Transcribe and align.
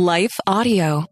Life 0.00 0.40
Audio. 0.46 1.04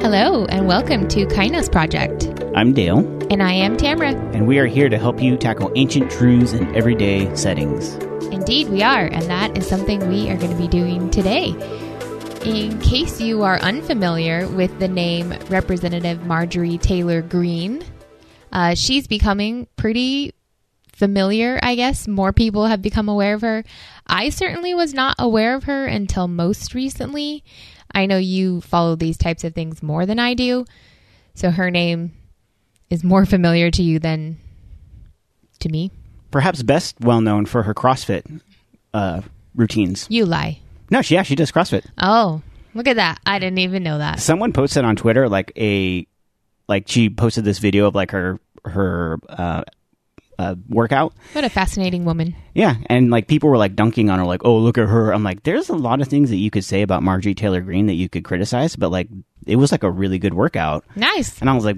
Hello, 0.00 0.46
and 0.46 0.66
welcome 0.66 1.06
to 1.08 1.26
Kainos 1.26 1.70
Project. 1.70 2.32
I'm 2.56 2.72
Dale, 2.72 3.00
And 3.30 3.42
I 3.42 3.52
am 3.52 3.76
Tamra. 3.76 4.14
and 4.34 4.46
we 4.46 4.58
are 4.58 4.64
here 4.64 4.88
to 4.88 4.96
help 4.96 5.20
you 5.20 5.36
tackle 5.36 5.70
ancient 5.76 6.10
truths 6.10 6.54
in 6.54 6.74
everyday 6.74 7.34
settings. 7.36 7.92
Indeed, 8.32 8.70
we 8.70 8.82
are, 8.82 9.04
and 9.04 9.24
that 9.24 9.58
is 9.58 9.66
something 9.66 10.08
we 10.08 10.30
are 10.30 10.38
going 10.38 10.50
to 10.50 10.56
be 10.56 10.66
doing 10.66 11.10
today. 11.10 11.48
In 12.46 12.80
case 12.80 13.20
you 13.20 13.42
are 13.42 13.58
unfamiliar 13.58 14.48
with 14.48 14.78
the 14.78 14.88
name 14.88 15.34
Representative 15.50 16.24
Marjorie 16.24 16.78
Taylor 16.78 17.20
Greene, 17.20 17.84
uh, 18.50 18.74
she's 18.74 19.06
becoming 19.06 19.66
pretty 19.76 20.32
familiar, 20.92 21.58
I 21.62 21.74
guess. 21.74 22.06
More 22.06 22.32
people 22.32 22.66
have 22.66 22.82
become 22.82 23.08
aware 23.08 23.34
of 23.34 23.40
her. 23.40 23.64
I 24.06 24.28
certainly 24.28 24.74
was 24.74 24.94
not 24.94 25.16
aware 25.18 25.54
of 25.54 25.64
her 25.64 25.86
until 25.86 26.28
most 26.28 26.74
recently. 26.74 27.44
I 27.94 28.06
know 28.06 28.18
you 28.18 28.60
follow 28.60 28.96
these 28.96 29.16
types 29.18 29.44
of 29.44 29.54
things 29.54 29.82
more 29.82 30.06
than 30.06 30.18
I 30.18 30.34
do, 30.34 30.64
so 31.34 31.50
her 31.50 31.70
name 31.70 32.12
is 32.90 33.04
more 33.04 33.26
familiar 33.26 33.70
to 33.70 33.82
you 33.82 33.98
than 33.98 34.38
to 35.60 35.68
me. 35.68 35.90
Perhaps 36.30 36.62
best 36.62 36.96
well 37.00 37.20
known 37.20 37.46
for 37.46 37.62
her 37.62 37.74
CrossFit 37.74 38.40
uh, 38.94 39.22
routines. 39.54 40.06
You 40.08 40.26
lie. 40.26 40.60
No, 40.90 41.02
she 41.02 41.16
actually 41.16 41.36
does 41.36 41.52
CrossFit. 41.52 41.86
Oh, 41.98 42.42
look 42.74 42.86
at 42.86 42.96
that. 42.96 43.18
I 43.24 43.38
didn't 43.38 43.58
even 43.58 43.82
know 43.82 43.98
that. 43.98 44.20
Someone 44.20 44.52
posted 44.52 44.84
on 44.84 44.96
Twitter 44.96 45.28
like 45.28 45.52
a 45.56 46.06
like 46.68 46.88
she 46.88 47.10
posted 47.10 47.44
this 47.44 47.58
video 47.58 47.86
of 47.86 47.94
like 47.94 48.10
her 48.10 48.38
her 48.64 49.18
uh, 49.28 49.64
uh, 50.42 50.54
workout. 50.68 51.14
What 51.32 51.44
a 51.44 51.48
fascinating 51.48 52.04
woman. 52.04 52.34
Yeah, 52.54 52.76
and 52.86 53.10
like 53.10 53.28
people 53.28 53.48
were 53.48 53.56
like 53.56 53.76
dunking 53.76 54.10
on 54.10 54.18
her, 54.18 54.24
like, 54.24 54.44
"Oh, 54.44 54.58
look 54.58 54.78
at 54.78 54.88
her." 54.88 55.12
I'm 55.12 55.22
like, 55.22 55.42
there's 55.44 55.68
a 55.68 55.76
lot 55.76 56.00
of 56.00 56.08
things 56.08 56.30
that 56.30 56.36
you 56.36 56.50
could 56.50 56.64
say 56.64 56.82
about 56.82 57.02
Marjorie 57.02 57.34
Taylor 57.34 57.60
Greene 57.60 57.86
that 57.86 57.94
you 57.94 58.08
could 58.08 58.24
criticize, 58.24 58.76
but 58.76 58.90
like 58.90 59.08
it 59.46 59.56
was 59.56 59.72
like 59.72 59.82
a 59.82 59.90
really 59.90 60.18
good 60.18 60.34
workout. 60.34 60.84
Nice. 60.96 61.40
And 61.40 61.50
I 61.50 61.54
was 61.54 61.64
like, 61.64 61.76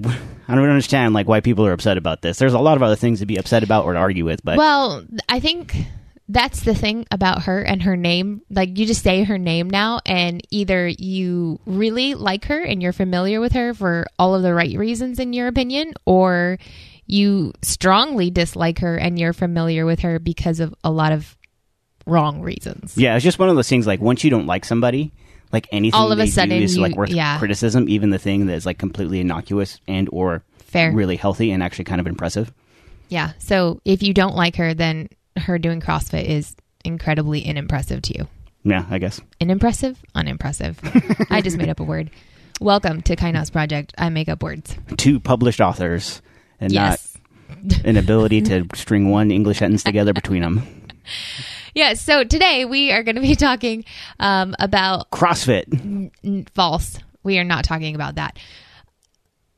I 0.48 0.54
don't 0.54 0.68
understand 0.68 1.14
like 1.14 1.28
why 1.28 1.40
people 1.40 1.66
are 1.66 1.72
upset 1.72 1.96
about 1.96 2.22
this. 2.22 2.38
There's 2.38 2.54
a 2.54 2.58
lot 2.58 2.76
of 2.76 2.82
other 2.82 2.96
things 2.96 3.20
to 3.20 3.26
be 3.26 3.36
upset 3.36 3.62
about 3.62 3.84
or 3.84 3.92
to 3.94 3.98
argue 3.98 4.24
with, 4.24 4.44
but 4.44 4.58
Well, 4.58 5.04
I 5.28 5.40
think 5.40 5.76
that's 6.28 6.62
the 6.62 6.74
thing 6.74 7.06
about 7.10 7.42
her 7.42 7.62
and 7.62 7.82
her 7.82 7.96
name. 7.96 8.42
Like, 8.50 8.78
you 8.78 8.86
just 8.86 9.02
say 9.02 9.24
her 9.24 9.38
name 9.38 9.68
now, 9.68 10.00
and 10.06 10.40
either 10.50 10.88
you 10.88 11.60
really 11.66 12.14
like 12.14 12.46
her 12.46 12.62
and 12.62 12.82
you're 12.82 12.94
familiar 12.94 13.40
with 13.40 13.52
her 13.52 13.74
for 13.74 14.06
all 14.18 14.34
of 14.34 14.42
the 14.42 14.54
right 14.54 14.76
reasons, 14.76 15.18
in 15.18 15.32
your 15.32 15.48
opinion, 15.48 15.92
or 16.06 16.58
you 17.06 17.52
strongly 17.62 18.30
dislike 18.30 18.78
her 18.80 18.96
and 18.96 19.18
you're 19.18 19.32
familiar 19.32 19.84
with 19.86 20.00
her 20.00 20.18
because 20.18 20.60
of 20.60 20.74
a 20.84 20.90
lot 20.90 21.12
of 21.12 21.36
wrong 22.06 22.40
reasons. 22.40 22.96
Yeah, 22.96 23.14
it's 23.16 23.24
just 23.24 23.38
one 23.38 23.48
of 23.48 23.56
those 23.56 23.68
things. 23.68 23.86
Like 23.86 24.00
once 24.00 24.24
you 24.24 24.30
don't 24.30 24.46
like 24.46 24.64
somebody, 24.64 25.12
like 25.52 25.68
anything 25.72 25.98
All 25.98 26.10
of 26.12 26.18
a 26.18 26.26
sudden 26.26 26.58
do 26.58 26.64
is 26.64 26.76
you- 26.76 26.82
like 26.82 26.96
worth 26.96 27.10
yeah. 27.10 27.38
criticism. 27.38 27.88
Even 27.88 28.10
the 28.10 28.18
thing 28.18 28.46
that 28.46 28.54
is 28.54 28.66
like 28.66 28.78
completely 28.78 29.20
innocuous 29.20 29.78
and 29.86 30.08
or 30.12 30.42
Fair. 30.58 30.92
really 30.92 31.16
healthy 31.16 31.50
and 31.52 31.62
actually 31.62 31.84
kind 31.84 32.00
of 32.00 32.06
impressive. 32.06 32.52
Yeah. 33.08 33.32
So 33.38 33.80
if 33.84 34.02
you 34.02 34.14
don't 34.14 34.34
like 34.34 34.56
her, 34.56 34.74
then 34.74 35.08
her 35.36 35.58
doing 35.58 35.80
CrossFit 35.80 36.24
is 36.24 36.56
incredibly 36.84 37.46
unimpressive 37.48 38.02
to 38.02 38.18
you. 38.18 38.28
Yeah, 38.64 38.86
I 38.90 38.98
guess. 38.98 39.20
Unimpressive? 39.40 40.02
Unimpressive. 40.14 40.78
I 41.30 41.42
just 41.42 41.58
made 41.58 41.68
up 41.68 41.80
a 41.80 41.84
word. 41.84 42.10
Welcome 42.60 43.02
to 43.02 43.14
Kainos 43.16 43.52
Project. 43.52 43.92
I 43.98 44.08
make 44.08 44.28
up 44.28 44.42
words. 44.42 44.74
Two 44.96 45.20
published 45.20 45.60
authors 45.60 46.22
and 46.60 46.72
Yes. 46.72 47.16
not 47.62 47.80
an 47.84 47.96
ability 47.96 48.42
to 48.42 48.66
string 48.74 49.10
one 49.10 49.30
English 49.30 49.58
sentence 49.58 49.82
together 49.82 50.12
between 50.12 50.42
them. 50.42 50.62
Yes. 51.74 52.00
So 52.00 52.22
today 52.22 52.64
we 52.64 52.92
are 52.92 53.02
going 53.02 53.16
to 53.16 53.20
be 53.20 53.34
talking 53.34 53.84
um, 54.20 54.54
about 54.60 55.10
CrossFit. 55.10 55.64
n- 56.24 56.46
false. 56.54 57.00
We 57.24 57.36
are 57.40 57.42
not 57.44 57.64
talking 57.64 57.96
about 57.96 58.14
that. 58.14 58.38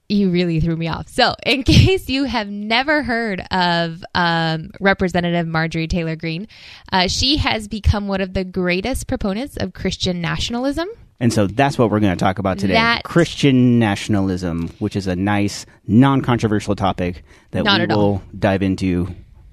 You 0.08 0.30
really 0.30 0.58
threw 0.60 0.76
me 0.76 0.88
off. 0.88 1.08
So, 1.08 1.34
in 1.44 1.62
case 1.64 2.08
you 2.08 2.24
have 2.24 2.48
never 2.48 3.02
heard 3.02 3.42
of 3.50 4.02
um, 4.14 4.70
Representative 4.80 5.46
Marjorie 5.46 5.88
Taylor 5.88 6.16
Greene, 6.16 6.48
uh, 6.90 7.06
she 7.08 7.36
has 7.36 7.68
become 7.68 8.08
one 8.08 8.22
of 8.22 8.32
the 8.32 8.44
greatest 8.44 9.08
proponents 9.08 9.56
of 9.58 9.74
Christian 9.74 10.22
nationalism. 10.22 10.88
And 11.18 11.32
so 11.32 11.46
that's 11.46 11.78
what 11.78 11.90
we're 11.90 12.00
going 12.00 12.16
to 12.16 12.22
talk 12.22 12.38
about 12.38 12.58
today. 12.58 12.74
That- 12.74 13.02
Christian 13.04 13.78
nationalism, 13.78 14.68
which 14.78 14.96
is 14.96 15.06
a 15.06 15.16
nice, 15.16 15.64
non-controversial 15.86 16.76
topic 16.76 17.24
that 17.52 17.64
we 17.64 17.70
at 17.70 17.90
all. 17.90 17.98
will 17.98 18.22
dive 18.38 18.62
into 18.62 19.08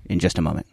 in 0.09 0.19
just 0.19 0.37
a 0.37 0.41
moment. 0.41 0.67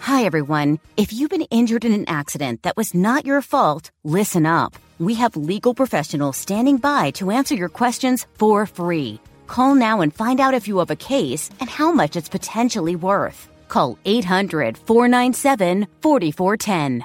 Hi, 0.00 0.24
everyone. 0.24 0.78
If 0.96 1.12
you've 1.12 1.30
been 1.30 1.42
injured 1.50 1.84
in 1.84 1.92
an 1.92 2.04
accident 2.08 2.62
that 2.62 2.76
was 2.76 2.94
not 2.94 3.26
your 3.26 3.40
fault, 3.42 3.90
listen 4.04 4.46
up. 4.46 4.74
We 4.98 5.14
have 5.14 5.34
legal 5.34 5.74
professionals 5.74 6.36
standing 6.36 6.76
by 6.76 7.10
to 7.12 7.30
answer 7.32 7.54
your 7.54 7.68
questions 7.70 8.26
for 8.38 8.64
free. 8.66 9.18
Call 9.48 9.74
now 9.74 10.02
and 10.02 10.14
find 10.14 10.40
out 10.40 10.54
if 10.54 10.68
you 10.68 10.78
have 10.78 10.90
a 10.90 10.96
case 10.96 11.50
and 11.58 11.68
how 11.68 11.90
much 11.90 12.16
it's 12.16 12.28
potentially 12.28 12.94
worth. 12.96 13.48
Call 13.68 13.98
800 14.04 14.78
497 14.78 15.88
4410. 16.00 17.04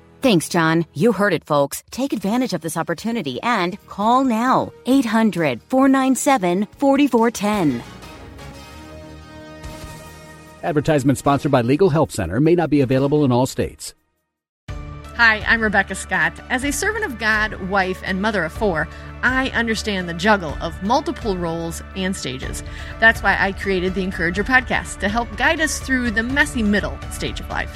Thanks, 0.21 0.49
John. 0.49 0.85
You 0.93 1.13
heard 1.13 1.33
it, 1.33 1.45
folks. 1.45 1.83
Take 1.89 2.13
advantage 2.13 2.53
of 2.53 2.61
this 2.61 2.77
opportunity 2.77 3.41
and 3.41 3.83
call 3.87 4.23
now. 4.23 4.71
800 4.85 5.63
497 5.63 6.67
4410. 6.77 7.83
Advertisement 10.61 11.17
sponsored 11.17 11.51
by 11.51 11.61
Legal 11.61 11.89
Help 11.89 12.11
Center 12.11 12.39
may 12.39 12.53
not 12.53 12.69
be 12.69 12.81
available 12.81 13.25
in 13.25 13.31
all 13.31 13.47
states. 13.47 13.95
Hi, 15.15 15.39
I'm 15.39 15.61
Rebecca 15.61 15.95
Scott. 15.95 16.33
As 16.49 16.63
a 16.63 16.71
servant 16.71 17.05
of 17.05 17.17
God, 17.17 17.69
wife, 17.69 18.01
and 18.03 18.21
mother 18.21 18.43
of 18.43 18.53
four, 18.53 18.87
I 19.23 19.49
understand 19.49 20.07
the 20.07 20.13
juggle 20.13 20.55
of 20.61 20.81
multiple 20.83 21.35
roles 21.35 21.81
and 21.95 22.15
stages. 22.15 22.63
That's 22.99 23.23
why 23.23 23.37
I 23.39 23.53
created 23.53 23.95
the 23.95 24.03
Encourager 24.03 24.43
podcast 24.43 24.99
to 24.99 25.09
help 25.09 25.35
guide 25.35 25.61
us 25.61 25.79
through 25.79 26.11
the 26.11 26.23
messy 26.23 26.61
middle 26.61 26.97
stage 27.09 27.39
of 27.39 27.49
life. 27.49 27.75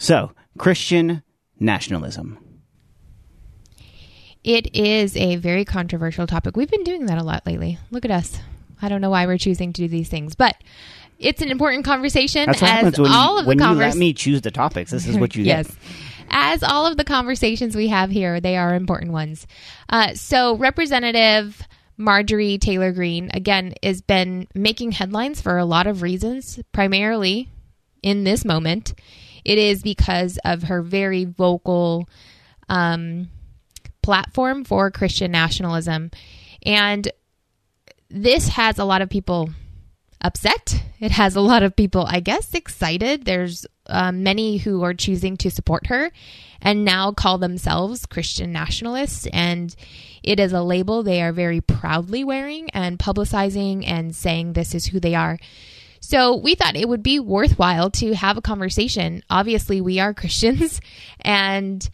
So, 0.00 0.32
Christian 0.56 1.22
nationalism. 1.58 2.38
It 4.42 4.74
is 4.74 5.14
a 5.14 5.36
very 5.36 5.66
controversial 5.66 6.26
topic. 6.26 6.56
We've 6.56 6.70
been 6.70 6.84
doing 6.84 7.04
that 7.06 7.18
a 7.18 7.22
lot 7.22 7.44
lately. 7.44 7.78
Look 7.90 8.06
at 8.06 8.10
us. 8.10 8.40
I 8.80 8.88
don't 8.88 9.02
know 9.02 9.10
why 9.10 9.26
we're 9.26 9.36
choosing 9.36 9.74
to 9.74 9.82
do 9.82 9.88
these 9.88 10.08
things, 10.08 10.34
but 10.34 10.56
it's 11.18 11.42
an 11.42 11.50
important 11.50 11.84
conversation 11.84 12.46
That's 12.46 12.62
what 12.62 12.70
as 12.70 12.76
happens 12.76 12.98
when, 12.98 13.12
all 13.12 13.34
you, 13.34 13.38
of 13.40 13.44
the 13.44 13.48
when 13.48 13.58
you 13.58 13.64
let 13.64 13.68
conversations. 13.68 14.00
me 14.00 14.14
choose 14.14 14.40
the 14.40 14.50
topics. 14.50 14.90
This 14.90 15.06
is 15.06 15.18
what 15.18 15.36
you 15.36 15.44
yes. 15.44 15.66
get. 15.66 15.76
As 16.30 16.62
all 16.62 16.86
of 16.86 16.96
the 16.96 17.04
conversations 17.04 17.76
we 17.76 17.88
have 17.88 18.10
here, 18.10 18.40
they 18.40 18.56
are 18.56 18.74
important 18.74 19.12
ones. 19.12 19.46
Uh, 19.90 20.14
so, 20.14 20.56
Representative 20.56 21.62
Marjorie 21.98 22.56
Taylor 22.56 22.92
Greene, 22.92 23.30
again, 23.34 23.74
has 23.82 24.00
been 24.00 24.48
making 24.54 24.92
headlines 24.92 25.42
for 25.42 25.58
a 25.58 25.66
lot 25.66 25.86
of 25.86 26.00
reasons, 26.00 26.58
primarily 26.72 27.50
in 28.02 28.24
this 28.24 28.46
moment. 28.46 28.94
It 29.50 29.58
is 29.58 29.82
because 29.82 30.38
of 30.44 30.62
her 30.62 30.80
very 30.80 31.24
vocal 31.24 32.08
um, 32.68 33.30
platform 34.00 34.62
for 34.62 34.92
Christian 34.92 35.32
nationalism. 35.32 36.12
And 36.62 37.10
this 38.08 38.46
has 38.46 38.78
a 38.78 38.84
lot 38.84 39.02
of 39.02 39.10
people 39.10 39.50
upset. 40.20 40.80
It 41.00 41.10
has 41.10 41.34
a 41.34 41.40
lot 41.40 41.64
of 41.64 41.74
people, 41.74 42.06
I 42.06 42.20
guess, 42.20 42.54
excited. 42.54 43.24
There's 43.24 43.66
uh, 43.86 44.12
many 44.12 44.58
who 44.58 44.84
are 44.84 44.94
choosing 44.94 45.36
to 45.38 45.50
support 45.50 45.88
her 45.88 46.12
and 46.62 46.84
now 46.84 47.10
call 47.10 47.38
themselves 47.38 48.06
Christian 48.06 48.52
nationalists. 48.52 49.26
And 49.32 49.74
it 50.22 50.38
is 50.38 50.52
a 50.52 50.62
label 50.62 51.02
they 51.02 51.22
are 51.22 51.32
very 51.32 51.60
proudly 51.60 52.22
wearing 52.22 52.70
and 52.70 53.00
publicizing 53.00 53.82
and 53.84 54.14
saying 54.14 54.52
this 54.52 54.76
is 54.76 54.86
who 54.86 55.00
they 55.00 55.16
are. 55.16 55.40
So 56.10 56.34
we 56.34 56.56
thought 56.56 56.74
it 56.74 56.88
would 56.88 57.04
be 57.04 57.20
worthwhile 57.20 57.88
to 57.92 58.16
have 58.16 58.36
a 58.36 58.42
conversation. 58.42 59.22
Obviously, 59.30 59.80
we 59.80 60.00
are 60.00 60.12
Christians. 60.20 60.80
And 61.20 61.88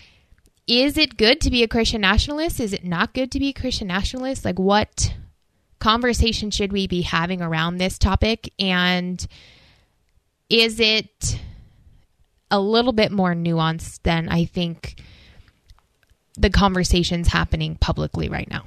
is 0.66 0.96
it 0.96 1.18
good 1.18 1.42
to 1.42 1.50
be 1.50 1.62
a 1.62 1.68
Christian 1.68 2.00
nationalist? 2.00 2.58
Is 2.58 2.72
it 2.72 2.82
not 2.82 3.12
good 3.12 3.30
to 3.32 3.38
be 3.38 3.48
a 3.48 3.52
Christian 3.52 3.88
nationalist? 3.88 4.42
Like, 4.42 4.58
what 4.58 5.14
conversation 5.80 6.50
should 6.50 6.72
we 6.72 6.86
be 6.86 7.02
having 7.02 7.42
around 7.42 7.76
this 7.76 7.98
topic? 7.98 8.50
And 8.58 9.24
is 10.48 10.80
it 10.80 11.38
a 12.50 12.58
little 12.58 12.94
bit 12.94 13.12
more 13.12 13.34
nuanced 13.34 14.00
than 14.02 14.30
I 14.30 14.46
think 14.46 14.98
the 16.38 16.48
conversations 16.48 17.28
happening 17.28 17.76
publicly 17.76 18.30
right 18.30 18.48
now? 18.50 18.64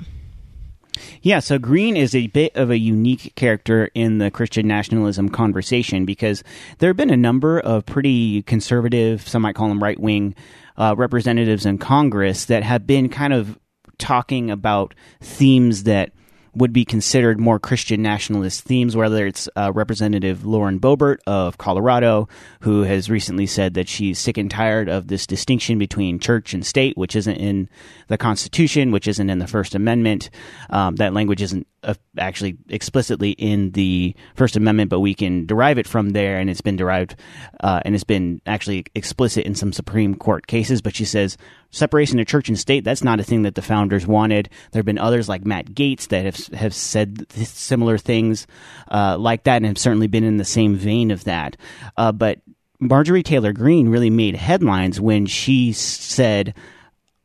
Yeah, 1.21 1.39
so 1.39 1.57
Greene 1.59 1.97
is 1.97 2.15
a 2.15 2.27
bit 2.27 2.55
of 2.55 2.69
a 2.69 2.77
unique 2.77 3.33
character 3.35 3.89
in 3.93 4.17
the 4.17 4.31
Christian 4.31 4.67
nationalism 4.67 5.29
conversation 5.29 6.05
because 6.05 6.43
there 6.79 6.89
have 6.89 6.97
been 6.97 7.09
a 7.09 7.17
number 7.17 7.59
of 7.59 7.85
pretty 7.85 8.43
conservative, 8.43 9.27
some 9.27 9.41
might 9.41 9.55
call 9.55 9.69
them 9.69 9.81
right 9.83 9.99
wing, 9.99 10.35
uh, 10.77 10.95
representatives 10.97 11.65
in 11.65 11.77
Congress 11.77 12.45
that 12.45 12.63
have 12.63 12.87
been 12.87 13.09
kind 13.09 13.33
of 13.33 13.59
talking 13.97 14.49
about 14.49 14.95
themes 15.21 15.83
that 15.83 16.11
would 16.53 16.73
be 16.73 16.85
considered 16.85 17.39
more 17.39 17.59
Christian 17.59 18.01
nationalist 18.01 18.63
themes, 18.63 18.95
whether 18.95 19.27
it's 19.27 19.49
uh, 19.55 19.71
Representative 19.73 20.45
Lauren 20.45 20.79
Boebert 20.79 21.17
of 21.27 21.57
Colorado, 21.57 22.27
who 22.61 22.83
has 22.83 23.09
recently 23.09 23.45
said 23.45 23.73
that 23.75 23.87
she's 23.87 24.19
sick 24.19 24.37
and 24.37 24.49
tired 24.49 24.89
of 24.89 25.07
this 25.07 25.27
distinction 25.27 25.77
between 25.77 26.19
church 26.19 26.53
and 26.53 26.65
state, 26.65 26.97
which 26.97 27.15
isn't 27.15 27.37
in 27.37 27.69
the 28.07 28.17
Constitution, 28.17 28.91
which 28.91 29.07
isn't 29.07 29.29
in 29.29 29.39
the 29.39 29.47
First 29.47 29.75
Amendment. 29.75 30.29
Um, 30.69 30.95
that 30.97 31.13
language 31.13 31.41
isn't 31.41 31.67
uh, 31.83 31.93
actually 32.17 32.57
explicitly 32.69 33.31
in 33.31 33.71
the 33.71 34.15
First 34.35 34.55
Amendment, 34.55 34.89
but 34.89 34.99
we 34.99 35.13
can 35.13 35.45
derive 35.45 35.77
it 35.77 35.87
from 35.87 36.11
there, 36.11 36.39
and 36.39 36.49
it's 36.49 36.61
been 36.61 36.75
derived 36.75 37.15
uh, 37.61 37.81
and 37.85 37.95
it's 37.95 38.03
been 38.03 38.41
actually 38.45 38.85
explicit 38.95 39.45
in 39.45 39.55
some 39.55 39.73
Supreme 39.73 40.15
Court 40.15 40.47
cases. 40.47 40.81
But 40.81 40.95
she 40.95 41.05
says 41.05 41.37
separation 41.71 42.19
of 42.19 42.27
church 42.27 42.49
and 42.49 42.57
state 42.57 42.83
that's 42.83 43.03
not 43.03 43.19
a 43.19 43.23
thing 43.23 43.43
that 43.43 43.55
the 43.55 43.61
founders 43.61 44.07
wanted. 44.07 44.49
There 44.71 44.79
have 44.79 44.85
been 44.85 44.97
others 44.97 45.29
like 45.29 45.45
Matt 45.45 45.67
Gaetz 45.67 46.07
that 46.09 46.25
have 46.25 46.59
have 46.59 46.73
said 46.73 47.31
similar 47.31 47.97
things 47.97 48.47
uh, 48.89 49.17
like 49.17 49.43
that, 49.43 49.57
and 49.57 49.65
have 49.65 49.77
certainly 49.77 50.07
been 50.07 50.23
in 50.23 50.37
the 50.37 50.45
same 50.45 50.75
vein 50.75 51.11
of 51.11 51.23
that. 51.25 51.57
Uh, 51.97 52.11
but 52.11 52.39
Marjorie 52.79 53.23
Taylor 53.23 53.51
Greene 53.51 53.89
really 53.89 54.09
made 54.09 54.35
headlines 54.35 55.01
when 55.01 55.25
she 55.25 55.73
said 55.73 56.53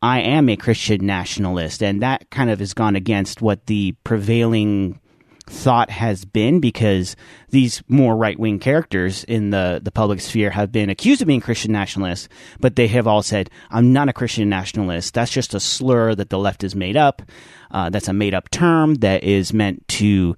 I 0.05 0.21
am 0.21 0.51
a 0.51 0.57
Christian 0.57 1.07
nationalist, 1.07 1.83
and 1.83 2.03
that 2.03 2.29
kind 2.29 2.51
of 2.51 2.59
has 2.59 2.75
gone 2.75 2.95
against 2.95 3.41
what 3.41 3.65
the 3.65 3.93
prevailing 4.05 5.01
thought 5.47 5.89
has 5.89 6.27
been 6.27 6.61
because 6.61 7.17
these 7.49 7.83
more 7.89 8.15
right 8.15 8.39
wing 8.39 8.59
characters 8.59 9.25
in 9.25 9.49
the, 9.49 9.81
the 9.83 9.91
public 9.91 10.21
sphere 10.21 10.51
have 10.51 10.71
been 10.71 10.91
accused 10.91 11.23
of 11.23 11.29
being 11.29 11.41
Christian 11.41 11.73
nationalists, 11.73 12.29
but 12.61 12.77
they 12.77 12.87
have 12.89 13.07
all 13.07 13.23
said, 13.23 13.49
I'm 13.71 13.95
not 13.95 14.11
a 14.11 14.13
Christian 14.13 14.51
nationalist. 14.51 15.15
That's 15.15 15.33
just 15.33 15.55
a 15.55 15.61
slur 15.61 16.15
that 16.15 16.29
the 16.29 16.39
left 16.39 16.61
has 16.61 16.75
made 16.75 16.99
up. 16.99 17.23
Uh, 17.71 17.89
that's 17.89 18.09
a 18.09 18.13
made 18.13 18.35
up 18.35 18.51
term 18.51 18.97
that 18.97 19.25
is 19.25 19.55
meant 19.55 19.89
to 19.89 20.37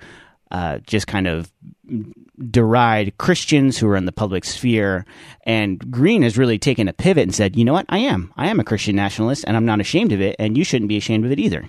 uh, 0.51 0.79
just 0.87 1.07
kind 1.07 1.27
of 1.27 1.51
deride 2.51 3.17
Christians 3.19 3.79
who 3.79 3.89
are 3.89 3.97
in 3.97 4.07
the 4.07 4.13
public 4.13 4.45
sphere. 4.45 5.05
And 5.45 5.91
Greene 5.91 6.23
has 6.23 6.39
really 6.39 6.59
taken 6.59 6.89
a 6.89 6.93
pivot 6.93 7.23
and 7.23 7.35
said, 7.35 7.57
you 7.57 7.65
know 7.65 7.73
what? 7.73 7.87
I 7.89 7.99
am. 7.99 8.33
I 8.37 8.49
am 8.49 8.61
a 8.61 8.65
Christian 8.65 8.97
nationalist 8.97 9.45
and 9.47 9.57
I'm 9.57 9.67
not 9.67 9.81
ashamed 9.81 10.13
of 10.13 10.21
it. 10.21 10.37
And 10.39 10.57
you 10.57 10.65
shouldn't 10.65 10.89
be 10.89 10.97
ashamed 10.97 11.25
of 11.25 11.33
it 11.33 11.39
either. 11.39 11.67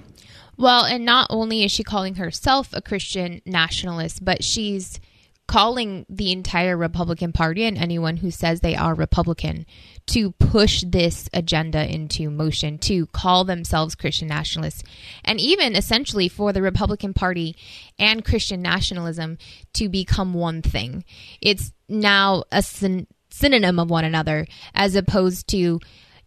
Well, 0.58 0.86
and 0.86 1.06
not 1.06 1.28
only 1.30 1.64
is 1.64 1.72
she 1.72 1.84
calling 1.84 2.16
herself 2.16 2.70
a 2.74 2.82
Christian 2.82 3.42
nationalist, 3.46 4.26
but 4.26 4.44
she's 4.44 5.00
calling 5.48 6.06
the 6.10 6.32
entire 6.32 6.76
Republican 6.76 7.32
Party 7.32 7.64
and 7.64 7.78
anyone 7.78 8.18
who 8.18 8.30
says 8.30 8.60
they 8.60 8.76
are 8.76 8.94
Republican 8.94 9.66
to 10.08 10.32
push 10.34 10.84
this 10.86 11.30
agenda 11.34 11.90
into 11.90 12.30
motion, 12.30 12.78
to 12.78 13.06
call 13.08 13.46
themselves 13.46 13.96
Christian 13.96 14.28
nationalists, 14.28 14.84
and 15.24 15.40
even 15.40 15.76
essentially 15.76 16.28
for 16.28 16.52
the 16.52 16.62
Republican 16.62 17.14
Party 17.14 17.56
and 17.98 18.26
Christian 18.26 18.62
nationalism 18.62 19.38
to 19.74 19.88
become 19.88 20.34
one 20.34 20.62
thing. 20.62 21.06
It's 21.42 21.72
now 21.88 22.44
a 22.52 22.62
syn- 22.62 23.08
synonym 23.30 23.80
of 23.80 23.90
one 23.90 24.06
another 24.06 24.48
as 24.74 24.96
opposed 24.96 25.48
to. 25.50 25.80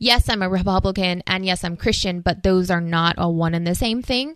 Yes, 0.02 0.30
I'm 0.30 0.40
a 0.40 0.48
Republican 0.48 1.22
and 1.26 1.44
yes, 1.44 1.62
I'm 1.62 1.76
Christian, 1.76 2.22
but 2.22 2.42
those 2.42 2.70
are 2.70 2.80
not 2.80 3.16
a 3.18 3.28
one 3.28 3.54
and 3.54 3.66
the 3.66 3.74
same 3.74 4.00
thing. 4.00 4.34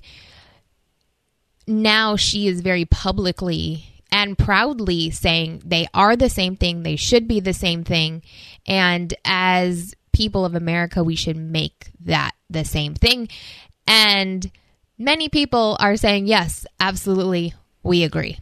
Now 1.66 2.16
she 2.16 2.48
is 2.48 2.60
very 2.60 2.84
publicly 2.84 3.93
and 4.14 4.38
proudly 4.38 5.10
saying 5.10 5.60
they 5.64 5.88
are 5.92 6.14
the 6.14 6.30
same 6.30 6.54
thing, 6.54 6.84
they 6.84 6.94
should 6.94 7.26
be 7.26 7.40
the 7.40 7.52
same 7.52 7.82
thing. 7.82 8.22
And 8.64 9.12
as 9.24 9.92
people 10.12 10.44
of 10.44 10.54
America, 10.54 11.02
we 11.02 11.16
should 11.16 11.36
make 11.36 11.90
that 12.04 12.30
the 12.48 12.64
same 12.64 12.94
thing. 12.94 13.28
And 13.88 14.48
many 14.96 15.28
people 15.28 15.76
are 15.80 15.96
saying, 15.96 16.28
yes, 16.28 16.64
absolutely, 16.78 17.54
we 17.82 18.04
agree. 18.04 18.38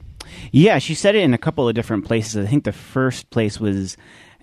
Yeah, 0.50 0.78
she 0.78 0.94
said 0.94 1.14
it 1.14 1.22
in 1.22 1.32
a 1.32 1.38
couple 1.38 1.66
of 1.66 1.74
different 1.74 2.04
places. 2.04 2.44
I 2.44 2.50
think 2.50 2.64
the 2.64 2.72
first 2.72 3.30
place 3.30 3.58
was 3.58 3.96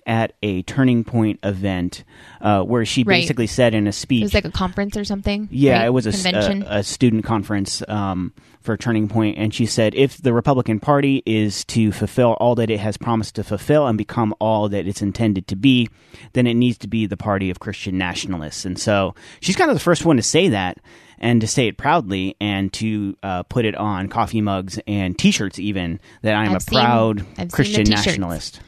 at 0.06 0.32
a 0.42 0.62
Turning 0.62 1.04
Point 1.04 1.40
event 1.42 2.04
uh, 2.40 2.62
where 2.62 2.84
she 2.84 3.02
Right. 3.02 3.20
basically 3.22 3.46
said 3.46 3.74
in 3.74 3.86
a 3.86 3.92
speech. 3.92 4.22
It 4.22 4.24
was 4.24 4.34
like 4.34 4.44
a 4.44 4.50
conference 4.50 4.96
or 4.96 5.04
something. 5.04 5.48
Yeah, 5.50 5.78
right? 5.78 5.86
it 5.86 5.90
was 5.90 6.06
a, 6.06 6.28
a, 6.36 6.78
a 6.78 6.82
student 6.82 7.24
conference 7.24 7.82
um, 7.88 8.32
for 8.60 8.76
Turning 8.76 9.08
Point, 9.08 9.38
and 9.38 9.54
she 9.54 9.66
said 9.66 9.94
if 9.94 10.20
the 10.20 10.32
Republican 10.32 10.80
Party 10.80 11.22
is 11.26 11.64
to 11.66 11.92
fulfill 11.92 12.32
all 12.34 12.54
that 12.56 12.70
it 12.70 12.80
has 12.80 12.96
promised 12.96 13.34
to 13.36 13.44
fulfill 13.44 13.86
and 13.86 13.96
become 13.96 14.34
all 14.38 14.68
that 14.68 14.86
it's 14.86 15.02
intended 15.02 15.46
to 15.48 15.56
be, 15.56 15.88
then 16.34 16.46
it 16.46 16.54
needs 16.54 16.76
to 16.78 16.88
be 16.88 17.06
the 17.06 17.16
party 17.16 17.50
of 17.50 17.60
Christian 17.60 17.96
nationalists. 17.98 18.64
And 18.64 18.78
so 18.78 19.14
she's 19.40 19.56
kind 19.56 19.70
of 19.70 19.76
the 19.76 19.80
first 19.80 20.04
one 20.04 20.16
to 20.16 20.22
say 20.22 20.48
that 20.50 20.78
and 21.22 21.40
to 21.42 21.46
say 21.46 21.66
it 21.68 21.76
proudly 21.76 22.34
and 22.40 22.72
to 22.74 23.14
uh, 23.22 23.42
put 23.44 23.64
it 23.66 23.74
on 23.74 24.08
coffee 24.08 24.40
mugs 24.40 24.78
and 24.86 25.18
T-shirts, 25.18 25.58
even 25.58 26.00
that 26.22 26.34
I'm 26.34 26.50
I've 26.50 26.56
a 26.56 26.60
seen- 26.60 26.78
proud 26.78 27.26
I've 27.38 27.52
Christian 27.52 27.84
nationalist. 27.84 28.60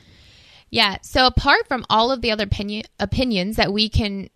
Yeah. 0.73 0.97
So 1.03 1.27
apart 1.27 1.69
from 1.69 1.85
all 1.91 2.11
of 2.11 2.23
the 2.23 2.31
other 2.33 2.45
opinion, 2.45 2.85
opinions 2.99 3.57
that 3.57 3.75
we 3.75 3.91
can 3.91 4.31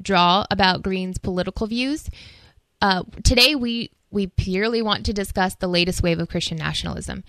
draw 0.00 0.44
about 0.50 0.82
Greene's 0.82 1.16
political 1.16 1.66
views, 1.66 2.08
uh, 2.82 3.02
today 3.24 3.54
we 3.54 3.90
we 4.10 4.26
purely 4.26 4.82
want 4.82 5.06
to 5.06 5.12
discuss 5.14 5.54
the 5.54 5.68
latest 5.68 6.02
wave 6.02 6.18
of 6.18 6.28
Christian 6.28 6.58
nationalism. 6.58 7.24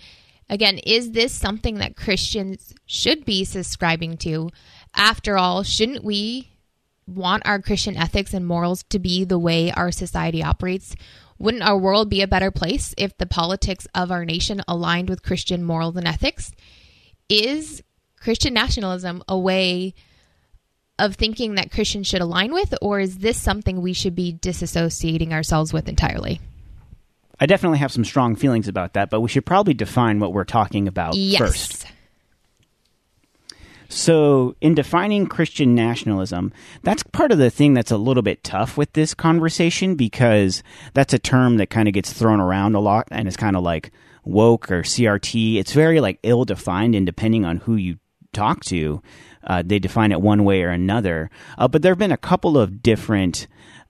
Again, 0.50 0.78
is 0.78 1.12
this 1.12 1.32
something 1.32 1.78
that 1.78 1.96
Christians 1.96 2.74
should 2.84 3.24
be 3.24 3.44
subscribing 3.44 4.18
to? 4.18 4.50
After 4.94 5.38
all, 5.38 5.62
shouldn't 5.62 6.04
we 6.04 6.50
want 7.06 7.46
our 7.46 7.62
Christian 7.62 7.96
ethics 7.96 8.34
and 8.34 8.46
morals 8.46 8.82
to 8.90 8.98
be 8.98 9.24
the 9.24 9.38
way 9.38 9.70
our 9.72 9.90
society 9.90 10.42
operates? 10.42 10.94
Wouldn't 11.38 11.62
our 11.62 11.78
world 11.78 12.10
be 12.10 12.20
a 12.20 12.28
better 12.28 12.50
place 12.50 12.94
if 12.98 13.16
the 13.16 13.26
politics 13.26 13.86
of 13.94 14.10
our 14.10 14.26
nation 14.26 14.60
aligned 14.68 15.08
with 15.08 15.22
Christian 15.22 15.62
morals 15.62 15.96
and 15.96 16.06
ethics? 16.06 16.52
Is 17.30 17.82
Christian 18.22 18.54
nationalism 18.54 19.22
a 19.28 19.36
way 19.38 19.94
of 20.98 21.16
thinking 21.16 21.56
that 21.56 21.72
Christians 21.72 22.06
should 22.06 22.20
align 22.20 22.52
with, 22.52 22.72
or 22.80 23.00
is 23.00 23.18
this 23.18 23.40
something 23.40 23.80
we 23.82 23.92
should 23.92 24.14
be 24.14 24.32
disassociating 24.32 25.32
ourselves 25.32 25.72
with 25.72 25.88
entirely? 25.88 26.40
I 27.40 27.46
definitely 27.46 27.78
have 27.78 27.90
some 27.90 28.04
strong 28.04 28.36
feelings 28.36 28.68
about 28.68 28.92
that, 28.92 29.10
but 29.10 29.20
we 29.20 29.28
should 29.28 29.44
probably 29.44 29.74
define 29.74 30.20
what 30.20 30.32
we're 30.32 30.44
talking 30.44 30.86
about 30.86 31.14
Yes. 31.16 31.38
first. 31.38 31.86
So, 33.88 34.54
in 34.62 34.74
defining 34.74 35.26
Christian 35.26 35.74
nationalism, 35.74 36.52
that's 36.82 37.02
part 37.02 37.30
of 37.30 37.36
the 37.38 37.50
thing 37.50 37.74
that's 37.74 37.90
a 37.90 37.98
little 37.98 38.22
bit 38.22 38.42
tough 38.42 38.78
with 38.78 38.92
this 38.94 39.12
conversation 39.12 39.96
because 39.96 40.62
that's 40.94 41.12
a 41.12 41.18
term 41.18 41.58
that 41.58 41.68
kind 41.68 41.88
of 41.88 41.94
gets 41.94 42.10
thrown 42.12 42.40
around 42.40 42.74
a 42.74 42.80
lot 42.80 43.06
and 43.10 43.28
it's 43.28 43.36
kind 43.36 43.54
of 43.54 43.62
like 43.62 43.90
woke 44.24 44.70
or 44.70 44.82
CRT. 44.82 45.56
It's 45.56 45.72
very 45.72 46.00
like 46.00 46.18
ill 46.22 46.46
defined 46.46 46.94
and 46.94 47.04
depending 47.04 47.44
on 47.44 47.58
who 47.58 47.74
you 47.76 47.98
talk 48.32 48.64
to, 48.64 49.02
uh, 49.44 49.62
they 49.64 49.78
define 49.78 50.12
it 50.12 50.20
one 50.20 50.44
way 50.44 50.62
or 50.62 50.70
another. 50.70 51.30
Uh, 51.58 51.68
but 51.68 51.82
there 51.82 51.92
have 51.92 51.98
been 51.98 52.12
a 52.12 52.16
couple 52.16 52.58
of 52.58 52.82
different 52.82 53.46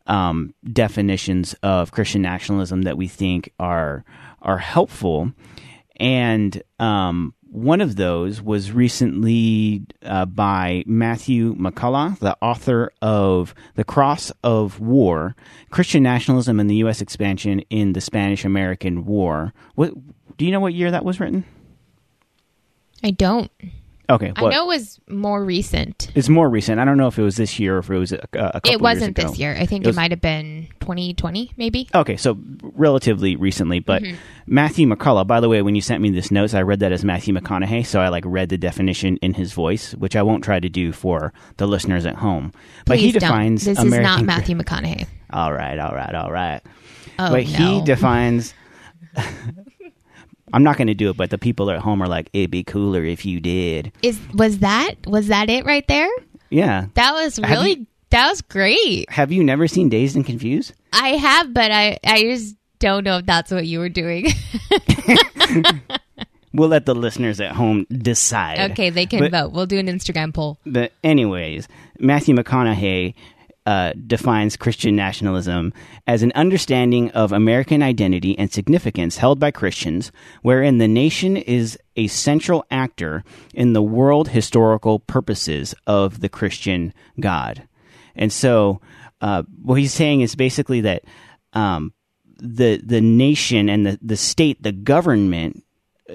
um, 0.07 0.55
definitions 0.73 1.55
of 1.63 1.93
Christian 1.93 2.23
nationalism 2.23 2.83
that 2.83 2.97
we 2.97 3.09
think 3.09 3.53
are 3.59 4.05
are 4.41 4.59
helpful, 4.59 5.33
and 5.97 6.61
um, 6.81 7.35
one 7.53 7.81
of 7.81 7.97
those 7.97 8.43
was 8.43 8.73
recently 8.73 9.83
uh, 10.03 10.25
by 10.25 10.83
Matthew 10.87 11.55
McCullough, 11.55 12.19
the 12.19 12.37
author 12.41 12.93
of 13.01 13.55
*The 13.75 13.85
Cross 13.85 14.33
of 14.43 14.81
War: 14.81 15.37
Christian 15.71 16.03
Nationalism 16.03 16.59
and 16.59 16.69
the 16.69 16.77
U.S. 16.77 17.01
Expansion 17.01 17.61
in 17.71 17.93
the 17.93 18.01
Spanish-American 18.01 19.05
War*. 19.05 19.53
What 19.77 19.93
do 20.37 20.45
you 20.45 20.51
know? 20.51 20.61
What 20.61 20.75
year 20.75 20.91
that 20.91 21.05
was 21.05 21.21
written? 21.21 21.45
I 23.05 23.11
don't. 23.11 23.51
Okay, 24.13 24.31
I 24.37 24.41
know 24.51 24.65
it 24.65 24.67
was 24.67 25.01
more 25.09 25.43
recent. 25.43 26.13
It's 26.15 26.29
more 26.29 26.47
recent. 26.51 26.79
I 26.79 26.85
don't 26.85 26.99
know 26.99 27.07
if 27.07 27.19
it 27.19 27.23
was 27.23 27.37
this 27.37 27.59
year 27.59 27.77
or 27.77 27.79
if 27.79 27.89
it 27.89 27.97
was 27.97 28.13
a, 28.13 28.17
a 28.35 28.61
couple 28.61 28.71
It 28.71 28.81
wasn't 28.81 29.17
this 29.17 29.39
year. 29.39 29.57
I 29.59 29.65
think 29.65 29.85
It 29.85 29.87
it, 29.87 29.89
was- 29.89 29.97
might 29.97 30.11
have 30.11 30.21
been 30.21 30.69
2020, 30.81 31.53
maybe. 31.57 31.89
Okay, 31.95 32.19
so 32.19 32.39
relatively 32.63 33.37
recently, 33.37 33.81
but 33.81 34.03
mm-hmm. 34.03 34.17
Matthew 34.47 34.87
McCullough. 34.87 35.27
By 35.27 35.41
the 35.41 35.49
way, 35.49 35.63
when 35.63 35.75
you 35.75 35.81
sent 35.81 36.03
me 36.03 36.11
this 36.11 36.31
notes, 36.31 36.53
I 36.53 36.61
read 36.61 36.81
that 36.81 36.93
as 36.93 37.05
Matthew 37.05 37.33
McConaughey, 37.33 37.87
so 37.87 38.01
I 38.01 38.09
like 38.09 38.25
read 38.27 38.51
the 38.51 38.59
definition 38.59 39.17
in 39.19 39.33
his 39.33 39.55
voice, 39.55 39.95
which 39.95 40.15
I 40.15 40.23
won't 40.23 40.45
try 40.45 40.61
to 40.61 40.69
do 40.69 40.93
for 40.93 41.33
the 41.57 41.67
listeners 41.67 42.05
at 42.05 42.17
home. 42.17 42.53
But 42.85 42.99
he 42.99 43.13
defines 43.13 43.65
don't. 43.65 43.75
This 43.77 43.83
American. 43.83 44.11
is 44.13 44.19
not 44.19 44.25
Matthew 44.27 44.57
McConaughey. 44.59 45.07
All 45.31 45.55
right, 45.55 45.79
all 45.79 45.95
right, 45.95 46.15
all 46.15 46.31
right. 46.31 46.61
Oh 47.19 47.31
but 47.31 47.47
no. 47.47 47.59
he 47.59 47.83
defines. 47.85 48.53
I'm 50.53 50.63
not 50.63 50.77
going 50.77 50.89
to 50.89 50.95
do 50.95 51.11
it, 51.11 51.17
but 51.17 51.31
the 51.31 51.39
people 51.39 51.71
at 51.71 51.79
home 51.81 52.03
are 52.03 52.09
like, 52.09 52.29
"It'd 52.33 52.51
be 52.51 52.63
cooler 52.65 53.05
if 53.05 53.25
you 53.25 53.41
did." 53.41 53.93
is 54.03 54.19
was 54.35 54.59
that 54.61 54.95
was 55.07 55.29
that 55.29 55.49
it 55.51 55.65
right 55.65 55.87
there? 55.89 56.11
Yeah. 56.51 56.87
That 56.95 57.13
was 57.15 57.39
really 57.41 57.71
you- 57.79 57.87
that 58.11 58.29
was 58.29 58.43
great. 58.43 59.11
Have 59.11 59.33
you 59.33 59.43
never 59.43 59.67
seen 59.67 59.89
Dazed 59.89 60.17
and 60.17 60.27
Confused? 60.27 60.75
I 60.93 61.11
have, 61.17 61.55
but 61.55 61.71
I 61.71 61.99
I 62.05 62.23
just 62.23 62.57
don't 62.79 63.05
know 63.05 63.19
if 63.19 63.27
that's 63.27 63.51
what 63.51 63.67
you 63.67 63.79
were 63.79 63.89
doing. 63.89 64.27
We'll 66.55 66.69
let 66.69 66.85
the 66.85 66.95
listeners 66.95 67.41
at 67.41 67.53
home 67.53 67.87
decide. 67.91 68.73
okay, 68.73 68.91
they 68.91 69.07
can 69.07 69.21
But- 69.21 69.31
vote. 69.31 69.53
We'll 69.53 69.65
do 69.65 69.79
an 69.79 69.87
Instagram 69.87 70.35
poll. 70.35 70.59
But 70.67 70.93
anyways, 71.03 71.67
Matthew 71.99 72.35
McConaughey 72.35 73.15
uh, 73.65 73.93
defines 74.07 74.57
Christian 74.57 74.97
nationalism 74.97 75.73
as 76.07 76.23
an 76.23 76.33
understanding 76.35 77.11
of 77.13 77.33
American 77.33 77.83
identity 77.83 78.37
and 78.39 78.53
significance 78.53 79.19
held 79.19 79.39
by 79.39 79.51
Christians, 79.51 80.11
wherein 80.43 80.79
the 80.79 80.89
nation 80.89 81.37
is 81.37 81.79
a 81.97 82.09
central 82.09 82.65
actor 82.71 83.23
in 83.55 83.73
the 83.73 83.83
world 83.83 84.29
historical 84.29 84.99
purposes 84.99 85.75
of 85.87 86.21
the 86.21 86.29
Christian 86.29 86.93
God. 87.21 87.63
And 88.17 88.33
so, 88.33 88.81
uh, 89.21 89.45
what 89.63 89.79
he's 89.79 89.95
saying 89.95 90.23
is 90.23 90.35
basically 90.35 90.81
that 90.81 91.05
um, 91.53 91.93
the 92.39 92.81
the 92.85 93.01
nation 93.01 93.69
and 93.69 93.87
the, 93.87 93.99
the 94.03 94.17
state, 94.17 94.63
the 94.63 94.73
government, 94.73 95.65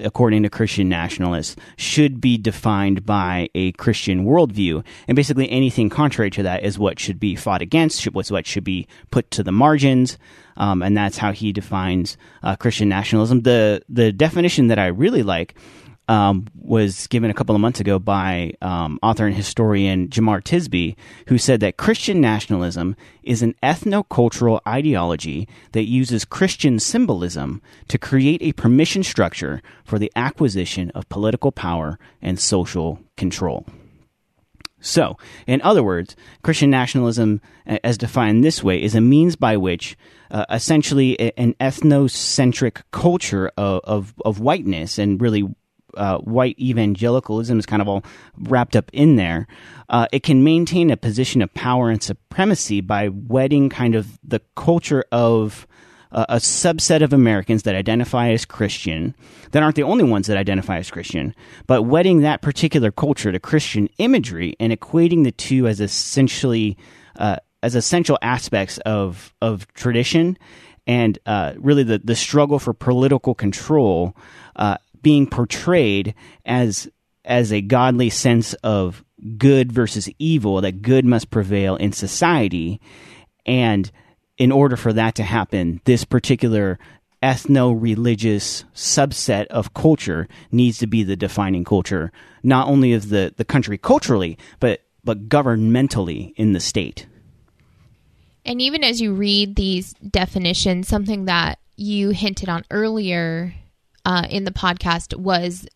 according 0.02 0.42
to 0.42 0.50
Christian 0.50 0.88
nationalists, 0.88 1.56
should 1.76 2.20
be 2.20 2.38
defined 2.38 3.04
by 3.04 3.48
a 3.54 3.72
Christian 3.72 4.24
worldview. 4.24 4.84
And 5.06 5.16
basically, 5.16 5.50
anything 5.50 5.88
contrary 5.88 6.30
to 6.30 6.42
that 6.44 6.62
is 6.62 6.78
what 6.78 6.98
should 6.98 7.20
be 7.20 7.36
fought 7.36 7.62
against, 7.62 8.04
what's 8.12 8.30
what 8.30 8.46
should 8.46 8.64
be 8.64 8.86
put 9.10 9.30
to 9.32 9.42
the 9.42 9.52
margins. 9.52 10.18
Um, 10.56 10.82
and 10.82 10.96
that's 10.96 11.18
how 11.18 11.32
he 11.32 11.52
defines 11.52 12.16
uh, 12.42 12.56
Christian 12.56 12.88
nationalism. 12.88 13.42
The 13.42 13.82
the 13.88 14.12
definition 14.12 14.68
that 14.68 14.78
I 14.78 14.86
really 14.86 15.22
like 15.22 15.54
um, 16.08 16.46
was 16.54 17.06
given 17.06 17.30
a 17.30 17.34
couple 17.34 17.54
of 17.54 17.60
months 17.60 17.80
ago 17.80 17.98
by 17.98 18.54
um, 18.62 18.98
author 19.02 19.26
and 19.26 19.36
historian 19.36 20.08
Jemar 20.08 20.42
Tisby, 20.42 20.96
who 21.28 21.38
said 21.38 21.60
that 21.60 21.76
Christian 21.76 22.20
nationalism 22.20 22.96
is 23.22 23.42
an 23.42 23.54
ethno-cultural 23.62 24.60
ideology 24.66 25.46
that 25.72 25.84
uses 25.84 26.24
Christian 26.24 26.78
symbolism 26.78 27.62
to 27.88 27.98
create 27.98 28.42
a 28.42 28.52
permission 28.52 29.02
structure 29.02 29.62
for 29.84 29.98
the 29.98 30.10
acquisition 30.16 30.90
of 30.92 31.08
political 31.08 31.52
power 31.52 31.98
and 32.22 32.40
social 32.40 32.98
control. 33.16 33.66
So, 34.80 35.16
in 35.46 35.60
other 35.62 35.82
words, 35.82 36.14
Christian 36.42 36.70
nationalism, 36.70 37.40
as 37.66 37.98
defined 37.98 38.44
this 38.44 38.62
way, 38.62 38.80
is 38.80 38.94
a 38.94 39.00
means 39.00 39.34
by 39.34 39.56
which 39.56 39.96
uh, 40.30 40.44
essentially 40.50 41.18
an 41.36 41.54
ethnocentric 41.54 42.82
culture 42.92 43.50
of, 43.56 43.80
of, 43.84 44.14
of 44.24 44.40
whiteness 44.40 44.98
and 44.98 45.20
really 45.20 45.44
uh, 45.94 46.18
white 46.18 46.58
evangelicalism 46.58 47.58
is 47.58 47.66
kind 47.66 47.82
of 47.82 47.88
all 47.88 48.04
wrapped 48.38 48.76
up 48.76 48.90
in 48.92 49.16
there. 49.16 49.46
Uh, 49.88 50.06
it 50.12 50.22
can 50.22 50.44
maintain 50.44 50.90
a 50.90 50.96
position 50.96 51.42
of 51.42 51.52
power 51.54 51.90
and 51.90 52.02
supremacy 52.02 52.80
by 52.80 53.08
wedding 53.08 53.68
kind 53.68 53.94
of 53.94 54.18
the 54.22 54.40
culture 54.54 55.04
of 55.12 55.66
uh, 56.12 56.26
a 56.28 56.36
subset 56.36 57.02
of 57.02 57.12
Americans 57.12 57.64
that 57.64 57.74
identify 57.74 58.30
as 58.30 58.44
Christian, 58.44 59.14
that 59.52 59.62
aren't 59.62 59.76
the 59.76 59.82
only 59.82 60.04
ones 60.04 60.26
that 60.26 60.36
identify 60.36 60.78
as 60.78 60.90
Christian, 60.90 61.34
but 61.66 61.82
wedding 61.82 62.20
that 62.20 62.42
particular 62.42 62.90
culture 62.90 63.32
to 63.32 63.38
Christian 63.38 63.88
imagery 63.98 64.56
and 64.58 64.72
equating 64.72 65.24
the 65.24 65.32
two 65.32 65.66
as 65.66 65.80
essentially 65.80 66.76
uh, 67.16 67.36
as 67.62 67.74
essential 67.74 68.18
aspects 68.22 68.78
of 68.78 69.34
of 69.42 69.66
tradition 69.74 70.38
and 70.86 71.18
uh, 71.26 71.52
really 71.58 71.82
the 71.82 71.98
the 71.98 72.16
struggle 72.16 72.58
for 72.58 72.72
political 72.72 73.34
control 73.34 74.16
uh, 74.56 74.76
being 75.02 75.26
portrayed 75.26 76.14
as 76.44 76.88
as 77.24 77.52
a 77.52 77.60
godly 77.60 78.08
sense 78.08 78.54
of 78.54 79.04
good 79.36 79.70
versus 79.70 80.08
evil 80.18 80.60
that 80.60 80.80
good 80.80 81.04
must 81.04 81.30
prevail 81.30 81.76
in 81.76 81.92
society 81.92 82.80
and 83.44 83.90
in 84.38 84.52
order 84.52 84.76
for 84.76 84.92
that 84.92 85.16
to 85.16 85.24
happen, 85.24 85.80
this 85.84 86.04
particular 86.04 86.78
ethno 87.22 87.76
religious 87.76 88.64
subset 88.74 89.46
of 89.48 89.74
culture 89.74 90.28
needs 90.52 90.78
to 90.78 90.86
be 90.86 91.02
the 91.02 91.16
defining 91.16 91.64
culture, 91.64 92.12
not 92.42 92.68
only 92.68 92.92
of 92.92 93.08
the, 93.08 93.34
the 93.36 93.44
country 93.44 93.76
culturally, 93.76 94.38
but, 94.60 94.82
but 95.02 95.28
governmentally 95.28 96.32
in 96.36 96.52
the 96.52 96.60
state. 96.60 97.06
And 98.44 98.62
even 98.62 98.84
as 98.84 99.00
you 99.00 99.12
read 99.12 99.56
these 99.56 99.92
definitions, 99.94 100.86
something 100.86 101.24
that 101.24 101.58
you 101.76 102.10
hinted 102.10 102.48
on 102.48 102.64
earlier 102.70 103.52
uh, 104.04 104.26
in 104.30 104.44
the 104.44 104.50
podcast 104.50 105.16
was 105.16 105.66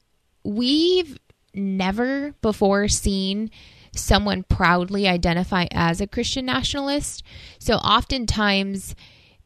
we've 0.45 1.19
never 1.55 2.35
before 2.41 2.88
seen 2.88 3.50
someone 3.95 4.43
proudly 4.45 5.07
identify 5.07 5.67
as 5.71 6.00
a 6.00 6.07
Christian 6.07 6.47
nationalist. 6.47 7.23
So 7.59 7.75
oftentimes 7.75 8.95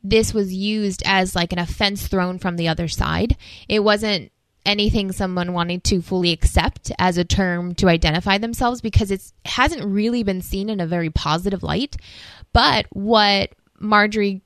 this 0.03 0.33
was 0.33 0.55
used 0.55 1.03
as 1.05 1.35
like 1.35 1.53
an 1.53 1.59
offense 1.59 2.07
thrown 2.07 2.39
from 2.39 2.57
the 2.57 2.69
other 2.69 2.87
side. 2.87 3.37
It 3.69 3.81
wasn't 3.81 4.31
anything 4.65 5.13
someone 5.13 5.53
wanted 5.53 5.85
to 5.85 6.03
fully 6.03 6.33
accept 6.33 6.93
as 6.99 7.19
a 7.19 7.25
term 7.25 7.75
to 7.77 7.89
identify 7.89 8.39
themselves 8.39 8.81
because 8.81 9.11
it 9.11 9.33
hasn't 9.45 9.85
really 9.85 10.23
been 10.23 10.43
seen 10.43 10.69
in 10.69 10.81
a 10.81 10.87
very 10.87 11.11
positive 11.11 11.63
light. 11.63 11.97
But 12.53 12.87
what 12.91 13.51
Marjorie 13.79 14.43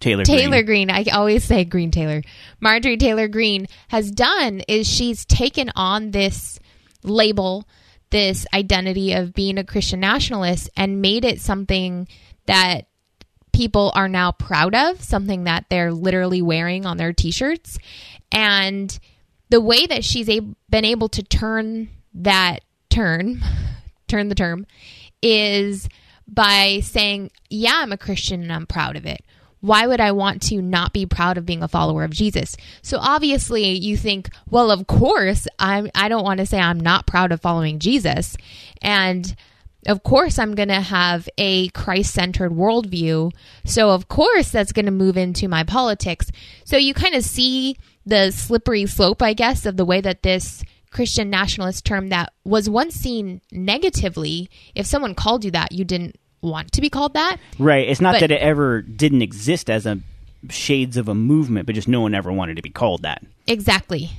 Taylor 0.00 0.24
Taylor 0.24 0.62
Greene. 0.62 0.88
Greene. 0.88 0.90
I 0.90 1.10
always 1.12 1.44
say 1.44 1.64
Greene 1.64 1.90
Taylor. 1.90 2.22
Marjorie 2.60 2.96
Taylor 2.96 3.28
Greene 3.28 3.66
has 3.88 4.10
done 4.10 4.60
is 4.66 4.88
she's 4.88 5.24
taken 5.26 5.70
on 5.76 6.10
this 6.10 6.58
label, 7.02 7.68
this 8.10 8.46
identity 8.52 9.12
of 9.12 9.34
being 9.34 9.58
a 9.58 9.64
Christian 9.64 10.00
nationalist, 10.00 10.70
and 10.76 11.02
made 11.02 11.24
it 11.24 11.40
something 11.40 12.08
that 12.46 12.86
people 13.52 13.92
are 13.94 14.08
now 14.08 14.32
proud 14.32 14.74
of, 14.74 15.02
something 15.02 15.44
that 15.44 15.66
they're 15.68 15.92
literally 15.92 16.40
wearing 16.40 16.86
on 16.86 16.96
their 16.96 17.12
t 17.12 17.30
shirts. 17.30 17.78
And 18.32 18.98
the 19.50 19.60
way 19.60 19.86
that 19.86 20.04
she's 20.04 20.28
a- 20.28 20.54
been 20.70 20.84
able 20.84 21.08
to 21.10 21.22
turn 21.22 21.90
that 22.14 22.60
turn, 22.88 23.42
turn 24.08 24.28
the 24.28 24.34
term, 24.34 24.66
is 25.22 25.88
by 26.26 26.80
saying, 26.82 27.30
Yeah, 27.50 27.74
I'm 27.76 27.92
a 27.92 27.98
Christian 27.98 28.42
and 28.42 28.52
I'm 28.52 28.66
proud 28.66 28.96
of 28.96 29.04
it. 29.04 29.22
Why 29.60 29.86
would 29.86 30.00
I 30.00 30.12
want 30.12 30.42
to 30.44 30.62
not 30.62 30.92
be 30.92 31.06
proud 31.06 31.36
of 31.36 31.46
being 31.46 31.62
a 31.62 31.68
follower 31.68 32.04
of 32.04 32.10
Jesus? 32.10 32.56
So 32.82 32.98
obviously 32.98 33.70
you 33.72 33.96
think, 33.96 34.30
well, 34.48 34.70
of 34.70 34.86
course, 34.86 35.46
I'm 35.58 35.90
I 35.94 36.08
don't 36.08 36.24
want 36.24 36.38
to 36.38 36.46
say 36.46 36.58
I'm 36.58 36.80
not 36.80 37.06
proud 37.06 37.32
of 37.32 37.40
following 37.40 37.78
Jesus. 37.78 38.36
And 38.80 39.34
of 39.86 40.02
course 40.02 40.38
I'm 40.38 40.54
going 40.54 40.68
to 40.68 40.80
have 40.80 41.28
a 41.38 41.68
Christ-centered 41.68 42.52
worldview. 42.52 43.32
So 43.64 43.90
of 43.90 44.08
course 44.08 44.50
that's 44.50 44.72
going 44.72 44.86
to 44.86 44.92
move 44.92 45.16
into 45.16 45.48
my 45.48 45.64
politics. 45.64 46.30
So 46.64 46.76
you 46.76 46.94
kind 46.94 47.14
of 47.14 47.24
see 47.24 47.76
the 48.06 48.30
slippery 48.30 48.86
slope, 48.86 49.22
I 49.22 49.34
guess, 49.34 49.66
of 49.66 49.76
the 49.76 49.84
way 49.84 50.00
that 50.00 50.22
this 50.22 50.64
Christian 50.90 51.30
nationalist 51.30 51.84
term 51.84 52.08
that 52.08 52.32
was 52.44 52.68
once 52.68 52.94
seen 52.94 53.40
negatively, 53.52 54.50
if 54.74 54.86
someone 54.86 55.14
called 55.14 55.44
you 55.44 55.50
that, 55.52 55.72
you 55.72 55.84
didn't 55.84 56.16
want 56.42 56.72
to 56.72 56.80
be 56.80 56.88
called 56.90 57.14
that. 57.14 57.36
Right. 57.58 57.88
It's 57.88 58.00
not 58.00 58.14
But- 58.14 58.20
that 58.20 58.30
it 58.30 58.40
ever 58.40 58.82
didn't 58.82 59.22
exist 59.22 59.68
as 59.70 59.86
a 59.86 60.00
shades 60.48 60.96
of 60.96 61.08
a 61.08 61.14
movement, 61.14 61.66
but 61.66 61.74
just 61.74 61.88
no 61.88 62.00
one 62.00 62.14
ever 62.14 62.32
wanted 62.32 62.56
to 62.56 62.62
be 62.62 62.70
called 62.70 63.02
that. 63.02 63.22
Exactly. 63.46 64.10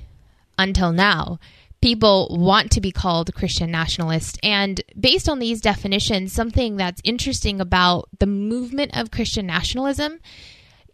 Until 0.58 0.92
now, 0.92 1.40
people 1.82 2.38
want 2.40 2.72
to 2.72 2.82
be 2.82 2.92
called 2.92 3.34
Christian 3.34 3.72
nationalist. 3.72 4.38
And 4.44 4.82
based 5.00 5.28
on 5.28 5.40
these 5.40 5.62
definitions, 5.62 6.32
something 6.32 6.78
that's 6.78 7.01
interesting 7.04 7.60
about 7.60 8.08
the 8.20 8.28
movement 8.28 8.96
of 8.96 9.10
Christian 9.10 9.48
nationalism 9.48 10.20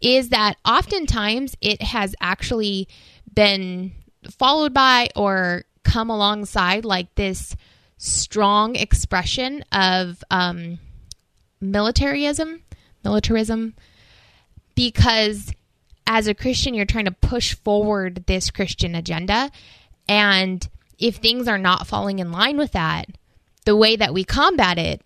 is 0.00 0.30
that 0.30 0.56
oftentimes 0.64 1.56
it 1.60 1.82
has 1.82 2.14
actually 2.20 2.88
been 3.34 3.92
followed 4.30 4.72
by 4.72 5.08
or 5.14 5.64
come 5.82 6.08
alongside 6.08 6.84
like 6.84 7.14
this 7.16 7.54
strong 7.98 8.76
expression 8.76 9.62
of 9.72 10.22
um, 10.30 10.78
militarism, 11.60 12.62
militarism, 13.04 13.74
because 14.74 15.52
as 16.06 16.26
a 16.26 16.34
Christian, 16.34 16.74
you're 16.74 16.86
trying 16.86 17.04
to 17.04 17.10
push 17.10 17.54
forward 17.54 18.24
this 18.26 18.50
Christian 18.50 18.94
agenda. 18.94 19.50
And 20.08 20.66
if 20.98 21.16
things 21.16 21.46
are 21.46 21.58
not 21.58 21.86
falling 21.86 22.18
in 22.18 22.32
line 22.32 22.56
with 22.56 22.72
that, 22.72 23.06
the 23.64 23.76
way 23.76 23.96
that 23.96 24.14
we 24.14 24.24
combat 24.24 24.78
it 24.78 25.02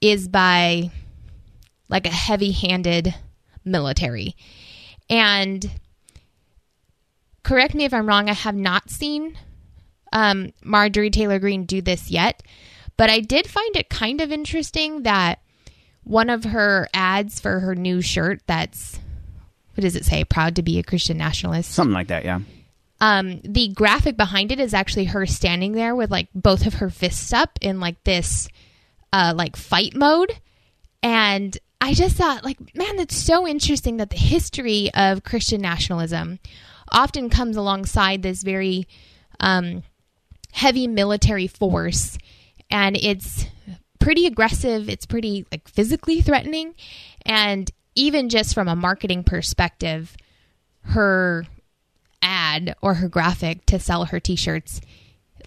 is 0.00 0.28
by 0.28 0.90
like 1.88 2.06
a 2.06 2.10
heavy 2.10 2.52
handed 2.52 3.14
military. 3.64 4.34
And 5.10 5.70
correct 7.42 7.74
me 7.74 7.84
if 7.84 7.92
I'm 7.92 8.08
wrong, 8.08 8.28
I 8.28 8.34
have 8.34 8.56
not 8.56 8.90
seen 8.90 9.38
um, 10.12 10.52
Marjorie 10.64 11.10
Taylor 11.10 11.38
Greene 11.38 11.64
do 11.64 11.82
this 11.82 12.10
yet, 12.10 12.42
but 12.96 13.10
I 13.10 13.20
did 13.20 13.46
find 13.46 13.76
it 13.76 13.90
kind 13.90 14.20
of 14.20 14.32
interesting 14.32 15.02
that 15.02 15.40
one 16.06 16.30
of 16.30 16.44
her 16.44 16.88
ads 16.94 17.40
for 17.40 17.58
her 17.58 17.74
new 17.74 18.00
shirt 18.00 18.40
that's 18.46 19.00
what 19.74 19.82
does 19.82 19.96
it 19.96 20.06
say? 20.06 20.24
Proud 20.24 20.56
to 20.56 20.62
be 20.62 20.78
a 20.78 20.82
Christian 20.82 21.18
nationalist. 21.18 21.70
Something 21.70 21.92
like 21.92 22.08
that, 22.08 22.24
yeah. 22.24 22.40
Um, 22.98 23.40
the 23.44 23.68
graphic 23.68 24.16
behind 24.16 24.50
it 24.50 24.58
is 24.58 24.72
actually 24.72 25.04
her 25.06 25.26
standing 25.26 25.72
there 25.72 25.94
with 25.94 26.10
like 26.10 26.28
both 26.34 26.66
of 26.66 26.74
her 26.74 26.88
fists 26.88 27.30
up 27.34 27.58
in 27.60 27.78
like 27.78 28.02
this 28.04 28.48
uh 29.12 29.34
like 29.36 29.56
fight 29.56 29.94
mode. 29.94 30.32
And 31.02 31.58
I 31.80 31.92
just 31.92 32.16
thought 32.16 32.44
like, 32.44 32.74
man, 32.74 32.96
that's 32.96 33.16
so 33.16 33.46
interesting 33.46 33.98
that 33.98 34.10
the 34.10 34.16
history 34.16 34.90
of 34.94 35.24
Christian 35.24 35.60
nationalism 35.60 36.38
often 36.90 37.28
comes 37.28 37.56
alongside 37.56 38.22
this 38.22 38.42
very 38.42 38.86
um 39.40 39.82
heavy 40.52 40.86
military 40.86 41.48
force 41.48 42.16
and 42.70 42.96
it's 42.96 43.46
pretty 44.06 44.26
aggressive, 44.26 44.88
it's 44.88 45.04
pretty 45.04 45.44
like 45.50 45.66
physically 45.66 46.20
threatening. 46.20 46.76
And 47.24 47.68
even 47.96 48.28
just 48.28 48.54
from 48.54 48.68
a 48.68 48.76
marketing 48.76 49.24
perspective, 49.24 50.16
her 50.82 51.44
ad 52.22 52.76
or 52.80 52.94
her 52.94 53.08
graphic 53.08 53.66
to 53.66 53.80
sell 53.80 54.04
her 54.04 54.20
t-shirts 54.20 54.80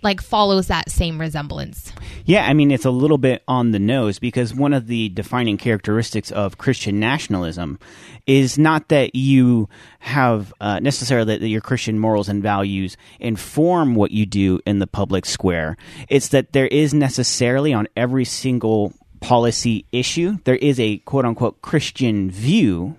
like 0.02 0.22
follows 0.22 0.68
that 0.68 0.90
same 0.90 1.20
resemblance. 1.20 1.92
Yeah, 2.26 2.46
I 2.48 2.54
mean, 2.54 2.72
it's 2.72 2.86
a 2.86 2.92
little 2.92 3.18
bit 3.18 3.44
on 3.48 3.72
the 3.72 3.80
nose 3.80 4.20
because 4.20 4.54
one 4.54 4.74
of 4.74 4.88
the 4.88 5.10
defining 5.10 5.58
characteristics 5.58 6.32
of 6.32 6.58
Christian 6.58 7.00
nationalism 7.00 7.80
is 8.28 8.58
not 8.58 8.90
that 8.90 9.16
you 9.16 9.68
have 10.00 10.54
uh, 10.62 10.80
necessarily 10.80 11.38
that 11.38 11.48
your 11.48 11.62
Christian 11.62 11.98
morals 12.00 12.30
and 12.30 12.44
values 12.44 12.96
inform 13.20 13.96
what 13.96 14.12
you 14.12 14.26
do 14.26 14.60
in 14.66 14.80
the 14.80 14.88
public 14.88 15.26
square. 15.26 15.76
It's 16.08 16.30
that 16.30 16.54
there 16.54 16.68
is 16.68 16.94
necessarily 16.94 17.74
on 17.74 17.88
every 17.98 18.26
single 18.26 18.94
policy 19.22 19.86
issue, 19.92 20.38
there 20.46 20.56
is 20.56 20.80
a 20.80 20.98
quote 21.00 21.26
unquote 21.26 21.62
Christian 21.62 22.32
view 22.32 22.96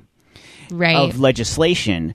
Right. 0.70 0.94
of 0.96 1.18
legislation. 1.18 2.14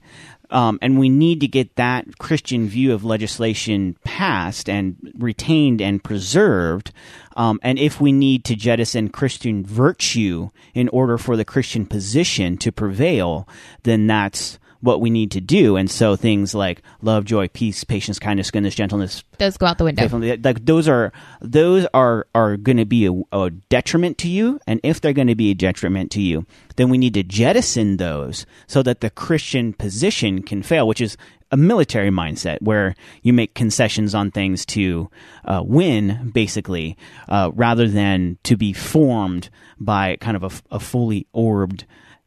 Um, 0.50 0.80
and 0.82 1.00
we 1.00 1.10
need 1.10 1.42
to 1.42 1.48
get 1.48 1.75
that 1.75 2.18
Christian 2.20 2.68
view 2.68 2.94
of 2.94 3.04
legislation 3.04 3.98
passed 4.04 4.70
and 4.70 4.96
retained 5.18 5.82
and 5.82 6.04
preserved. 6.04 6.92
Um, 7.36 7.60
and 7.64 7.78
if 7.80 8.00
we 8.00 8.12
need 8.12 8.46
to 8.46 8.56
jettison 8.56 9.10
Christian 9.10 9.66
virtue 9.66 10.50
in 10.74 10.88
order 10.90 11.18
for 11.18 11.36
the 11.36 11.46
Christian 11.46 11.86
position 11.86 12.58
to 12.58 12.72
prevail, 12.72 13.48
then 13.84 14.08
that's 14.08 14.60
what 14.86 15.01
we 15.01 15.10
need 15.10 15.32
to 15.32 15.42
do. 15.42 15.75
And 15.75 15.89
so 15.89 16.15
things 16.15 16.54
like 16.54 16.82
love, 17.01 17.25
joy, 17.25 17.48
peace, 17.48 17.84
patience, 17.84 18.20
kindness, 18.20 18.51
goodness, 18.51 18.75
gentleness, 18.75 19.24
Those 19.39 19.58
go 19.58 19.65
out 19.65 19.77
the 19.80 19.84
window. 19.84 20.08
like 20.44 20.65
those 20.65 20.88
are 20.88 21.12
those 21.42 21.88
are 21.94 22.27
are 22.36 22.56
going 22.56 22.77
to 22.77 22.86
be 22.86 23.08
a, 23.08 23.13
a 23.32 23.50
detriment 23.50 24.18
to 24.20 24.30
you. 24.30 24.60
And 24.68 24.80
if 24.84 25.01
they're 25.01 25.13
going 25.13 25.27
to 25.27 25.36
be 25.36 25.51
a 25.51 25.56
detriment 25.56 26.12
to 26.12 26.22
you, 26.22 26.46
then 26.75 26.89
we 26.89 26.98
need 26.98 27.15
to 27.15 27.24
jettison 27.24 27.98
those 27.98 28.46
so 28.68 28.84
that 28.84 29.01
the 29.01 29.10
Christian 29.10 29.74
position 29.74 30.44
can 30.44 30.62
fail, 30.62 30.88
which 30.88 31.01
is 31.01 31.18
a 31.51 31.58
military 31.58 32.10
mindset 32.10 32.62
where 32.62 32.96
you 33.22 33.34
make 33.34 33.54
concessions 33.54 34.13
on 34.13 34.32
things 34.32 34.65
to 34.65 35.10
uh, 35.46 35.63
win, 35.65 36.32
basically, 36.34 36.98
uh, 37.30 37.51
rather 37.54 37.88
than 37.88 38.38
to 38.44 38.58
be 38.58 38.74
formed 38.74 39.50
by 39.80 40.15
kind 40.18 40.36
of 40.36 40.44
a, 40.44 40.75
a 40.75 40.80
fully 40.80 41.27
orbed 41.34 41.86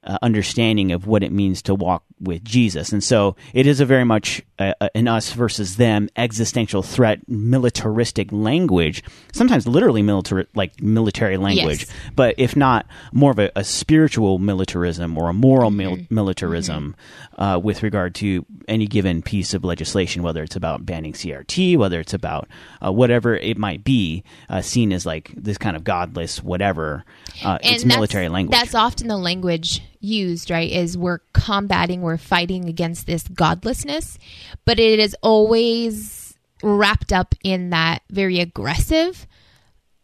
uh, 0.09 0.19
understanding 0.23 0.91
of 0.91 1.07
what 1.07 1.23
it 1.23 1.31
means 1.31 1.63
to 1.63 1.75
walk 1.75 2.03
with 2.19 2.43
Jesus. 2.43 2.91
And 2.93 3.05
so 3.05 3.37
it 3.55 3.67
is 3.67 3.79
a 3.81 3.85
very 3.87 4.05
much 4.05 4.43
uh, 4.59 4.73
uh, 4.81 4.89
an 4.95 5.07
us 5.07 5.33
versus 5.33 5.77
them 5.77 6.09
existential 6.17 6.83
threat, 6.83 7.21
militaristic 7.29 8.33
language, 8.33 9.03
sometimes 9.33 9.69
literally 9.69 10.03
military, 10.03 10.47
like 10.55 10.83
military 10.83 11.37
language, 11.37 11.81
Yes. 11.87 11.93
but 12.17 12.35
if 12.39 12.57
not 12.57 12.87
more 13.13 13.31
of 13.31 13.39
a, 13.39 13.53
a 13.55 13.63
spiritual 13.63 14.39
militarism 14.39 15.17
or 15.19 15.29
a 15.29 15.33
moral 15.33 15.71
mil- 15.71 15.99
militarism 16.11 16.97
uh, 17.39 17.59
with 17.63 17.83
regard 17.85 18.15
to 18.17 18.45
any 18.67 18.87
given 18.87 19.23
piece 19.23 19.55
of 19.55 19.65
legislation, 19.65 20.23
whether 20.23 20.43
it's 20.43 20.57
about 20.57 20.85
banning 20.85 21.13
CRT, 21.13 21.77
whether 21.77 22.01
it's 22.01 22.13
about 22.13 22.49
uh, 22.85 22.93
whatever 22.93 23.37
it 23.37 23.57
might 23.57 23.85
be, 23.85 24.25
uh, 24.51 24.61
seen 24.61 24.93
as 24.93 25.07
like 25.07 25.33
this 25.37 25.57
kind 25.57 25.77
of 25.77 25.85
godless 25.85 26.43
whatever. 26.43 27.05
Uh, 27.45 27.59
it's 27.63 27.85
military 27.85 28.29
language. 28.29 28.59
That's 28.59 28.75
often 28.75 29.07
the 29.07 29.17
language 29.17 29.81
used, 30.01 30.51
right? 30.51 30.71
Is 30.71 30.99
we're 30.99 31.21
combating, 31.33 32.03
we're 32.03 32.19
fighting 32.19 32.69
against 32.69 33.07
this 33.07 33.23
godlessness, 33.29 34.19
but 34.65 34.81
it 34.81 34.99
is 34.99 35.17
always 35.23 36.37
wrapped 36.63 37.13
up 37.13 37.37
in 37.45 37.71
that 37.71 38.03
very 38.11 38.41
aggressive 38.41 39.29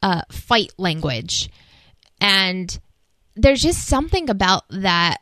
uh, 0.03 0.23
fight 0.31 0.73
language. 0.79 1.51
And 2.21 2.79
there's 3.35 3.61
just 3.61 3.89
something 3.89 4.31
about 4.31 4.63
that 4.71 5.19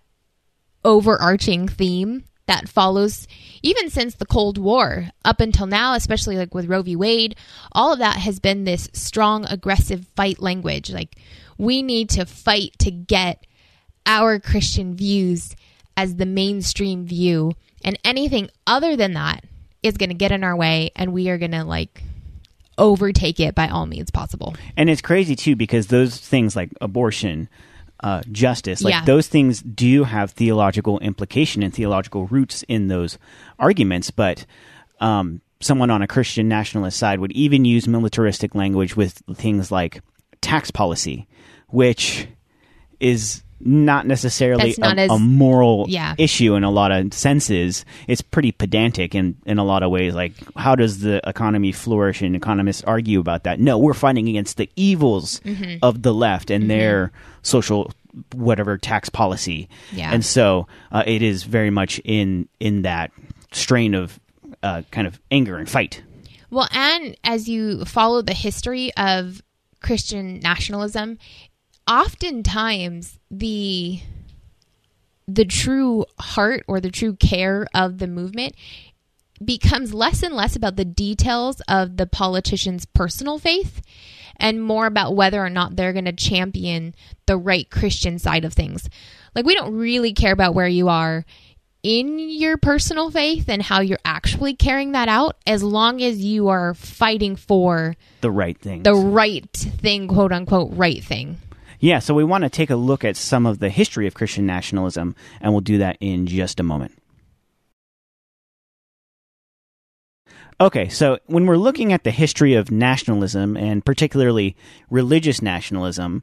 overarching 0.84 1.68
theme 1.68 2.24
that 2.46 2.68
follows 2.68 3.28
even 3.62 3.88
since 3.88 4.16
the 4.16 4.26
Cold 4.26 4.58
War 4.58 5.08
up 5.24 5.40
until 5.40 5.66
now, 5.66 5.94
especially 5.94 6.36
like 6.36 6.54
with 6.54 6.66
Roe 6.66 6.82
v. 6.82 6.96
Wade, 6.96 7.36
all 7.70 7.92
of 7.92 8.00
that 8.00 8.16
has 8.16 8.40
been 8.40 8.64
this 8.64 8.88
strong, 8.92 9.44
aggressive 9.46 10.06
fight 10.16 10.40
language. 10.40 10.90
Like, 10.90 11.16
we 11.56 11.82
need 11.82 12.10
to 12.10 12.26
fight 12.26 12.72
to 12.80 12.90
get 12.90 13.46
our 14.04 14.40
Christian 14.40 14.96
views 14.96 15.54
as 15.96 16.16
the 16.16 16.26
mainstream 16.26 17.06
view, 17.06 17.52
and 17.84 17.98
anything 18.04 18.50
other 18.66 18.96
than 18.96 19.12
that 19.12 19.44
is 19.82 19.96
going 19.96 20.08
to 20.08 20.14
get 20.14 20.32
in 20.32 20.42
our 20.42 20.56
way, 20.56 20.90
and 20.96 21.12
we 21.12 21.28
are 21.28 21.38
going 21.38 21.52
to 21.52 21.64
like 21.64 22.02
overtake 22.78 23.38
it 23.38 23.54
by 23.54 23.68
all 23.68 23.86
means 23.86 24.10
possible. 24.10 24.56
and 24.76 24.88
it's 24.88 25.02
crazy 25.02 25.36
too 25.36 25.54
because 25.54 25.88
those 25.88 26.16
things 26.16 26.56
like 26.56 26.70
abortion 26.80 27.48
uh, 28.02 28.22
justice 28.32 28.82
like 28.82 28.92
Yeah. 28.92 29.04
those 29.04 29.28
things 29.28 29.62
do 29.62 30.04
have 30.04 30.30
theological 30.32 30.98
implication 31.00 31.62
and 31.62 31.72
theological 31.72 32.26
roots 32.26 32.64
in 32.68 32.88
those 32.88 33.18
arguments 33.58 34.10
but 34.10 34.44
um, 35.00 35.40
someone 35.60 35.90
on 35.90 36.02
a 36.02 36.06
christian 36.06 36.48
nationalist 36.48 36.98
side 36.98 37.20
would 37.20 37.32
even 37.32 37.64
use 37.64 37.86
militaristic 37.86 38.54
language 38.54 38.96
with 38.96 39.22
things 39.34 39.70
like 39.70 40.02
tax 40.40 40.70
policy 40.70 41.26
which 41.68 42.26
is 43.00 43.42
not 43.64 44.06
necessarily 44.06 44.74
not 44.78 44.98
a, 44.98 45.02
as- 45.02 45.10
a 45.10 45.18
moral 45.18 45.86
Yeah. 45.88 46.14
issue 46.18 46.54
in 46.54 46.64
a 46.64 46.70
lot 46.70 46.90
of 46.92 47.14
senses. 47.14 47.84
It's 48.08 48.20
pretty 48.20 48.52
pedantic 48.52 49.14
in, 49.14 49.36
in 49.46 49.58
a 49.58 49.64
lot 49.64 49.82
of 49.82 49.90
ways. 49.90 50.14
Like, 50.14 50.32
how 50.56 50.74
does 50.74 50.98
the 51.00 51.20
economy 51.28 51.72
flourish? 51.72 52.22
And 52.22 52.34
economists 52.34 52.82
argue 52.84 53.20
about 53.20 53.44
that. 53.44 53.60
No, 53.60 53.78
we're 53.78 53.94
fighting 53.94 54.28
against 54.28 54.56
the 54.56 54.68
evils 54.76 55.40
Mm-hmm. 55.44 55.76
of 55.82 56.02
the 56.02 56.12
left 56.12 56.50
and 56.50 56.68
their 56.70 57.12
social 57.42 57.92
whatever 58.34 58.76
tax 58.76 59.08
policy. 59.08 59.68
Yeah. 59.92 60.12
And 60.12 60.24
so 60.24 60.66
uh, 60.90 61.02
it 61.06 61.22
is 61.22 61.44
very 61.44 61.70
much 61.70 61.98
in 62.04 62.48
in 62.60 62.82
that 62.82 63.10
strain 63.52 63.94
of 63.94 64.18
uh, 64.62 64.82
kind 64.90 65.06
of 65.06 65.18
anger 65.30 65.56
and 65.56 65.68
fight. 65.68 66.02
Well, 66.50 66.68
and 66.72 67.16
as 67.24 67.48
you 67.48 67.84
follow 67.86 68.20
the 68.22 68.34
history 68.34 68.92
of 68.96 69.40
Christian 69.80 70.40
nationalism, 70.40 71.18
oftentimes 71.88 73.18
the 73.30 74.00
the 75.28 75.44
true 75.44 76.04
heart 76.18 76.64
or 76.66 76.80
the 76.80 76.90
true 76.90 77.14
care 77.14 77.66
of 77.74 77.98
the 77.98 78.06
movement 78.06 78.54
becomes 79.44 79.94
less 79.94 80.22
and 80.22 80.34
less 80.34 80.56
about 80.56 80.76
the 80.76 80.84
details 80.84 81.60
of 81.68 81.96
the 81.96 82.06
politician's 82.06 82.84
personal 82.84 83.38
faith 83.38 83.80
and 84.36 84.62
more 84.62 84.86
about 84.86 85.14
whether 85.14 85.44
or 85.44 85.50
not 85.50 85.76
they're 85.76 85.92
going 85.92 86.04
to 86.04 86.12
champion 86.12 86.94
the 87.26 87.36
right 87.36 87.70
Christian 87.70 88.18
side 88.18 88.44
of 88.44 88.52
things. 88.52 88.88
Like, 89.34 89.46
we 89.46 89.54
don't 89.54 89.74
really 89.74 90.12
care 90.12 90.32
about 90.32 90.54
where 90.54 90.68
you 90.68 90.88
are 90.88 91.24
in 91.82 92.18
your 92.18 92.56
personal 92.56 93.10
faith 93.10 93.48
and 93.48 93.62
how 93.62 93.80
you're 93.80 93.98
actually 94.04 94.54
carrying 94.54 94.92
that 94.92 95.08
out 95.08 95.36
as 95.46 95.62
long 95.62 96.00
as 96.02 96.24
you 96.24 96.48
are 96.48 96.74
fighting 96.74 97.34
for 97.34 97.96
The 98.20 98.30
right 98.30 98.58
thing. 98.58 98.82
the 98.84 98.94
right 98.94 99.50
thing, 99.52 100.08
quote 100.08 100.32
unquote, 100.32 100.70
right 100.72 101.02
thing. 101.02 101.38
Yeah, 101.82 101.98
so 101.98 102.14
we 102.14 102.22
want 102.22 102.44
to 102.44 102.48
take 102.48 102.70
a 102.70 102.76
look 102.76 103.04
at 103.04 103.16
some 103.16 103.44
of 103.44 103.58
the 103.58 103.68
history 103.68 104.06
of 104.06 104.14
Christian 104.14 104.46
nationalism, 104.46 105.16
and 105.40 105.52
we'll 105.52 105.62
do 105.62 105.78
that 105.78 105.96
in 105.98 106.28
just 106.28 106.60
a 106.60 106.62
moment. 106.62 106.96
Okay, 110.60 110.88
so 110.88 111.18
when 111.26 111.46
we're 111.46 111.56
looking 111.56 111.92
at 111.92 112.04
the 112.04 112.12
history 112.12 112.54
of 112.54 112.70
nationalism 112.70 113.56
and 113.56 113.84
particularly 113.84 114.54
religious 114.90 115.42
nationalism, 115.42 116.22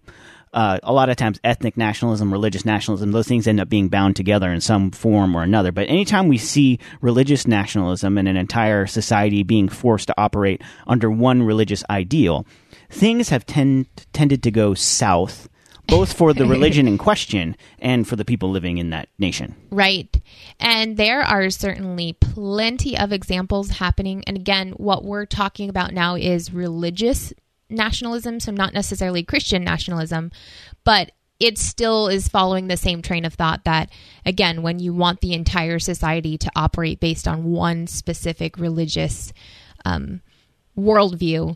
uh, 0.53 0.79
a 0.81 0.93
lot 0.93 1.09
of 1.09 1.17
times 1.17 1.41
ethnic 1.43 1.75
nationalism, 1.75 2.31
religious 2.31 2.63
nationalism, 2.63 3.11
those 3.11 3.27
things 3.27 3.45
end 3.45 3.59
up 3.59 3.67
being 3.67 3.89
bound 3.89 4.15
together 4.15 4.49
in 4.49 4.61
some 4.61 4.91
form 4.91 5.35
or 5.35 5.43
another. 5.43 5.73
But 5.73 5.89
anytime 5.89 6.29
we 6.29 6.37
see 6.37 6.79
religious 7.01 7.45
nationalism 7.45 8.17
and 8.17 8.29
an 8.29 8.37
entire 8.37 8.87
society 8.87 9.43
being 9.43 9.67
forced 9.67 10.07
to 10.07 10.15
operate 10.17 10.61
under 10.87 11.11
one 11.11 11.43
religious 11.43 11.83
ideal, 11.89 12.45
things 12.89 13.29
have 13.29 13.45
tend, 13.45 13.87
tended 14.13 14.43
to 14.43 14.51
go 14.51 14.73
south. 14.73 15.47
Both 15.87 16.13
for 16.13 16.33
the 16.33 16.45
religion 16.45 16.87
in 16.87 16.97
question 16.99 17.57
and 17.79 18.07
for 18.07 18.15
the 18.15 18.23
people 18.23 18.51
living 18.51 18.77
in 18.77 18.91
that 18.91 19.09
nation. 19.17 19.55
Right. 19.71 20.21
And 20.59 20.97
there 20.97 21.21
are 21.21 21.49
certainly 21.49 22.13
plenty 22.13 22.95
of 22.95 23.11
examples 23.11 23.71
happening. 23.71 24.23
And 24.27 24.37
again, 24.37 24.73
what 24.73 25.03
we're 25.03 25.25
talking 25.25 25.67
about 25.67 25.91
now 25.91 26.13
is 26.13 26.53
religious 26.53 27.33
nationalism, 27.71 28.39
so 28.39 28.51
not 28.51 28.73
necessarily 28.73 29.23
Christian 29.23 29.63
nationalism, 29.63 30.31
but 30.83 31.11
it 31.39 31.57
still 31.57 32.07
is 32.07 32.27
following 32.27 32.67
the 32.67 32.77
same 32.77 33.01
train 33.01 33.23
of 33.23 33.33
thought 33.33 33.63
that, 33.63 33.89
again, 34.25 34.61
when 34.61 34.79
you 34.79 34.93
want 34.93 35.21
the 35.21 35.33
entire 35.33 35.79
society 35.79 36.37
to 36.37 36.51
operate 36.55 36.99
based 36.99 37.27
on 37.27 37.45
one 37.45 37.87
specific 37.87 38.57
religious 38.57 39.31
um, 39.85 40.21
worldview, 40.77 41.55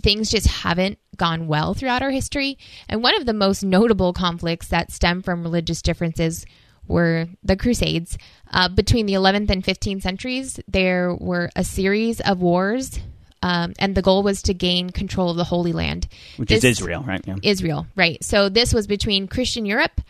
things 0.00 0.30
just 0.30 0.46
haven't 0.46 0.98
gone 1.16 1.46
well 1.46 1.74
throughout 1.74 2.02
our 2.02 2.10
history. 2.10 2.58
And 2.88 3.02
one 3.02 3.16
of 3.16 3.26
the 3.26 3.32
most 3.32 3.62
notable 3.62 4.12
conflicts 4.12 4.68
that 4.68 4.90
stem 4.90 5.22
from 5.22 5.42
religious 5.42 5.82
differences 5.82 6.46
were 6.86 7.26
the 7.42 7.56
Crusades. 7.56 8.18
Uh, 8.50 8.68
between 8.68 9.06
the 9.06 9.14
11th 9.14 9.50
and 9.50 9.64
15th 9.64 10.02
centuries, 10.02 10.60
there 10.66 11.14
were 11.14 11.50
a 11.54 11.64
series 11.64 12.20
of 12.20 12.40
wars 12.40 12.98
um, 13.42 13.72
and 13.78 13.94
the 13.94 14.02
goal 14.02 14.22
was 14.22 14.42
to 14.42 14.54
gain 14.54 14.90
control 14.90 15.30
of 15.30 15.36
the 15.36 15.44
Holy 15.44 15.72
Land, 15.72 16.08
which 16.36 16.50
this, 16.50 16.58
is 16.58 16.78
Israel, 16.78 17.02
right? 17.02 17.22
Yeah. 17.26 17.36
Israel, 17.42 17.86
right? 17.96 18.22
So 18.22 18.48
this 18.48 18.74
was 18.74 18.86
between 18.86 19.28
Christian 19.28 19.64
Europe 19.64 20.00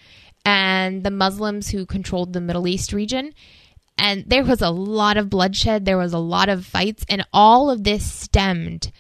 and 0.45 1.05
the 1.05 1.11
Muslims 1.11 1.69
who 1.69 1.87
controlled 1.87 2.33
the 2.33 2.40
Middle 2.40 2.66
East 2.66 2.93
region. 2.93 3.33
And 3.97 4.25
there 4.27 4.45
was 4.45 4.62
a 4.62 4.71
lot 4.71 5.16
of 5.16 5.31
bloodshed, 5.31 5.85
there 5.85 5.99
was 5.99 6.12
a 6.12 6.19
lot 6.19 6.49
of 6.49 6.64
fights, 6.64 7.05
and 7.09 7.25
all 7.33 7.71
of 7.71 7.85
this 7.85 8.11
stemmed 8.11 8.90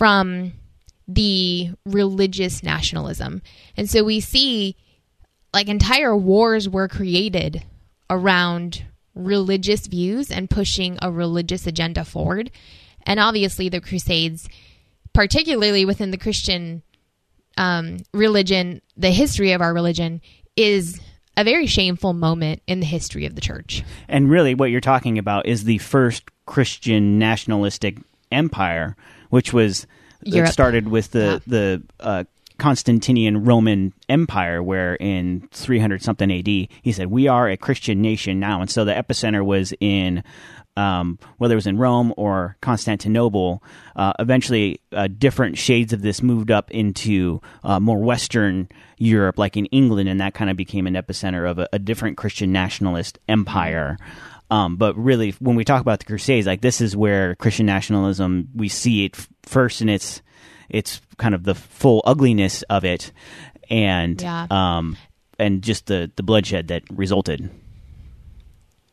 from 0.00 0.54
the 1.06 1.68
religious 1.84 2.62
nationalism. 2.62 3.42
And 3.76 3.90
so 3.90 4.02
we 4.02 4.20
see 4.20 4.74
like 5.52 5.68
entire 5.68 6.16
wars 6.16 6.66
were 6.66 6.88
created 6.88 7.62
around 8.08 8.82
religious 9.14 9.86
views 9.86 10.30
and 10.30 10.48
pushing 10.48 10.98
a 11.02 11.12
religious 11.12 11.66
agenda 11.66 12.06
forward. 12.06 12.50
And 13.02 13.20
obviously, 13.20 13.68
the 13.68 13.82
Crusades, 13.82 14.48
particularly 15.12 15.84
within 15.84 16.12
the 16.12 16.16
Christian 16.16 16.82
um, 17.58 17.98
religion, 18.14 18.80
the 18.96 19.10
history 19.10 19.52
of 19.52 19.60
our 19.60 19.74
religion, 19.74 20.22
is 20.56 20.98
a 21.36 21.44
very 21.44 21.66
shameful 21.66 22.14
moment 22.14 22.62
in 22.66 22.80
the 22.80 22.86
history 22.86 23.26
of 23.26 23.34
the 23.34 23.42
church. 23.42 23.84
And 24.08 24.30
really, 24.30 24.54
what 24.54 24.70
you're 24.70 24.80
talking 24.80 25.18
about 25.18 25.44
is 25.44 25.64
the 25.64 25.76
first 25.76 26.22
Christian 26.46 27.18
nationalistic 27.18 27.98
empire, 28.32 28.96
which 29.30 29.52
was 29.52 29.86
Europe. 30.22 30.52
started 30.52 30.88
with 30.88 31.12
the 31.12 31.18
yeah. 31.18 31.38
the 31.46 31.82
uh, 31.98 32.24
Constantinian 32.60 33.44
Roman 33.44 33.92
Empire, 34.08 34.62
where 34.62 34.94
in 34.96 35.48
300 35.50 36.02
something 36.02 36.30
AD, 36.30 36.46
he 36.46 36.92
said, 36.92 37.06
We 37.06 37.26
are 37.26 37.48
a 37.48 37.56
Christian 37.56 38.02
nation 38.02 38.38
now. 38.38 38.60
And 38.60 38.70
so 38.70 38.84
the 38.84 38.92
epicenter 38.92 39.44
was 39.44 39.72
in 39.80 40.22
um, 40.76 41.18
whether 41.38 41.54
it 41.54 41.56
was 41.56 41.66
in 41.66 41.78
Rome 41.78 42.14
or 42.16 42.56
Constantinople, 42.60 43.62
uh, 43.96 44.12
eventually 44.18 44.80
uh, 44.92 45.08
different 45.08 45.58
shades 45.58 45.92
of 45.92 46.02
this 46.02 46.22
moved 46.22 46.50
up 46.50 46.70
into 46.70 47.40
uh, 47.64 47.80
more 47.80 47.98
Western 47.98 48.68
Europe, 48.96 49.38
like 49.38 49.56
in 49.56 49.66
England, 49.66 50.08
and 50.08 50.20
that 50.20 50.34
kind 50.34 50.50
of 50.50 50.56
became 50.56 50.86
an 50.86 50.94
epicenter 50.94 51.50
of 51.50 51.58
a, 51.58 51.68
a 51.72 51.78
different 51.78 52.16
Christian 52.16 52.52
nationalist 52.52 53.18
empire. 53.28 53.96
Um, 54.50 54.76
but 54.76 54.96
really, 54.96 55.30
when 55.38 55.54
we 55.54 55.64
talk 55.64 55.80
about 55.80 56.00
the 56.00 56.04
Crusades, 56.04 56.46
like 56.46 56.60
this 56.60 56.80
is 56.80 56.96
where 56.96 57.36
Christian 57.36 57.66
nationalism 57.66 58.48
we 58.54 58.68
see 58.68 59.04
it 59.04 59.16
first 59.44 59.80
in 59.80 59.88
its 59.88 60.22
its 60.68 61.00
kind 61.18 61.34
of 61.34 61.44
the 61.44 61.54
full 61.54 62.02
ugliness 62.04 62.62
of 62.62 62.84
it, 62.84 63.12
and 63.68 64.20
yeah. 64.20 64.46
um, 64.50 64.96
and 65.38 65.62
just 65.62 65.86
the 65.86 66.10
the 66.16 66.22
bloodshed 66.22 66.68
that 66.68 66.82
resulted. 66.90 67.50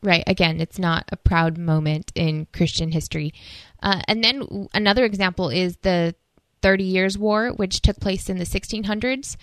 Right. 0.00 0.22
Again, 0.28 0.60
it's 0.60 0.78
not 0.78 1.08
a 1.10 1.16
proud 1.16 1.58
moment 1.58 2.12
in 2.14 2.46
Christian 2.52 2.92
history. 2.92 3.34
Uh, 3.82 4.00
and 4.06 4.22
then 4.22 4.68
another 4.72 5.04
example 5.04 5.48
is 5.48 5.76
the 5.78 6.14
Thirty 6.62 6.84
Years' 6.84 7.18
War, 7.18 7.50
which 7.50 7.82
took 7.82 7.98
place 7.98 8.28
in 8.28 8.38
the 8.38 8.44
1600s. 8.44 9.36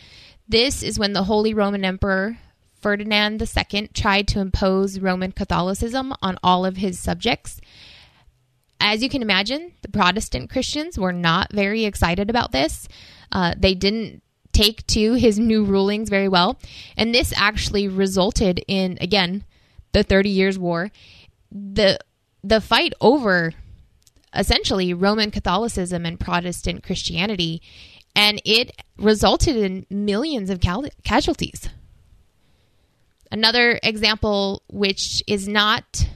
This 0.48 0.82
is 0.82 0.98
when 0.98 1.12
the 1.12 1.24
Holy 1.24 1.54
Roman 1.54 1.84
Emperor 1.84 2.38
Ferdinand 2.82 3.42
II 3.42 3.88
tried 3.94 4.28
to 4.30 4.40
impose 4.40 5.00
Roman 5.00 5.32
Catholicism 5.32 6.14
on 6.22 6.38
all 6.44 6.66
of 6.66 6.78
his 6.78 7.00
subjects. 7.00 7.60
As 8.80 9.02
you 9.02 9.10
can 9.10 9.22
imagine, 9.22 9.74
the 9.82 9.90
Protestant 9.90 10.50
Christians 10.50 11.00
were 11.00 11.14
not 11.14 11.52
very 11.52 11.86
excited 11.86 12.30
about 12.30 12.52
this. 12.52 12.88
Uh, 13.32 13.56
they 13.58 13.74
didn't 13.74 14.22
take 14.52 14.86
to 14.88 15.14
his 15.14 15.38
new 15.38 15.64
rulings 15.64 16.10
very 16.10 16.28
well. 16.28 16.60
And 16.96 17.14
this 17.14 17.34
actually 17.36 17.88
resulted 17.88 18.64
in, 18.68 18.98
again, 19.02 19.44
the 19.92 20.04
30 20.04 20.30
Years' 20.30 20.60
War, 20.60 20.92
the 21.52 22.00
the 22.44 22.62
fight 22.62 22.94
over 23.02 23.54
essentially 24.36 24.94
Roman 24.94 25.32
Catholicism 25.32 26.06
and 26.06 26.20
Protestant 26.20 26.84
Christianity, 26.84 27.62
and 28.16 28.42
it 28.46 28.72
resulted 28.98 29.56
in 29.56 29.86
millions 29.90 30.50
of 30.50 30.60
cal- 30.60 30.86
casualties. 31.04 31.70
Another 33.32 33.80
example, 33.84 34.62
which 34.68 35.24
is 35.28 35.48
not 35.48 36.08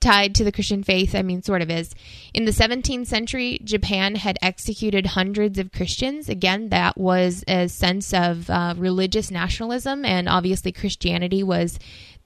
tied 0.00 0.34
to 0.36 0.44
the 0.44 0.52
Christian 0.52 0.82
faith, 0.82 1.14
I 1.14 1.22
mean, 1.22 1.42
sort 1.42 1.62
of 1.62 1.70
is. 1.70 1.94
In 2.32 2.44
the 2.44 2.52
17th 2.52 3.06
century, 3.06 3.60
Japan 3.64 4.14
had 4.14 4.38
executed 4.40 5.06
hundreds 5.06 5.58
of 5.58 5.72
Christians. 5.72 6.28
Again, 6.28 6.68
that 6.68 6.96
was 6.96 7.42
a 7.48 7.68
sense 7.68 8.14
of 8.14 8.48
uh, 8.48 8.74
religious 8.76 9.30
nationalism, 9.30 10.04
and 10.04 10.28
obviously, 10.28 10.72
Christianity 10.72 11.42
was 11.42 11.78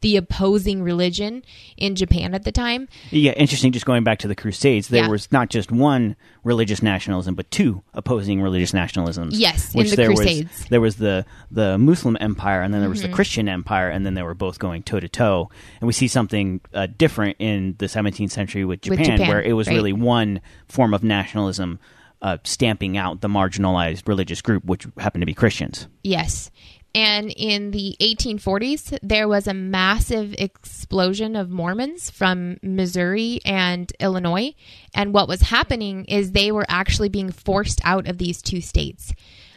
the 0.03 0.17
opposing 0.17 0.83
religion 0.83 1.43
in 1.77 1.95
Japan 1.95 2.35
at 2.35 2.45
the 2.45 2.53
time. 2.53 2.89
Yeah, 3.11 3.33
interesting. 3.33 3.73
Just 3.73 3.87
going 3.87 4.05
back 4.05 4.19
to 4.21 4.29
the 4.29 4.35
Crusades, 4.35 4.89
there 4.89 5.05
yeah. 5.05 5.09
was 5.09 5.33
not 5.33 5.49
just 5.49 5.73
one 5.73 6.17
religious 6.45 6.83
nationalism, 6.83 7.35
but 7.35 7.51
two 7.51 7.83
opposing 7.95 8.43
religious 8.43 8.73
nationalisms. 8.73 9.31
Yes, 9.33 9.75
which 9.75 9.87
in 9.87 9.91
the 9.91 9.97
there 9.97 10.07
Crusades. 10.09 10.59
Was, 10.59 10.69
there 10.69 10.81
was 10.81 10.97
the 10.97 11.25
the 11.51 11.79
Muslim 11.79 12.19
Empire, 12.21 12.63
and 12.63 12.75
then 12.75 12.81
there 12.81 12.91
was 12.91 13.01
mm-hmm. 13.01 13.11
the 13.11 13.15
Christian 13.15 13.49
Empire, 13.49 13.89
and 13.89 14.05
then 14.05 14.15
they 14.15 14.23
were 14.23 14.35
both 14.35 14.59
going 14.59 14.83
toe 14.83 15.01
to 15.01 15.09
toe. 15.09 15.51
And 15.81 15.87
we 15.87 15.93
see 15.93 16.09
something 16.09 16.61
uh, 16.75 16.89
different 16.99 17.37
in 17.39 17.77
the 17.79 17.87
17th 17.87 18.31
century 18.31 18.65
with 18.65 18.83
Japan, 18.83 18.99
with 18.99 19.07
Japan 19.07 19.29
where 19.29 19.43
it 19.43 19.55
was 19.55 19.69
right. 19.69 19.75
really 19.75 19.93
one 19.93 20.41
form 20.69 20.93
of 20.93 21.03
nationalism. 21.03 21.79
Uh, 22.21 22.39
stamping 22.45 22.97
out 22.97 23.21
the 23.21 23.27
marginalized 23.27 24.07
religious 24.07 24.41
group, 24.41 24.65
which 24.65 24.87
happened 24.97 25.23
to 25.23 25.27
be 25.27 25.35
Christians. 25.35 25.89
Yes. 26.05 26.53
And 26.95 27.33
in 27.35 27.71
the 27.71 27.97
1840s, 28.01 28.99
there 29.03 29.27
was 29.27 29.47
a 29.47 29.55
massive 29.55 30.35
explosion 30.39 31.37
of 31.37 31.49
Mormons 31.49 32.11
from 32.11 32.59
Missouri 32.63 33.41
and 33.45 33.91
Illinois. 33.99 34.55
And 34.95 35.15
what 35.15 35.29
was 35.29 35.41
happening 35.41 36.05
is 36.05 36.33
they 36.33 36.53
were 36.53 36.67
actually 36.69 37.09
being 37.09 37.33
forced 37.33 37.81
out 37.85 38.09
of 38.09 38.19
these 38.19 38.43
two 38.43 38.61
states. 38.61 39.15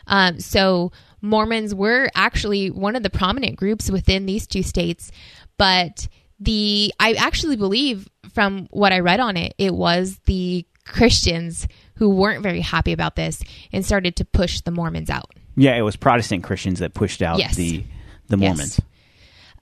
Um, 0.07 0.39
so 0.39 0.91
Mormons 1.21 1.75
were 1.75 2.09
actually 2.15 2.69
one 2.69 2.95
of 2.95 3.03
the 3.03 3.09
prominent 3.09 3.57
groups 3.57 3.91
within 3.91 4.25
these 4.25 4.47
two 4.47 4.63
states. 4.63 5.11
But 5.57 6.07
the, 6.39 6.93
I 6.99 7.13
actually 7.13 7.57
believe 7.57 8.07
from 8.33 8.67
what 8.71 8.93
I 8.93 8.99
read 8.99 9.19
on 9.19 9.35
it, 9.35 9.55
it 9.57 9.73
was 9.73 10.19
the 10.25 10.65
Christians 10.85 11.67
who 11.95 12.09
weren't 12.09 12.43
very 12.43 12.61
happy 12.61 12.93
about 12.93 13.15
this 13.15 13.43
and 13.73 13.85
started 13.85 14.15
to 14.17 14.25
push 14.25 14.61
the 14.61 14.71
Mormons 14.71 15.09
out. 15.09 15.31
Yeah, 15.55 15.75
it 15.75 15.81
was 15.81 15.95
Protestant 15.95 16.43
Christians 16.43 16.79
that 16.79 16.93
pushed 16.93 17.21
out 17.21 17.39
yes. 17.39 17.55
the 17.55 17.83
the 18.27 18.37
Mormons. 18.37 18.79
Yes. 18.79 18.81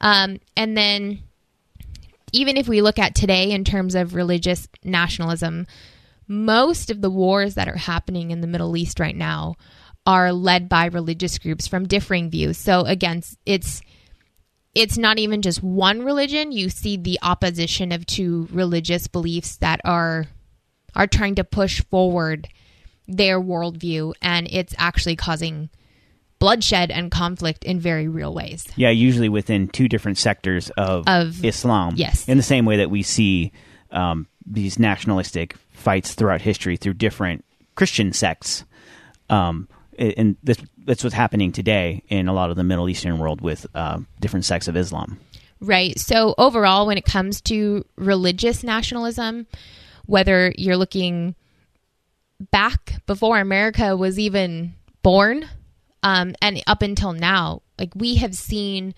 Um, 0.01 0.39
and 0.57 0.75
then, 0.75 1.19
even 2.31 2.57
if 2.57 2.67
we 2.67 2.81
look 2.81 2.99
at 2.99 3.15
today 3.15 3.51
in 3.51 3.63
terms 3.63 3.95
of 3.95 4.15
religious 4.15 4.67
nationalism, 4.83 5.67
most 6.27 6.89
of 6.89 7.01
the 7.01 7.09
wars 7.09 7.55
that 7.55 7.67
are 7.67 7.77
happening 7.77 8.31
in 8.31 8.41
the 8.41 8.47
Middle 8.47 8.75
East 8.75 8.99
right 8.99 9.15
now 9.15 9.55
are 10.05 10.33
led 10.33 10.67
by 10.67 10.85
religious 10.85 11.37
groups 11.37 11.67
from 11.67 11.87
differing 11.87 12.29
views. 12.29 12.57
So 12.57 12.81
again, 12.81 13.21
it's 13.45 13.81
it's 14.75 14.97
not 14.97 15.19
even 15.19 15.41
just 15.41 15.61
one 15.61 16.01
religion. 16.03 16.51
You 16.51 16.69
see 16.69 16.97
the 16.97 17.19
opposition 17.21 17.91
of 17.91 18.05
two 18.05 18.47
religious 18.51 19.07
beliefs 19.07 19.57
that 19.57 19.79
are 19.85 20.25
are 20.95 21.07
trying 21.07 21.35
to 21.35 21.43
push 21.43 21.81
forward 21.85 22.47
their 23.07 23.39
worldview, 23.39 24.13
and 24.21 24.47
it's 24.49 24.73
actually 24.77 25.15
causing 25.15 25.69
bloodshed 26.43 26.91
and 26.91 27.09
conflict 27.09 27.63
in 27.63 27.79
very 27.79 28.09
real 28.09 28.33
ways. 28.33 28.67
Yeah, 28.75 28.89
usually 28.89 29.29
within 29.29 29.69
two 29.69 29.87
different 29.87 30.17
sectors 30.17 30.69
of, 30.71 31.07
of 31.07 31.43
Islam. 31.45 31.93
Yes. 31.95 32.27
In 32.27 32.35
the 32.35 32.43
same 32.43 32.65
way 32.65 32.75
that 32.77 32.89
we 32.89 33.01
see 33.01 33.53
um, 33.91 34.27
these 34.45 34.77
nationalistic 34.77 35.55
fights 35.71 36.15
throughout 36.15 36.41
history 36.41 36.75
through 36.75 36.95
different 36.95 37.45
Christian 37.75 38.11
sects. 38.11 38.65
Um, 39.29 39.69
and 39.97 40.35
this 40.43 40.57
that's 40.79 41.01
what's 41.01 41.15
happening 41.15 41.53
today 41.53 42.03
in 42.09 42.27
a 42.27 42.33
lot 42.33 42.49
of 42.49 42.57
the 42.57 42.63
Middle 42.65 42.89
Eastern 42.89 43.19
world 43.19 43.39
with 43.39 43.65
uh, 43.73 43.99
different 44.19 44.43
sects 44.43 44.67
of 44.67 44.75
Islam. 44.75 45.21
Right. 45.61 45.97
So 45.97 46.35
overall, 46.37 46.85
when 46.87 46.97
it 46.97 47.05
comes 47.05 47.39
to 47.41 47.85
religious 47.95 48.65
nationalism, 48.65 49.47
whether 50.07 50.51
you're 50.57 50.75
looking 50.75 51.35
back 52.51 53.01
before 53.05 53.39
America 53.39 53.95
was 53.95 54.19
even 54.19 54.73
born, 55.03 55.47
um, 56.03 56.35
and 56.41 56.61
up 56.67 56.81
until 56.81 57.13
now, 57.13 57.61
like 57.79 57.91
we 57.95 58.15
have 58.15 58.35
seen 58.35 58.93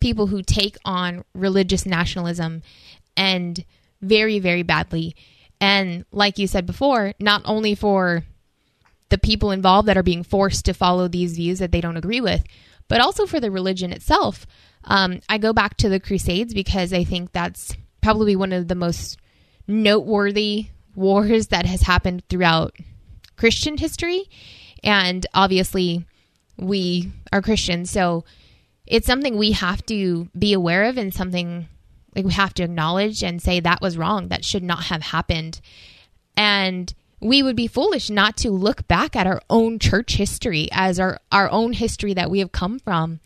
people 0.00 0.26
who 0.26 0.42
take 0.42 0.76
on 0.84 1.24
religious 1.34 1.86
nationalism 1.86 2.62
and 3.16 3.64
very, 4.02 4.40
very 4.40 4.64
badly. 4.64 5.14
And 5.60 6.04
like 6.10 6.38
you 6.38 6.48
said 6.48 6.66
before, 6.66 7.14
not 7.20 7.42
only 7.44 7.76
for 7.76 8.24
the 9.10 9.18
people 9.18 9.52
involved 9.52 9.86
that 9.86 9.96
are 9.96 10.02
being 10.02 10.24
forced 10.24 10.64
to 10.64 10.74
follow 10.74 11.06
these 11.06 11.36
views 11.36 11.60
that 11.60 11.70
they 11.70 11.80
don't 11.80 11.96
agree 11.96 12.20
with, 12.20 12.42
but 12.88 13.00
also 13.00 13.26
for 13.26 13.38
the 13.38 13.50
religion 13.50 13.92
itself. 13.92 14.46
Um, 14.84 15.20
I 15.28 15.38
go 15.38 15.52
back 15.52 15.76
to 15.78 15.88
the 15.88 16.00
Crusades 16.00 16.52
because 16.52 16.92
I 16.92 17.04
think 17.04 17.30
that's 17.30 17.76
probably 18.00 18.34
one 18.34 18.52
of 18.52 18.66
the 18.66 18.74
most 18.74 19.18
noteworthy 19.68 20.66
wars 20.96 21.46
that 21.48 21.66
has 21.66 21.82
happened 21.82 22.24
throughout 22.28 22.74
Christian 23.36 23.76
history. 23.76 24.24
And 24.82 25.24
obviously, 25.32 26.04
we 26.56 27.12
are 27.32 27.42
Christians. 27.42 27.90
So 27.90 28.24
it's 28.86 29.06
something 29.06 29.36
we 29.36 29.52
have 29.52 29.84
to 29.86 30.28
be 30.38 30.52
aware 30.52 30.84
of 30.84 30.98
and 30.98 31.12
something 31.12 31.68
like 32.14 32.24
we 32.24 32.32
have 32.32 32.54
to 32.54 32.62
acknowledge 32.62 33.22
and 33.22 33.40
say 33.40 33.60
that 33.60 33.80
was 33.80 33.96
wrong. 33.96 34.28
That 34.28 34.44
should 34.44 34.62
not 34.62 34.84
have 34.84 35.02
happened. 35.02 35.60
And 36.36 36.92
we 37.20 37.42
would 37.42 37.56
be 37.56 37.66
foolish 37.66 38.10
not 38.10 38.36
to 38.38 38.50
look 38.50 38.86
back 38.88 39.14
at 39.14 39.26
our 39.26 39.40
own 39.48 39.78
church 39.78 40.14
history 40.16 40.68
as 40.72 40.98
our, 40.98 41.18
our 41.30 41.50
own 41.50 41.72
history 41.72 42.12
that 42.14 42.30
we 42.30 42.40
have 42.40 42.52
come 42.52 42.78
from 42.78 43.20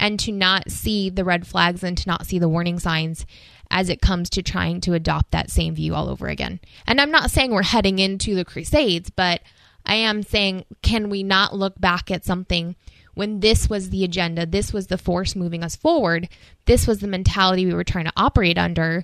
and 0.00 0.18
to 0.20 0.32
not 0.32 0.70
see 0.70 1.08
the 1.10 1.24
red 1.24 1.46
flags 1.46 1.82
and 1.82 1.96
to 1.98 2.08
not 2.08 2.26
see 2.26 2.38
the 2.38 2.48
warning 2.48 2.78
signs 2.78 3.26
as 3.70 3.88
it 3.88 4.00
comes 4.00 4.30
to 4.30 4.42
trying 4.42 4.80
to 4.80 4.94
adopt 4.94 5.30
that 5.30 5.50
same 5.50 5.74
view 5.74 5.94
all 5.94 6.08
over 6.08 6.26
again. 6.26 6.58
And 6.86 7.00
I'm 7.00 7.10
not 7.10 7.30
saying 7.30 7.50
we're 7.50 7.62
heading 7.62 7.98
into 7.98 8.34
the 8.34 8.44
Crusades, 8.44 9.10
but 9.10 9.42
I 9.88 9.96
am 9.96 10.22
saying, 10.22 10.64
can 10.82 11.08
we 11.08 11.22
not 11.22 11.56
look 11.56 11.80
back 11.80 12.10
at 12.10 12.24
something 12.24 12.76
when 13.14 13.40
this 13.40 13.68
was 13.68 13.90
the 13.90 14.04
agenda, 14.04 14.46
this 14.46 14.72
was 14.72 14.86
the 14.86 14.98
force 14.98 15.34
moving 15.34 15.64
us 15.64 15.74
forward, 15.74 16.28
this 16.66 16.86
was 16.86 17.00
the 17.00 17.08
mentality 17.08 17.66
we 17.66 17.74
were 17.74 17.82
trying 17.82 18.04
to 18.04 18.12
operate 18.16 18.58
under, 18.58 19.02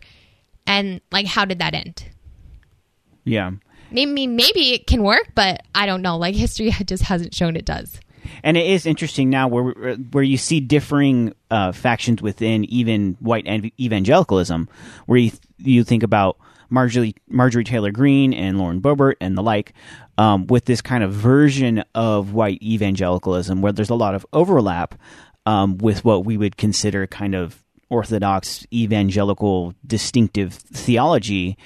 and 0.67 1.01
like, 1.11 1.27
how 1.27 1.45
did 1.45 1.59
that 1.59 1.75
end? 1.75 2.05
Yeah 3.25 3.53
maybe 3.95 4.27
maybe 4.27 4.75
it 4.75 4.87
can 4.87 5.03
work, 5.03 5.29
but 5.35 5.63
I 5.75 5.87
don't 5.87 6.03
know. 6.03 6.19
Like 6.19 6.35
history 6.35 6.71
just 6.85 7.05
hasn't 7.05 7.35
shown 7.35 7.57
it 7.57 7.65
does. 7.65 7.99
And 8.43 8.57
it 8.57 8.67
is 8.67 8.87
interesting 8.87 9.31
now 9.31 9.49
where 9.49 9.95
where 9.95 10.25
you 10.25 10.37
see 10.37 10.61
differing 10.61 11.35
uh, 11.51 11.73
factions 11.73 12.21
within 12.21 12.65
even 12.65 13.17
white 13.21 13.47
evangelicalism, 13.79 14.69
where 15.07 15.19
you 15.19 15.33
you 15.59 15.85
think 15.85 16.03
about 16.03 16.39
Marjorie 16.71 17.15
Marjorie 17.29 17.65
Taylor 17.65 17.91
Greene 17.91 18.33
and 18.33 18.59
Lauren 18.59 18.81
Boebert 18.81 19.15
and 19.21 19.37
the 19.37 19.43
like, 19.43 19.73
um, 20.19 20.47
with 20.47 20.65
this 20.65 20.81
kind 20.81 21.05
of 21.05 21.13
version 21.13 21.85
of 21.95 22.33
white 22.33 22.63
evangelicalism, 22.63 23.63
where 23.63 23.73
there's 23.73 23.91
a 23.91 23.95
lot 23.95 24.15
of 24.15 24.27
overlap 24.33 24.95
um, 25.47 25.79
with 25.79 26.05
what 26.05 26.25
we 26.25 26.37
would 26.37 26.57
consider 26.57 27.07
kind 27.07 27.35
of 27.35 27.63
orthodox 27.91 28.67
evangelical 28.73 29.75
distinctive 29.87 30.55
theology 30.55 31.57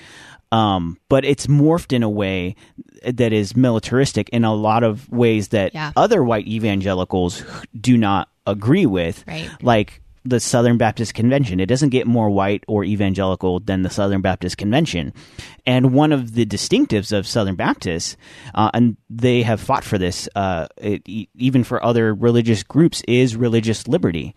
um, 0.51 0.99
but 1.09 1.25
it's 1.25 1.47
morphed 1.47 1.93
in 1.93 2.03
a 2.03 2.09
way 2.09 2.57
that 3.05 3.33
is 3.33 3.57
militaristic 3.57 4.29
in 4.31 4.45
a 4.45 4.55
lot 4.55 4.83
of 4.83 5.09
ways 5.11 5.49
that 5.49 5.75
yeah. 5.75 5.93
other 5.97 6.23
white 6.23 6.47
evangelicals 6.47 7.45
do 7.79 7.97
not 7.97 8.29
agree 8.47 8.87
with. 8.87 9.25
Right. 9.27 9.51
Like 9.63 10.03
the 10.29 10.41
Southern 10.41 10.77
Baptist 10.77 11.15
Convention. 11.15 11.61
It 11.61 11.67
doesn't 11.67 11.91
get 11.91 12.07
more 12.07 12.31
white 12.31 12.65
or 12.69 12.85
evangelical 12.85 13.61
than 13.61 13.83
the 13.83 13.91
Southern 13.91 14.21
Baptist 14.21 14.59
Convention. 14.59 15.13
And 15.67 15.93
one 15.93 16.13
of 16.13 16.35
the 16.35 16.47
distinctives 16.47 17.17
of 17.17 17.27
Southern 17.27 17.57
Baptists, 17.57 18.17
uh, 18.55 18.71
and 18.75 18.97
they 19.11 19.43
have 19.43 19.61
fought 19.61 19.85
for 19.85 19.99
this, 19.99 20.29
uh, 20.35 20.69
it, 20.77 21.03
even 21.07 21.65
for 21.65 21.85
other 21.85 22.15
religious 22.15 22.63
groups, 22.63 23.03
is 23.09 23.37
religious 23.37 23.89
liberty. 23.89 24.35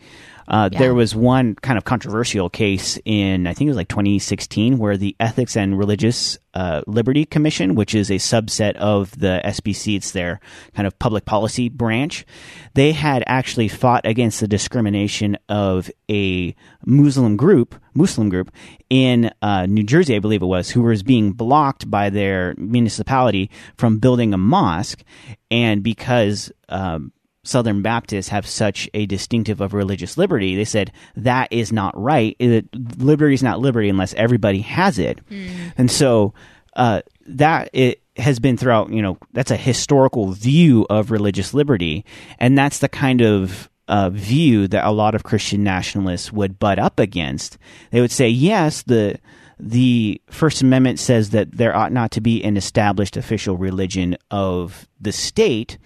Uh, 0.47 0.69
yeah. 0.71 0.80
There 0.80 0.93
was 0.93 1.15
one 1.15 1.56
kind 1.56 1.77
of 1.77 1.86
controversial 1.86 2.49
case 2.49 2.99
in, 3.06 3.47
I 3.47 3.54
think 3.54 3.67
it 3.67 3.71
was 3.71 3.77
like 3.77 3.88
2016, 3.88 4.77
where 4.77 4.97
the 4.97 5.15
Ethics 5.19 5.56
and 5.56 5.77
Religious 5.77 6.38
uh, 6.54 6.82
Liberty 6.88 7.25
Commission, 7.25 7.75
which 7.75 7.95
is 7.95 8.10
a 8.10 8.15
subset 8.15 8.75
of 8.75 9.17
the 9.17 9.41
SBC, 9.45 9.95
it's 9.95 10.12
their 10.12 10.39
kind 10.75 10.88
of 10.88 10.97
public 10.99 11.25
policy 11.25 11.69
branch, 11.69 12.25
they 12.73 12.91
had 12.91 13.23
actually 13.27 13.67
fought 13.67 14.06
against 14.06 14.39
the 14.39 14.47
discrimination 14.47 15.38
of 15.47 15.89
a 16.10 16.56
Muslim 16.86 17.38
group, 17.38 17.75
Muslim 17.93 18.30
group 18.30 18.51
in 18.89 19.32
uh, 19.41 19.65
New 19.65 19.84
Jersey, 19.84 20.15
I 20.15 20.19
believe 20.19 20.41
it 20.41 20.47
was, 20.47 20.69
who 20.69 20.82
was 20.82 21.04
being 21.04 21.32
blocked 21.32 21.89
by 21.89 22.10
their 22.10 22.56
municipality 22.58 23.49
from 23.77 23.99
building 23.99 24.34
a 24.34 24.38
mosque, 24.38 25.04
and 25.49 25.84
because 25.84 26.51
um, 26.69 27.13
Southern 27.43 27.82
Baptists 27.82 28.27
have 28.30 28.45
such 28.45 28.89
a 28.93 29.06
distinctive 29.06 29.62
of 29.62 29.73
religious 29.73 30.17
liberty, 30.17 30.56
they 30.56 30.65
said 30.65 30.91
that 31.15 31.51
is 31.51 31.71
not 31.71 31.99
right. 31.99 32.36
It, 32.39 32.67
liberty 32.99 33.34
is 33.34 33.43
not 33.43 33.60
liberty 33.60 33.89
unless 33.89 34.13
everybody 34.13 34.60
has 34.62 34.99
it. 34.99 35.25
Mm. 35.30 35.73
And 35.77 35.91
so 35.91 36.34
uh, 36.75 37.01
that 37.25 37.69
it 37.73 38.01
has 38.17 38.39
been 38.39 38.58
throughout, 38.58 38.91
you 38.91 39.01
know, 39.01 39.17
that's 39.34 39.51
a 39.51 39.58
historical 39.58 40.32
view 40.32 40.86
of 40.89 41.12
religious 41.12 41.54
liberty. 41.54 42.06
And 42.38 42.58
that's 42.58 42.80
the 42.80 42.89
kind 42.89 43.21
of 43.21 43.69
uh, 43.88 44.10
view 44.10 44.67
that 44.67 44.86
a 44.86 44.91
lot 44.91 45.15
of 45.15 45.23
Christian 45.23 45.63
nationalists 45.63 46.32
would 46.32 46.60
butt 46.60 46.80
up 46.80 46.99
against. 46.99 47.58
They 47.91 48.01
would 48.01 48.12
say, 48.12 48.30
yes, 48.30 48.84
the 48.84 49.19
the 49.63 50.19
First 50.27 50.63
Amendment 50.63 50.97
says 50.97 51.30
that 51.32 51.51
there 51.51 51.75
ought 51.75 51.91
not 51.91 52.10
to 52.12 52.21
be 52.21 52.43
an 52.43 52.58
established 52.58 53.15
official 53.15 53.58
religion 53.58 54.17
of 54.32 54.88
the 54.99 55.12
state, 55.12 55.77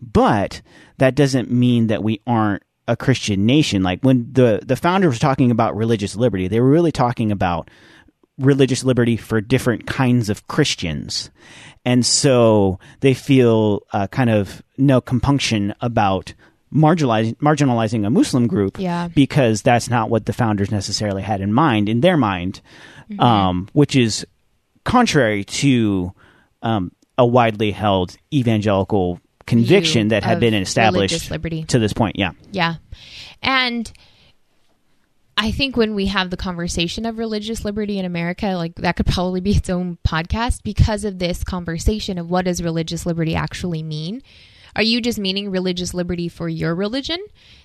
but 0.00 0.62
that 0.98 1.14
doesn't 1.14 1.50
mean 1.50 1.88
that 1.88 2.02
we 2.02 2.20
aren't 2.26 2.62
a 2.86 2.96
Christian 2.96 3.46
nation. 3.46 3.82
Like 3.82 4.00
when 4.02 4.32
the 4.32 4.60
the 4.64 4.76
founder 4.76 5.08
was 5.08 5.18
talking 5.18 5.50
about 5.50 5.76
religious 5.76 6.16
liberty, 6.16 6.48
they 6.48 6.60
were 6.60 6.70
really 6.70 6.92
talking 6.92 7.30
about 7.30 7.70
religious 8.38 8.84
liberty 8.84 9.16
for 9.16 9.40
different 9.40 9.86
kinds 9.86 10.30
of 10.30 10.46
Christians, 10.48 11.30
and 11.84 12.04
so 12.04 12.78
they 13.00 13.14
feel 13.14 13.82
uh, 13.92 14.06
kind 14.08 14.30
of 14.30 14.62
no 14.76 15.00
compunction 15.00 15.74
about 15.80 16.34
marginalizing 16.72 17.36
marginalizing 17.36 18.06
a 18.06 18.10
Muslim 18.10 18.46
group, 18.46 18.78
yeah. 18.78 19.08
because 19.08 19.62
that's 19.62 19.90
not 19.90 20.10
what 20.10 20.26
the 20.26 20.32
founders 20.32 20.70
necessarily 20.70 21.22
had 21.22 21.40
in 21.40 21.52
mind 21.52 21.88
in 21.88 22.00
their 22.00 22.16
mind, 22.16 22.60
mm-hmm. 23.10 23.20
um, 23.20 23.68
which 23.72 23.94
is 23.96 24.26
contrary 24.84 25.44
to 25.44 26.12
um, 26.62 26.90
a 27.18 27.26
widely 27.26 27.70
held 27.70 28.16
evangelical 28.32 29.20
conviction 29.48 30.08
that 30.08 30.22
had 30.22 30.40
been 30.40 30.54
established 30.54 31.30
liberty. 31.30 31.64
to 31.64 31.78
this 31.78 31.92
point. 31.92 32.16
Yeah. 32.16 32.32
Yeah. 32.52 32.76
And 33.42 33.90
I 35.36 35.52
think 35.52 35.76
when 35.76 35.94
we 35.94 36.06
have 36.06 36.30
the 36.30 36.36
conversation 36.36 37.06
of 37.06 37.16
religious 37.16 37.64
liberty 37.64 37.98
in 37.98 38.04
America, 38.04 38.54
like 38.54 38.74
that 38.76 38.96
could 38.96 39.06
probably 39.06 39.40
be 39.40 39.52
its 39.52 39.70
own 39.70 39.98
podcast 40.06 40.62
because 40.64 41.04
of 41.04 41.18
this 41.18 41.44
conversation 41.44 42.18
of 42.18 42.28
what 42.28 42.44
does 42.44 42.62
religious 42.62 43.06
liberty 43.06 43.36
actually 43.36 43.82
mean. 43.82 44.20
Are 44.78 44.82
you 44.82 45.00
just 45.00 45.18
meaning 45.18 45.50
religious 45.50 45.92
liberty 45.92 46.28
for 46.28 46.48
your 46.48 46.72
religion? 46.72 47.18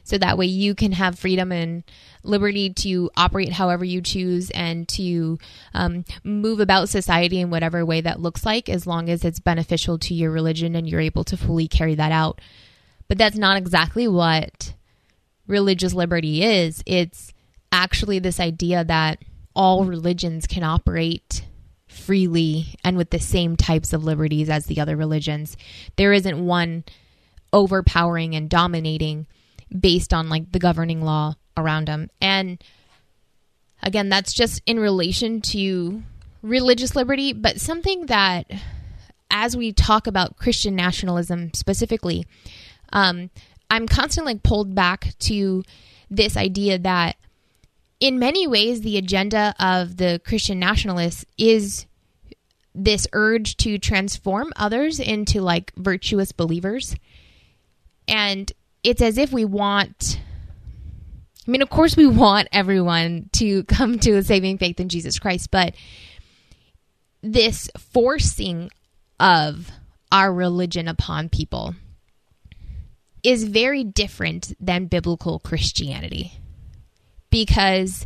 So 0.03 0.17
that 0.17 0.35
way 0.35 0.47
you 0.47 0.73
can 0.73 0.93
have 0.93 1.19
freedom 1.19 1.51
and 1.51 1.83
liberty 2.23 2.73
to 2.73 3.11
operate 3.15 3.51
however 3.51 3.85
you 3.85 4.01
choose 4.01 4.49
and 4.49 4.87
to 4.89 5.37
um, 5.75 6.05
move 6.23 6.59
about 6.59 6.89
society 6.89 7.39
in 7.39 7.51
whatever 7.51 7.85
way 7.85 8.01
that 8.01 8.19
looks 8.19 8.47
like, 8.47 8.67
as 8.67 8.87
long 8.87 9.11
as 9.11 9.23
it's 9.23 9.39
beneficial 9.39 9.99
to 9.99 10.15
your 10.15 10.31
religion 10.31 10.75
and 10.75 10.89
you're 10.89 10.99
able 10.99 11.23
to 11.25 11.37
fully 11.37 11.67
carry 11.67 11.93
that 11.93 12.11
out. 12.11 12.41
But 13.07 13.19
that's 13.19 13.37
not 13.37 13.57
exactly 13.57 14.07
what 14.07 14.73
religious 15.45 15.93
liberty 15.93 16.43
is. 16.43 16.81
It's 16.87 17.31
actually 17.71 18.17
this 18.17 18.39
idea 18.39 18.83
that 18.85 19.19
all 19.55 19.85
religions 19.85 20.47
can 20.47 20.63
operate 20.63 21.45
freely 21.85 22.75
and 22.83 22.97
with 22.97 23.11
the 23.11 23.19
same 23.19 23.55
types 23.55 23.93
of 23.93 24.03
liberties 24.03 24.49
as 24.49 24.65
the 24.65 24.79
other 24.79 24.95
religions. 24.95 25.55
There 25.95 26.11
isn't 26.11 26.43
one 26.43 26.85
overpowering 27.53 28.35
and 28.35 28.49
dominating 28.49 29.27
based 29.77 30.13
on 30.13 30.27
like 30.29 30.51
the 30.51 30.59
governing 30.59 31.01
law 31.01 31.35
around 31.55 31.87
them. 31.87 32.09
And 32.19 32.61
again, 33.81 34.09
that's 34.09 34.33
just 34.33 34.61
in 34.65 34.79
relation 34.79 35.41
to 35.41 36.03
religious 36.41 36.95
liberty, 36.95 37.33
but 37.33 37.61
something 37.61 38.07
that 38.07 38.51
as 39.31 39.55
we 39.57 39.71
talk 39.71 40.07
about 40.07 40.37
Christian 40.37 40.75
nationalism 40.75 41.53
specifically, 41.53 42.25
um, 42.91 43.29
I'm 43.69 43.87
constantly 43.87 44.35
pulled 44.35 44.75
back 44.75 45.13
to 45.19 45.63
this 46.09 46.37
idea 46.37 46.77
that 46.79 47.15
in 47.99 48.19
many 48.19 48.45
ways 48.45 48.81
the 48.81 48.97
agenda 48.97 49.55
of 49.59 49.97
the 49.97 50.21
Christian 50.25 50.59
nationalists 50.59 51.25
is 51.37 51.87
this 52.75 53.07
urge 53.13 53.55
to 53.57 53.77
transform 53.77 54.51
others 54.55 54.99
into 54.99 55.41
like 55.41 55.71
virtuous 55.75 56.31
believers. 56.31 56.95
And 58.07 58.51
it's 58.83 59.01
as 59.01 59.17
if 59.17 59.31
we 59.31 59.45
want 59.45 60.19
I 61.47 61.51
mean, 61.51 61.61
of 61.61 61.69
course, 61.69 61.97
we 61.97 62.07
want 62.07 62.47
everyone 62.51 63.29
to 63.33 63.63
come 63.65 63.99
to 63.99 64.15
a 64.15 64.23
saving 64.23 64.57
faith 64.57 64.79
in 64.79 64.89
Jesus 64.89 65.19
Christ, 65.19 65.51
but 65.51 65.75
this 67.21 67.69
forcing 67.77 68.69
of 69.19 69.71
our 70.11 70.33
religion 70.33 70.87
upon 70.87 71.29
people 71.29 71.75
is 73.23 73.45
very 73.45 73.83
different 73.83 74.53
than 74.59 74.87
biblical 74.87 75.39
Christianity 75.39 76.33
because 77.29 78.05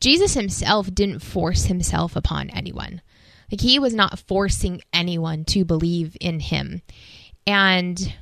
Jesus 0.00 0.34
himself 0.34 0.92
didn't 0.94 1.20
force 1.20 1.64
himself 1.64 2.14
upon 2.14 2.50
anyone. 2.50 3.02
Like 3.50 3.60
he 3.60 3.78
was 3.78 3.94
not 3.94 4.18
forcing 4.20 4.80
anyone 4.92 5.44
to 5.46 5.64
believe 5.64 6.16
in 6.20 6.40
him. 6.40 6.82
And 7.46 8.14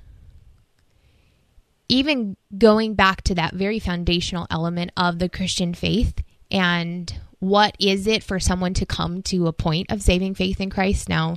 even 1.93 2.39
going 2.57 2.95
back 2.95 3.21
to 3.21 3.35
that 3.35 3.53
very 3.53 3.79
foundational 3.79 4.47
element 4.51 4.91
of 4.97 5.19
the 5.19 5.29
Christian 5.29 5.75
faith 5.75 6.23
and 6.51 7.21
what 7.39 7.77
is 7.79 8.07
it 8.07 8.23
for 8.23 8.41
someone 8.41 8.73
to 8.73 8.87
come 8.87 9.21
to 9.25 9.47
a 9.47 9.53
point 9.53 9.93
of 9.93 10.01
saving 10.01 10.35
faith 10.35 10.59
in 10.59 10.71
Christ? 10.71 11.11
Now, 11.11 11.37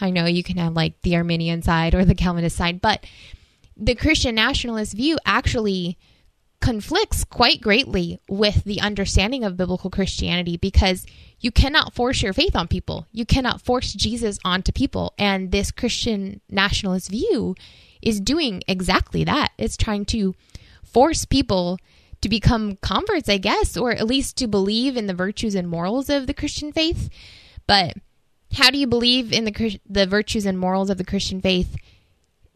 I 0.00 0.10
know 0.10 0.26
you 0.26 0.44
can 0.44 0.58
have 0.58 0.74
like 0.74 1.00
the 1.02 1.16
Arminian 1.16 1.62
side 1.62 1.96
or 1.96 2.04
the 2.04 2.14
Calvinist 2.14 2.56
side, 2.56 2.80
but 2.80 3.04
the 3.76 3.96
Christian 3.96 4.36
nationalist 4.36 4.94
view 4.94 5.18
actually 5.26 5.98
conflicts 6.60 7.24
quite 7.24 7.60
greatly 7.60 8.20
with 8.28 8.62
the 8.62 8.80
understanding 8.80 9.42
of 9.42 9.56
biblical 9.56 9.90
Christianity 9.90 10.56
because 10.56 11.04
you 11.40 11.50
cannot 11.50 11.94
force 11.94 12.22
your 12.22 12.32
faith 12.32 12.54
on 12.54 12.68
people. 12.68 13.08
You 13.10 13.26
cannot 13.26 13.60
force 13.60 13.92
Jesus 13.92 14.38
onto 14.44 14.70
people. 14.70 15.14
And 15.18 15.50
this 15.50 15.72
Christian 15.72 16.42
nationalist 16.48 17.10
view 17.10 17.56
is 18.02 18.20
doing 18.20 18.62
exactly 18.66 19.24
that. 19.24 19.52
It's 19.58 19.76
trying 19.76 20.04
to 20.06 20.34
force 20.82 21.24
people 21.24 21.78
to 22.20 22.28
become 22.28 22.76
converts, 22.76 23.28
I 23.28 23.38
guess, 23.38 23.76
or 23.76 23.92
at 23.92 24.06
least 24.06 24.36
to 24.38 24.46
believe 24.46 24.96
in 24.96 25.06
the 25.06 25.14
virtues 25.14 25.54
and 25.54 25.68
morals 25.68 26.10
of 26.10 26.26
the 26.26 26.34
Christian 26.34 26.72
faith. 26.72 27.08
But 27.66 27.94
how 28.52 28.70
do 28.70 28.78
you 28.78 28.86
believe 28.86 29.32
in 29.32 29.44
the 29.44 29.80
the 29.88 30.06
virtues 30.06 30.46
and 30.46 30.58
morals 30.58 30.90
of 30.90 30.98
the 30.98 31.04
Christian 31.04 31.40
faith 31.40 31.76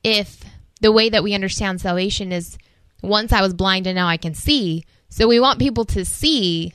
if 0.02 0.44
the 0.80 0.92
way 0.92 1.08
that 1.08 1.22
we 1.22 1.34
understand 1.34 1.80
salvation 1.80 2.32
is 2.32 2.58
once 3.02 3.32
I 3.32 3.40
was 3.40 3.54
blind 3.54 3.86
and 3.86 3.96
now 3.96 4.08
I 4.08 4.16
can 4.16 4.34
see. 4.34 4.84
So 5.08 5.28
we 5.28 5.40
want 5.40 5.58
people 5.58 5.84
to 5.86 6.04
see 6.04 6.72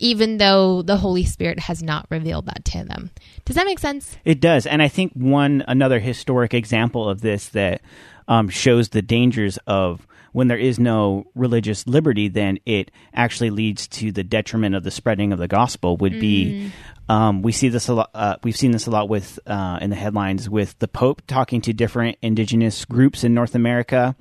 even 0.00 0.38
though 0.38 0.82
the 0.82 0.96
Holy 0.96 1.24
Spirit 1.24 1.60
has 1.60 1.82
not 1.82 2.06
revealed 2.10 2.46
that 2.46 2.64
to 2.64 2.82
them. 2.82 3.10
Does 3.44 3.54
that 3.56 3.66
make 3.66 3.78
sense? 3.78 4.16
It 4.24 4.40
does. 4.40 4.66
And 4.66 4.82
I 4.82 4.88
think 4.88 5.12
one 5.12 5.62
another 5.68 6.00
historic 6.00 6.54
example 6.54 7.08
of 7.08 7.20
this 7.20 7.50
that 7.50 7.82
um, 8.26 8.48
shows 8.48 8.88
the 8.88 9.02
dangers 9.02 9.58
of 9.66 10.06
when 10.32 10.48
there 10.48 10.58
is 10.58 10.78
no 10.78 11.26
religious 11.34 11.86
liberty, 11.86 12.28
then 12.28 12.58
it 12.64 12.90
actually 13.12 13.50
leads 13.50 13.88
to 13.88 14.12
the 14.12 14.22
detriment 14.22 14.74
of 14.74 14.84
the 14.84 14.90
spreading 14.90 15.32
of 15.32 15.38
the 15.38 15.48
gospel. 15.48 15.96
Would 15.98 16.14
mm. 16.14 16.20
be 16.20 16.72
um, 17.10 17.42
we 17.42 17.50
see 17.50 17.68
this 17.68 17.88
a 17.88 17.94
lot. 17.94 18.10
Uh, 18.14 18.36
we've 18.44 18.56
seen 18.56 18.70
this 18.70 18.86
a 18.86 18.90
lot 18.90 19.08
with 19.08 19.40
uh, 19.44 19.80
in 19.82 19.90
the 19.90 19.96
headlines 19.96 20.48
with 20.48 20.78
the 20.78 20.86
Pope 20.86 21.22
talking 21.26 21.60
to 21.62 21.72
different 21.72 22.16
indigenous 22.22 22.84
groups 22.84 23.24
in 23.24 23.34
North 23.34 23.56
America. 23.56 24.14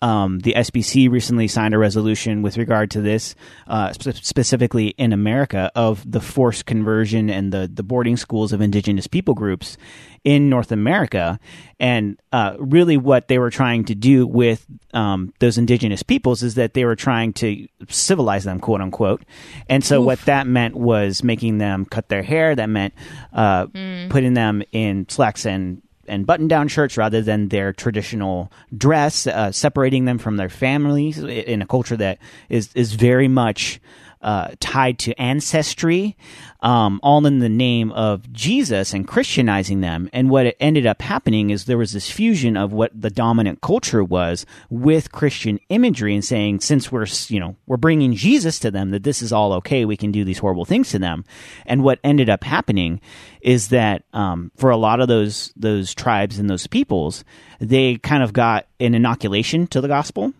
Um, 0.00 0.38
the 0.38 0.54
SBC 0.54 1.10
recently 1.10 1.46
signed 1.46 1.74
a 1.74 1.78
resolution 1.78 2.40
with 2.40 2.56
regard 2.56 2.90
to 2.92 3.02
this, 3.02 3.34
uh, 3.66 3.92
sp- 3.92 4.16
specifically 4.16 4.88
in 4.96 5.12
America, 5.12 5.70
of 5.76 6.10
the 6.10 6.22
forced 6.22 6.64
conversion 6.64 7.28
and 7.28 7.52
the, 7.52 7.70
the 7.72 7.82
boarding 7.82 8.16
schools 8.16 8.54
of 8.54 8.62
indigenous 8.62 9.06
people 9.06 9.34
groups 9.34 9.76
in 10.24 10.48
North 10.48 10.72
America. 10.72 11.38
And 11.80 12.20
uh, 12.32 12.56
really, 12.58 12.96
what 12.96 13.28
they 13.28 13.38
were 13.38 13.50
trying 13.50 13.84
to 13.86 13.94
do 13.94 14.26
with 14.26 14.64
um, 14.94 15.32
those 15.40 15.58
indigenous 15.58 16.02
peoples 16.02 16.42
is 16.42 16.54
that 16.54 16.74
they 16.74 16.84
were 16.84 16.96
trying 16.96 17.32
to 17.34 17.66
civilize 17.88 18.44
them, 18.44 18.60
quote 18.60 18.80
unquote. 18.80 19.24
And 19.68 19.84
so, 19.84 20.00
Oof. 20.00 20.06
what 20.06 20.20
that 20.22 20.46
meant 20.46 20.76
was 20.76 21.24
making 21.24 21.58
them 21.58 21.84
cut 21.84 22.08
their 22.08 22.22
hair. 22.22 22.54
That 22.54 22.68
meant 22.68 22.94
uh, 23.32 23.66
mm. 23.66 24.10
putting 24.10 24.34
them 24.34 24.62
in 24.72 25.08
slacks 25.08 25.44
and 25.44 25.82
and 26.08 26.26
button 26.26 26.48
down 26.48 26.68
shirts 26.68 26.96
rather 26.96 27.22
than 27.22 27.48
their 27.48 27.72
traditional 27.72 28.52
dress, 28.76 29.26
uh, 29.26 29.52
separating 29.52 30.04
them 30.04 30.18
from 30.18 30.36
their 30.36 30.48
families 30.48 31.18
in 31.18 31.62
a 31.62 31.66
culture 31.66 31.96
that 31.96 32.18
is 32.48 32.70
is 32.74 32.94
very 32.94 33.28
much 33.28 33.80
uh, 34.22 34.50
tied 34.60 34.98
to 35.00 35.20
ancestry, 35.20 36.16
um, 36.60 37.00
all 37.02 37.26
in 37.26 37.40
the 37.40 37.48
name 37.48 37.90
of 37.92 38.32
Jesus 38.32 38.94
and 38.94 39.06
Christianizing 39.06 39.80
them. 39.80 40.08
And 40.12 40.30
what 40.30 40.54
ended 40.60 40.86
up 40.86 41.02
happening 41.02 41.50
is 41.50 41.64
there 41.64 41.78
was 41.78 41.92
this 41.92 42.10
fusion 42.10 42.56
of 42.56 42.72
what 42.72 42.92
the 42.94 43.10
dominant 43.10 43.60
culture 43.60 44.04
was 44.04 44.46
with 44.70 45.12
Christian 45.12 45.58
imagery 45.68 46.14
and 46.14 46.24
saying, 46.24 46.60
since 46.60 46.92
we're, 46.92 47.06
you 47.28 47.40
know, 47.40 47.56
we're 47.66 47.76
bringing 47.76 48.14
Jesus 48.14 48.58
to 48.60 48.70
them, 48.70 48.90
that 48.90 49.02
this 49.02 49.22
is 49.22 49.32
all 49.32 49.52
okay. 49.54 49.84
We 49.84 49.96
can 49.96 50.12
do 50.12 50.24
these 50.24 50.38
horrible 50.38 50.64
things 50.64 50.90
to 50.90 50.98
them. 50.98 51.24
And 51.66 51.82
what 51.82 51.98
ended 52.04 52.30
up 52.30 52.44
happening 52.44 53.00
is 53.40 53.68
that 53.68 54.04
um, 54.12 54.52
for 54.56 54.70
a 54.70 54.76
lot 54.76 55.00
of 55.00 55.08
those 55.08 55.52
those 55.56 55.94
tribes 55.94 56.38
and 56.38 56.48
those 56.48 56.68
peoples, 56.68 57.24
they 57.60 57.96
kind 57.96 58.22
of 58.22 58.32
got 58.32 58.66
an 58.78 58.94
inoculation 58.94 59.66
to 59.68 59.80
the 59.80 59.88
gospel 59.88 60.32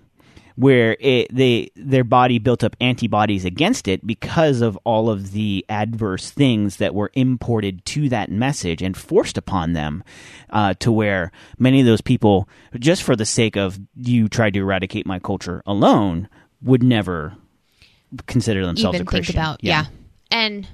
where 0.56 0.96
it, 1.00 1.34
they 1.34 1.70
their 1.76 2.04
body 2.04 2.38
built 2.38 2.62
up 2.62 2.76
antibodies 2.80 3.44
against 3.44 3.88
it 3.88 4.06
because 4.06 4.60
of 4.60 4.76
all 4.84 5.08
of 5.10 5.32
the 5.32 5.64
adverse 5.68 6.30
things 6.30 6.76
that 6.76 6.94
were 6.94 7.10
imported 7.14 7.84
to 7.84 8.08
that 8.08 8.30
message 8.30 8.82
and 8.82 8.96
forced 8.96 9.38
upon 9.38 9.72
them 9.72 10.04
uh, 10.50 10.74
to 10.74 10.92
where 10.92 11.32
many 11.58 11.80
of 11.80 11.86
those 11.86 12.00
people 12.00 12.48
just 12.78 13.02
for 13.02 13.16
the 13.16 13.24
sake 13.24 13.56
of 13.56 13.78
you 13.96 14.28
tried 14.28 14.54
to 14.54 14.60
eradicate 14.60 15.06
my 15.06 15.18
culture 15.18 15.62
alone 15.66 16.28
would 16.62 16.82
never 16.82 17.36
consider 18.26 18.64
themselves 18.66 18.96
Even 18.96 19.06
a 19.06 19.10
Christian. 19.10 19.34
Think 19.34 19.44
about, 19.44 19.64
yeah. 19.64 19.84
yeah. 19.84 19.86
And 20.30 20.68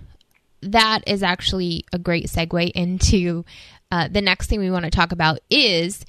that 0.62 1.02
is 1.06 1.22
actually 1.22 1.84
a 1.92 1.98
great 1.98 2.26
segue 2.26 2.70
into 2.72 3.44
uh, 3.90 4.08
the 4.08 4.20
next 4.20 4.48
thing 4.48 4.60
we 4.60 4.70
want 4.70 4.84
to 4.84 4.90
talk 4.90 5.12
about 5.12 5.38
is 5.50 6.04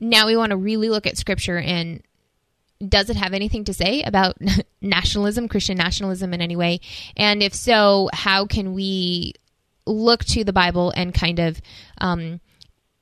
now 0.00 0.26
we 0.26 0.36
want 0.36 0.50
to 0.50 0.56
really 0.56 0.88
look 0.88 1.06
at 1.06 1.16
scripture 1.16 1.58
and 1.58 2.02
does 2.86 3.10
it 3.10 3.16
have 3.16 3.32
anything 3.32 3.64
to 3.64 3.74
say 3.74 4.02
about 4.02 4.36
nationalism, 4.80 5.48
Christian 5.48 5.76
nationalism 5.76 6.34
in 6.34 6.40
any 6.40 6.56
way? 6.56 6.80
And 7.16 7.42
if 7.42 7.54
so, 7.54 8.10
how 8.12 8.46
can 8.46 8.74
we 8.74 9.34
look 9.86 10.24
to 10.24 10.44
the 10.44 10.52
Bible 10.52 10.92
and 10.96 11.14
kind 11.14 11.38
of 11.38 11.60
um, 11.98 12.40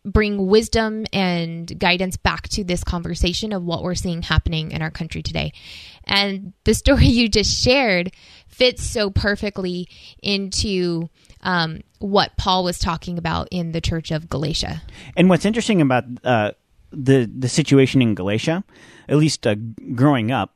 bring 0.04 0.46
wisdom 0.46 1.06
and 1.12 1.78
guidance 1.78 2.16
back 2.16 2.48
to 2.50 2.62
this 2.62 2.84
conversation 2.84 3.52
of 3.52 3.64
what 3.64 3.82
we're 3.82 3.94
seeing 3.94 4.22
happening 4.22 4.70
in 4.70 4.82
our 4.82 4.90
country 4.90 5.22
today? 5.22 5.52
And 6.04 6.52
the 6.64 6.74
story 6.74 7.06
you 7.06 7.28
just 7.28 7.62
shared 7.62 8.12
fits 8.46 8.84
so 8.84 9.10
perfectly 9.10 9.88
into 10.22 11.08
um, 11.40 11.80
what 11.98 12.36
Paul 12.36 12.64
was 12.64 12.78
talking 12.78 13.18
about 13.18 13.48
in 13.50 13.72
the 13.72 13.80
church 13.80 14.10
of 14.10 14.28
Galatia. 14.28 14.82
And 15.16 15.28
what's 15.28 15.44
interesting 15.44 15.80
about 15.80 16.04
uh, 16.22 16.52
the 16.92 17.30
the 17.36 17.48
situation 17.48 18.00
in 18.00 18.14
Galatia 18.14 18.64
at 19.08 19.16
least 19.16 19.46
uh, 19.46 19.54
growing 19.94 20.30
up, 20.30 20.54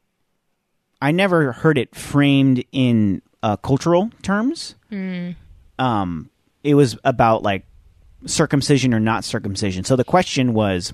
I 1.01 1.13
never 1.13 1.53
heard 1.53 1.79
it 1.79 1.95
framed 1.95 2.65
in 2.73 3.23
uh, 3.43 3.57
cultural 3.57 4.11
terms. 4.23 4.75
Mm. 4.91 5.37
Um, 5.79 6.31
it 6.65 6.75
was 6.75 6.99
about 7.05 7.43
like 7.43 7.65
circumcision 8.27 8.93
or 8.95 9.01
not 9.01 9.25
circumcision. 9.25 9.85
So 9.85 9.97
the 9.97 10.05
question 10.05 10.55
was. 10.55 10.93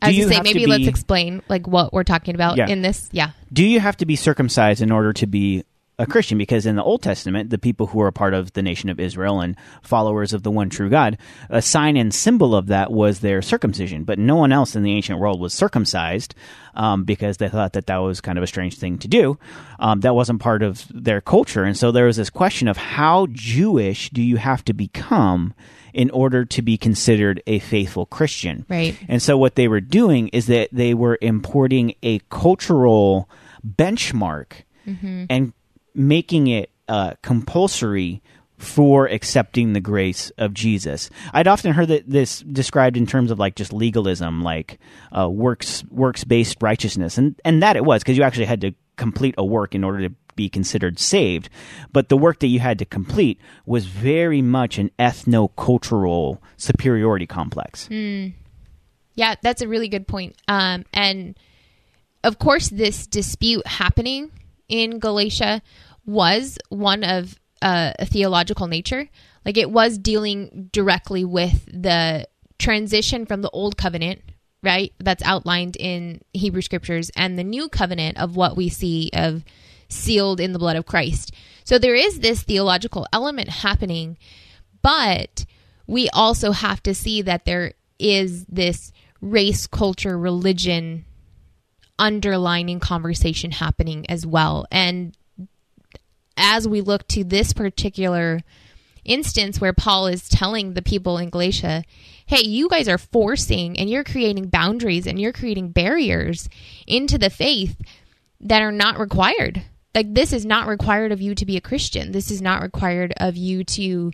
I 0.00 0.08
was 0.08 0.16
to 0.16 0.28
say 0.28 0.40
maybe 0.40 0.60
be, 0.60 0.66
let's 0.66 0.86
explain 0.86 1.42
like 1.48 1.66
what 1.66 1.92
we're 1.92 2.04
talking 2.04 2.34
about 2.34 2.56
yeah. 2.56 2.68
in 2.68 2.82
this. 2.82 3.08
Yeah. 3.12 3.32
Do 3.52 3.64
you 3.64 3.80
have 3.80 3.98
to 3.98 4.06
be 4.06 4.16
circumcised 4.16 4.80
in 4.80 4.90
order 4.90 5.12
to 5.12 5.26
be 5.26 5.64
a 5.98 6.06
Christian 6.06 6.38
because 6.38 6.66
in 6.66 6.76
the 6.76 6.82
Old 6.82 7.02
Testament, 7.02 7.50
the 7.50 7.58
people 7.58 7.86
who 7.86 8.00
are 8.00 8.10
part 8.10 8.34
of 8.34 8.52
the 8.52 8.62
nation 8.62 8.90
of 8.90 8.98
Israel 8.98 9.40
and 9.40 9.56
followers 9.82 10.32
of 10.32 10.42
the 10.42 10.50
one 10.50 10.68
true 10.68 10.90
God, 10.90 11.18
a 11.48 11.62
sign 11.62 11.96
and 11.96 12.12
symbol 12.12 12.54
of 12.54 12.66
that 12.66 12.90
was 12.90 13.20
their 13.20 13.42
circumcision. 13.42 14.04
But 14.04 14.18
no 14.18 14.36
one 14.36 14.52
else 14.52 14.74
in 14.74 14.82
the 14.82 14.92
ancient 14.92 15.18
world 15.18 15.40
was 15.40 15.54
circumcised 15.54 16.34
um, 16.74 17.04
because 17.04 17.36
they 17.36 17.48
thought 17.48 17.74
that 17.74 17.86
that 17.86 17.98
was 17.98 18.20
kind 18.20 18.38
of 18.38 18.44
a 18.44 18.48
strange 18.48 18.78
thing 18.78 18.98
to 18.98 19.08
do. 19.08 19.38
Um, 19.78 20.00
that 20.00 20.14
wasn't 20.14 20.40
part 20.40 20.62
of 20.62 20.84
their 20.92 21.20
culture. 21.20 21.64
And 21.64 21.76
so 21.76 21.92
there 21.92 22.06
was 22.06 22.16
this 22.16 22.30
question 22.30 22.68
of 22.68 22.76
how 22.76 23.26
Jewish 23.30 24.10
do 24.10 24.22
you 24.22 24.36
have 24.36 24.64
to 24.64 24.72
become 24.72 25.54
in 25.92 26.10
order 26.10 26.44
to 26.44 26.60
be 26.60 26.76
considered 26.76 27.40
a 27.46 27.60
faithful 27.60 28.04
Christian? 28.06 28.66
Right. 28.68 28.98
And 29.08 29.22
so 29.22 29.38
what 29.38 29.54
they 29.54 29.68
were 29.68 29.80
doing 29.80 30.28
is 30.28 30.46
that 30.46 30.68
they 30.72 30.92
were 30.92 31.18
importing 31.22 31.94
a 32.02 32.18
cultural 32.30 33.28
benchmark 33.64 34.64
mm-hmm. 34.86 35.26
and 35.30 35.52
making 35.94 36.48
it 36.48 36.70
uh, 36.88 37.14
compulsory 37.22 38.22
for 38.56 39.06
accepting 39.06 39.72
the 39.72 39.80
grace 39.80 40.30
of 40.38 40.54
Jesus. 40.54 41.10
I'd 41.32 41.48
often 41.48 41.72
heard 41.72 41.88
that 41.88 42.08
this 42.08 42.40
described 42.40 42.96
in 42.96 43.06
terms 43.06 43.30
of 43.30 43.38
like 43.38 43.56
just 43.56 43.72
legalism, 43.72 44.42
like 44.42 44.78
uh, 45.16 45.28
works 45.28 45.84
works 45.90 46.24
based 46.24 46.58
righteousness, 46.62 47.18
and 47.18 47.40
and 47.44 47.62
that 47.62 47.76
it 47.76 47.84
was 47.84 48.02
because 48.02 48.16
you 48.16 48.22
actually 48.22 48.46
had 48.46 48.60
to 48.62 48.72
complete 48.96 49.34
a 49.36 49.44
work 49.44 49.74
in 49.74 49.82
order 49.82 50.08
to 50.08 50.14
be 50.36 50.48
considered 50.48 50.98
saved. 50.98 51.48
But 51.92 52.08
the 52.08 52.16
work 52.16 52.40
that 52.40 52.48
you 52.48 52.60
had 52.60 52.78
to 52.78 52.84
complete 52.84 53.40
was 53.66 53.86
very 53.86 54.42
much 54.42 54.78
an 54.78 54.90
ethno-cultural 54.98 56.42
superiority 56.56 57.26
complex. 57.26 57.88
Yeah, 57.90 59.34
that's 59.42 59.62
a 59.62 59.68
really 59.68 59.88
good 59.88 60.08
point. 60.08 60.36
Um, 60.48 60.84
and 60.92 61.38
of 62.24 62.38
course, 62.38 62.68
this 62.68 63.06
dispute 63.06 63.66
happening 63.66 64.30
in 64.68 64.98
Galatia 64.98 65.62
was 66.06 66.58
one 66.68 67.04
of 67.04 67.38
uh, 67.62 67.92
a 67.98 68.06
theological 68.06 68.66
nature. 68.66 69.08
Like 69.44 69.56
it 69.56 69.70
was 69.70 69.98
dealing 69.98 70.70
directly 70.72 71.24
with 71.24 71.66
the 71.66 72.26
transition 72.58 73.26
from 73.26 73.42
the 73.42 73.50
old 73.50 73.76
covenant, 73.76 74.22
right? 74.62 74.92
That's 74.98 75.22
outlined 75.22 75.76
in 75.76 76.20
Hebrew 76.32 76.62
scriptures, 76.62 77.10
and 77.16 77.38
the 77.38 77.44
new 77.44 77.68
covenant 77.68 78.18
of 78.18 78.36
what 78.36 78.56
we 78.56 78.68
see 78.68 79.10
of 79.12 79.44
sealed 79.88 80.40
in 80.40 80.52
the 80.52 80.58
blood 80.58 80.76
of 80.76 80.86
Christ. 80.86 81.32
So 81.64 81.78
there 81.78 81.94
is 81.94 82.20
this 82.20 82.42
theological 82.42 83.06
element 83.12 83.48
happening, 83.48 84.18
but 84.82 85.44
we 85.86 86.08
also 86.10 86.52
have 86.52 86.82
to 86.84 86.94
see 86.94 87.22
that 87.22 87.44
there 87.44 87.74
is 87.98 88.44
this 88.46 88.92
race, 89.20 89.66
culture, 89.66 90.18
religion 90.18 91.04
underlining 91.98 92.80
conversation 92.80 93.50
happening 93.50 94.08
as 94.10 94.26
well. 94.26 94.66
And 94.70 95.16
as 96.36 96.66
we 96.66 96.80
look 96.80 97.06
to 97.08 97.24
this 97.24 97.52
particular 97.52 98.40
instance 99.04 99.60
where 99.60 99.72
Paul 99.72 100.06
is 100.06 100.28
telling 100.28 100.74
the 100.74 100.82
people 100.82 101.18
in 101.18 101.30
Galatia, 101.30 101.84
hey, 102.26 102.42
you 102.42 102.68
guys 102.68 102.88
are 102.88 102.98
forcing 102.98 103.78
and 103.78 103.88
you're 103.88 104.04
creating 104.04 104.48
boundaries 104.48 105.06
and 105.06 105.20
you're 105.20 105.32
creating 105.32 105.70
barriers 105.70 106.48
into 106.86 107.18
the 107.18 107.30
faith 107.30 107.76
that 108.40 108.62
are 108.62 108.72
not 108.72 108.98
required. 108.98 109.62
Like, 109.94 110.12
this 110.12 110.32
is 110.32 110.44
not 110.44 110.66
required 110.66 111.12
of 111.12 111.20
you 111.20 111.34
to 111.34 111.46
be 111.46 111.56
a 111.56 111.60
Christian. 111.60 112.12
This 112.12 112.30
is 112.30 112.42
not 112.42 112.62
required 112.62 113.14
of 113.18 113.36
you 113.36 113.62
to 113.64 114.10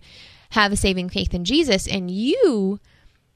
have 0.50 0.72
a 0.72 0.76
saving 0.76 1.08
faith 1.08 1.32
in 1.32 1.44
Jesus. 1.44 1.86
And 1.86 2.10
you, 2.10 2.80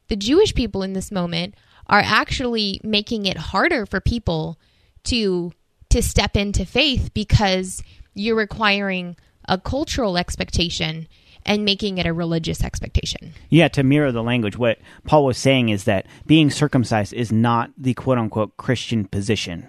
the 0.09 0.17
Jewish 0.17 0.55
people 0.55 0.83
in 0.83 0.93
this 0.93 1.11
moment, 1.11 1.55
are 1.87 2.03
actually 2.05 2.81
making 2.83 3.27
it 3.27 3.37
harder 3.37 3.87
for 3.87 4.01
people 4.01 4.59
to 5.05 5.53
to 5.91 6.03
step 6.03 6.37
into 6.37 6.67
faith 6.67 7.11
because 7.15 7.81
you're 8.15 8.37
requiring 8.37 9.17
a 9.49 9.59
cultural 9.59 10.17
expectation 10.17 11.07
and 11.47 11.65
making 11.65 11.99
it 11.99 12.07
a 12.07 12.13
religious 12.13 12.65
expectation. 12.65 13.35
Yeah, 13.51 13.69
to 13.69 13.83
mirror 13.83 14.13
the 14.13 14.23
language, 14.23 14.57
what 14.57 14.79
Paul 15.05 15.27
was 15.27 15.37
saying 15.37 15.69
is 15.69 15.85
that 15.85 16.07
being 16.27 16.51
circumcised 16.51 17.13
is 17.13 17.31
not 17.31 17.71
the 17.77 17.95
quote 17.95 18.19
unquote 18.19 18.57
Christian 18.57 19.07
position. 19.07 19.67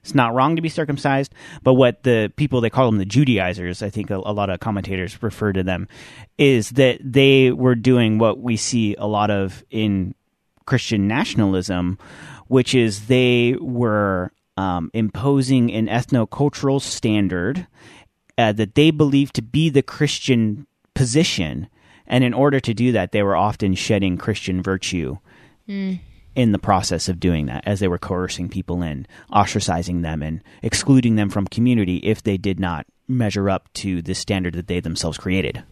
It's 0.00 0.14
not 0.14 0.34
wrong 0.34 0.56
to 0.56 0.62
be 0.62 0.68
circumcised, 0.68 1.32
but 1.62 1.74
what 1.74 2.02
the 2.02 2.30
people 2.36 2.60
they 2.60 2.68
call 2.68 2.86
them 2.90 2.98
the 2.98 3.06
Judaizers, 3.06 3.82
I 3.82 3.88
think 3.88 4.10
a, 4.10 4.16
a, 4.16 4.34
lot 4.34 4.50
of 4.50 4.60
commentators 4.60 5.22
refer 5.22 5.54
to 5.54 5.62
them, 5.62 5.88
is 6.36 6.70
that 6.70 7.00
they 7.02 7.52
were 7.52 7.74
doing 7.74 8.18
what 8.18 8.38
we 8.38 8.58
see 8.58 8.94
a 8.96 9.06
lot 9.06 9.30
of 9.30 9.64
in 9.70 10.14
Christian 10.66 11.08
nationalism, 11.08 11.98
which 12.48 12.74
is 12.74 13.06
they 13.06 13.56
were 13.58 14.30
um, 14.56 14.90
imposing 14.94 15.72
an 15.72 15.86
ethno-cultural 15.86 16.80
standard 16.80 17.66
uh, 18.38 18.52
that 18.52 18.74
they 18.74 18.90
believed 18.90 19.34
to 19.34 19.42
be 19.42 19.68
the 19.68 19.82
Christian 19.82 20.66
position, 20.94 21.68
and 22.06 22.24
in 22.24 22.34
order 22.34 22.60
to 22.60 22.74
do 22.74 22.92
that, 22.92 23.12
they 23.12 23.22
were 23.22 23.36
often 23.36 23.74
shedding 23.74 24.16
Christian 24.16 24.62
virtue. 24.62 25.18
Mm 25.68 26.00
in 26.34 26.52
the 26.52 26.58
process 26.58 27.08
of 27.08 27.20
doing 27.20 27.46
that 27.46 27.62
as 27.66 27.80
they 27.80 27.88
were 27.88 27.98
coercing 27.98 28.48
people 28.48 28.82
in, 28.82 29.06
ostracizing 29.30 30.02
them, 30.02 30.22
and 30.22 30.42
excluding 30.62 31.16
them 31.16 31.30
from 31.30 31.46
community 31.46 31.98
if 31.98 32.22
they 32.22 32.36
did 32.36 32.58
not 32.58 32.86
measure 33.06 33.48
up 33.48 33.72
to 33.74 34.02
the 34.02 34.14
standard 34.14 34.54
that 34.54 34.66
they 34.66 34.80
themselves 34.80 35.18
created. 35.18 35.62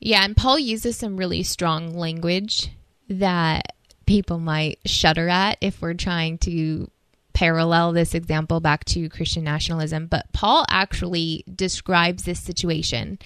Yeah, 0.00 0.24
and 0.24 0.36
Paul 0.36 0.58
uses 0.58 0.96
some 0.96 1.16
really 1.16 1.42
strong 1.42 1.94
language 1.94 2.70
that 3.08 3.74
people 4.06 4.38
might 4.38 4.78
shudder 4.86 5.28
at 5.28 5.58
if 5.60 5.80
we're 5.80 5.94
trying 5.94 6.38
to 6.38 6.90
parallel 7.32 7.92
this 7.92 8.14
example 8.14 8.60
back 8.60 8.84
to 8.86 9.08
Christian 9.08 9.44
nationalism. 9.44 10.06
But 10.06 10.26
Paul 10.32 10.64
actually 10.68 11.44
describes 11.52 12.24
this 12.24 12.40
situation 12.40 13.18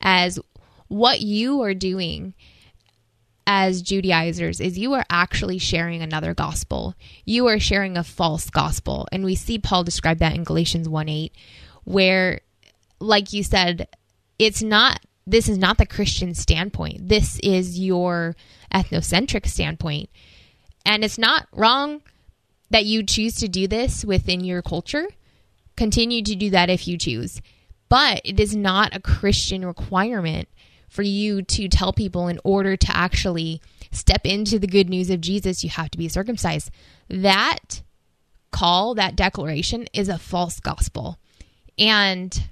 as 0.00 0.38
what 0.88 1.20
you 1.20 1.62
are 1.62 1.74
doing 1.74 2.34
as 3.46 3.80
Judaizers 3.80 4.60
is 4.60 4.76
you 4.76 4.94
are 4.94 5.04
actually 5.08 5.58
sharing 5.58 6.02
another 6.02 6.34
gospel. 6.34 6.94
You 7.24 7.46
are 7.46 7.60
sharing 7.60 7.96
a 7.96 8.04
false 8.04 8.50
gospel. 8.50 9.06
And 9.12 9.24
we 9.24 9.36
see 9.36 9.58
Paul 9.58 9.84
describe 9.84 10.18
that 10.18 10.34
in 10.34 10.44
Galatians 10.44 10.88
1 10.88 11.08
8, 11.08 11.32
where, 11.84 12.40
like 13.00 13.32
you 13.32 13.44
said, 13.44 13.88
it's 14.38 14.62
not, 14.62 15.00
this 15.26 15.48
is 15.48 15.58
not 15.58 15.78
the 15.78 15.86
Christian 15.86 16.34
standpoint. 16.34 17.08
This 17.08 17.38
is 17.40 17.78
your 17.78 18.34
ethnocentric 18.74 19.46
standpoint. 19.46 20.10
And 20.84 21.04
it's 21.04 21.18
not 21.18 21.46
wrong 21.52 22.02
that 22.70 22.84
you 22.84 23.02
choose 23.02 23.34
to 23.36 23.48
do 23.48 23.66
this 23.66 24.04
within 24.04 24.44
your 24.44 24.62
culture. 24.62 25.06
Continue 25.76 26.22
to 26.22 26.34
do 26.34 26.50
that 26.50 26.70
if 26.70 26.88
you 26.88 26.98
choose. 26.98 27.40
But 27.88 28.20
it 28.24 28.40
is 28.40 28.56
not 28.56 28.96
a 28.96 29.00
Christian 29.00 29.64
requirement 29.64 30.48
for 30.88 31.02
you 31.02 31.42
to 31.42 31.68
tell 31.68 31.92
people 31.92 32.28
in 32.28 32.40
order 32.44 32.76
to 32.76 32.96
actually 32.96 33.60
step 33.92 34.24
into 34.24 34.58
the 34.58 34.66
good 34.66 34.88
news 34.88 35.10
of 35.10 35.20
Jesus, 35.20 35.62
you 35.62 35.70
have 35.70 35.90
to 35.90 35.98
be 35.98 36.08
circumcised. 36.08 36.70
That 37.08 37.82
call, 38.50 38.94
that 38.94 39.16
declaration 39.16 39.86
is 39.92 40.08
a 40.08 40.18
false 40.18 40.60
gospel. 40.60 41.18
And 41.78 42.48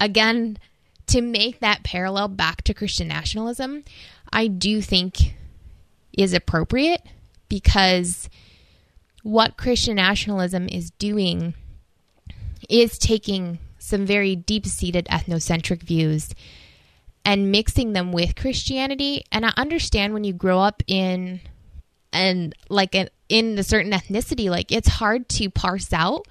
again, 0.00 0.58
to 1.08 1.20
make 1.20 1.60
that 1.60 1.82
parallel 1.82 2.28
back 2.28 2.62
to 2.62 2.74
Christian 2.74 3.08
nationalism, 3.08 3.84
I 4.32 4.46
do 4.46 4.80
think 4.80 5.34
is 6.12 6.32
appropriate 6.32 7.02
because 7.48 8.28
what 9.28 9.58
Christian 9.58 9.96
nationalism 9.96 10.70
is 10.70 10.90
doing 10.92 11.52
is 12.70 12.96
taking 12.98 13.58
some 13.78 14.06
very 14.06 14.34
deep 14.34 14.64
seated 14.64 15.04
ethnocentric 15.10 15.82
views 15.82 16.34
and 17.26 17.52
mixing 17.52 17.92
them 17.92 18.10
with 18.10 18.34
Christianity. 18.36 19.22
And 19.30 19.44
I 19.44 19.52
understand 19.58 20.14
when 20.14 20.24
you 20.24 20.32
grow 20.32 20.60
up 20.60 20.82
in 20.86 21.42
and 22.10 22.54
like 22.70 22.94
in 23.28 23.58
a 23.58 23.62
certain 23.62 23.92
ethnicity, 23.92 24.48
like 24.48 24.72
it's 24.72 24.88
hard 24.88 25.28
to 25.28 25.50
parse 25.50 25.92
out 25.92 26.24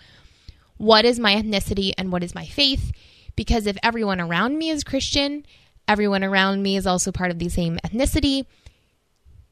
what 0.78 1.06
is 1.06 1.20
my 1.20 1.36
ethnicity 1.36 1.94
and 2.00 2.12
what 2.12 2.24
is 2.24 2.34
my 2.34 2.46
faith. 2.48 2.92
Because 3.36 3.68
if 3.68 3.78
everyone 3.84 4.20
around 4.20 4.58
me 4.58 4.72
is 4.72 4.84
Christian, 4.84 5.46
everyone 5.88 6.24
around 6.24 6.64
me 6.64 6.76
is 6.76 6.88
also 6.88 7.12
part 7.12 7.30
of 7.30 7.38
the 7.38 7.50
same 7.50 7.78
ethnicity. 7.86 8.48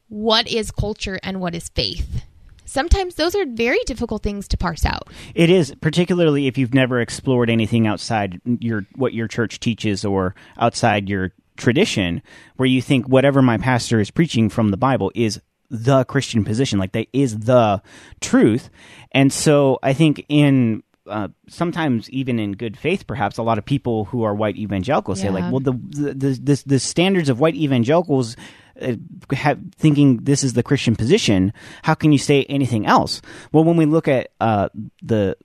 What 0.08 0.48
is 0.48 0.72
culture 0.72 1.20
and 1.22 1.40
what 1.40 1.54
is 1.54 1.70
faith? 1.70 2.24
Sometimes 2.76 3.16
those 3.16 3.34
are 3.34 3.46
very 3.48 3.80
difficult 3.86 4.22
things 4.22 4.48
to 4.50 4.58
parse 4.58 4.86
out. 4.86 5.08
It 5.34 5.50
is, 5.50 5.74
particularly 5.82 6.46
if 6.46 6.58
you've 6.58 6.74
never 6.74 7.00
explored 7.00 7.50
anything 7.50 7.88
outside 7.88 8.40
your 8.60 8.86
what 8.96 9.14
your 9.14 9.28
church 9.28 9.60
teaches 9.60 10.06
or 10.06 10.36
outside 10.58 11.10
your 11.10 11.32
tradition, 11.58 12.22
where 12.58 12.68
you 12.68 12.82
think 12.82 13.08
whatever 13.08 13.42
my 13.42 13.58
pastor 13.58 14.00
is 14.00 14.12
preaching 14.12 14.50
from 14.50 14.70
the 14.70 14.78
Bible 14.78 15.12
is 15.16 15.42
the 15.72 16.04
Christian 16.04 16.44
position, 16.44 16.78
like 16.78 16.92
that 16.92 17.08
is 17.14 17.40
the 17.40 17.82
truth. 18.20 18.70
And 19.14 19.32
so 19.34 19.80
I 19.82 19.94
think 19.94 20.26
in 20.28 20.84
uh, 21.08 21.30
sometimes 21.48 22.10
even 22.10 22.40
in 22.40 22.54
good 22.54 22.78
faith, 22.78 23.08
perhaps 23.08 23.38
a 23.38 23.44
lot 23.44 23.58
of 23.58 23.66
people 23.66 24.06
who 24.06 24.24
are 24.24 24.36
white 24.36 24.58
evangelicals 24.58 25.20
yeah. 25.20 25.28
say 25.28 25.32
like, 25.32 25.52
well, 25.52 25.62
the 25.62 25.72
the, 25.72 26.14
the 26.14 26.30
the 26.44 26.64
the 26.66 26.80
standards 26.80 27.30
of 27.30 27.40
white 27.40 27.56
evangelicals 27.56 28.36
have, 29.32 29.60
thinking 29.78 30.18
this 30.24 30.44
is 30.44 30.54
the 30.54 30.64
Christian 30.64 30.96
position, 30.96 31.54
how 31.84 31.94
can 31.94 32.12
you 32.12 32.18
say 32.18 32.44
anything 32.44 32.86
else? 32.86 33.22
Well, 33.52 33.64
when 33.64 33.78
we 33.78 33.86
look 33.86 34.08
at 34.08 34.32
uh, 34.40 34.70
the, 35.02 35.38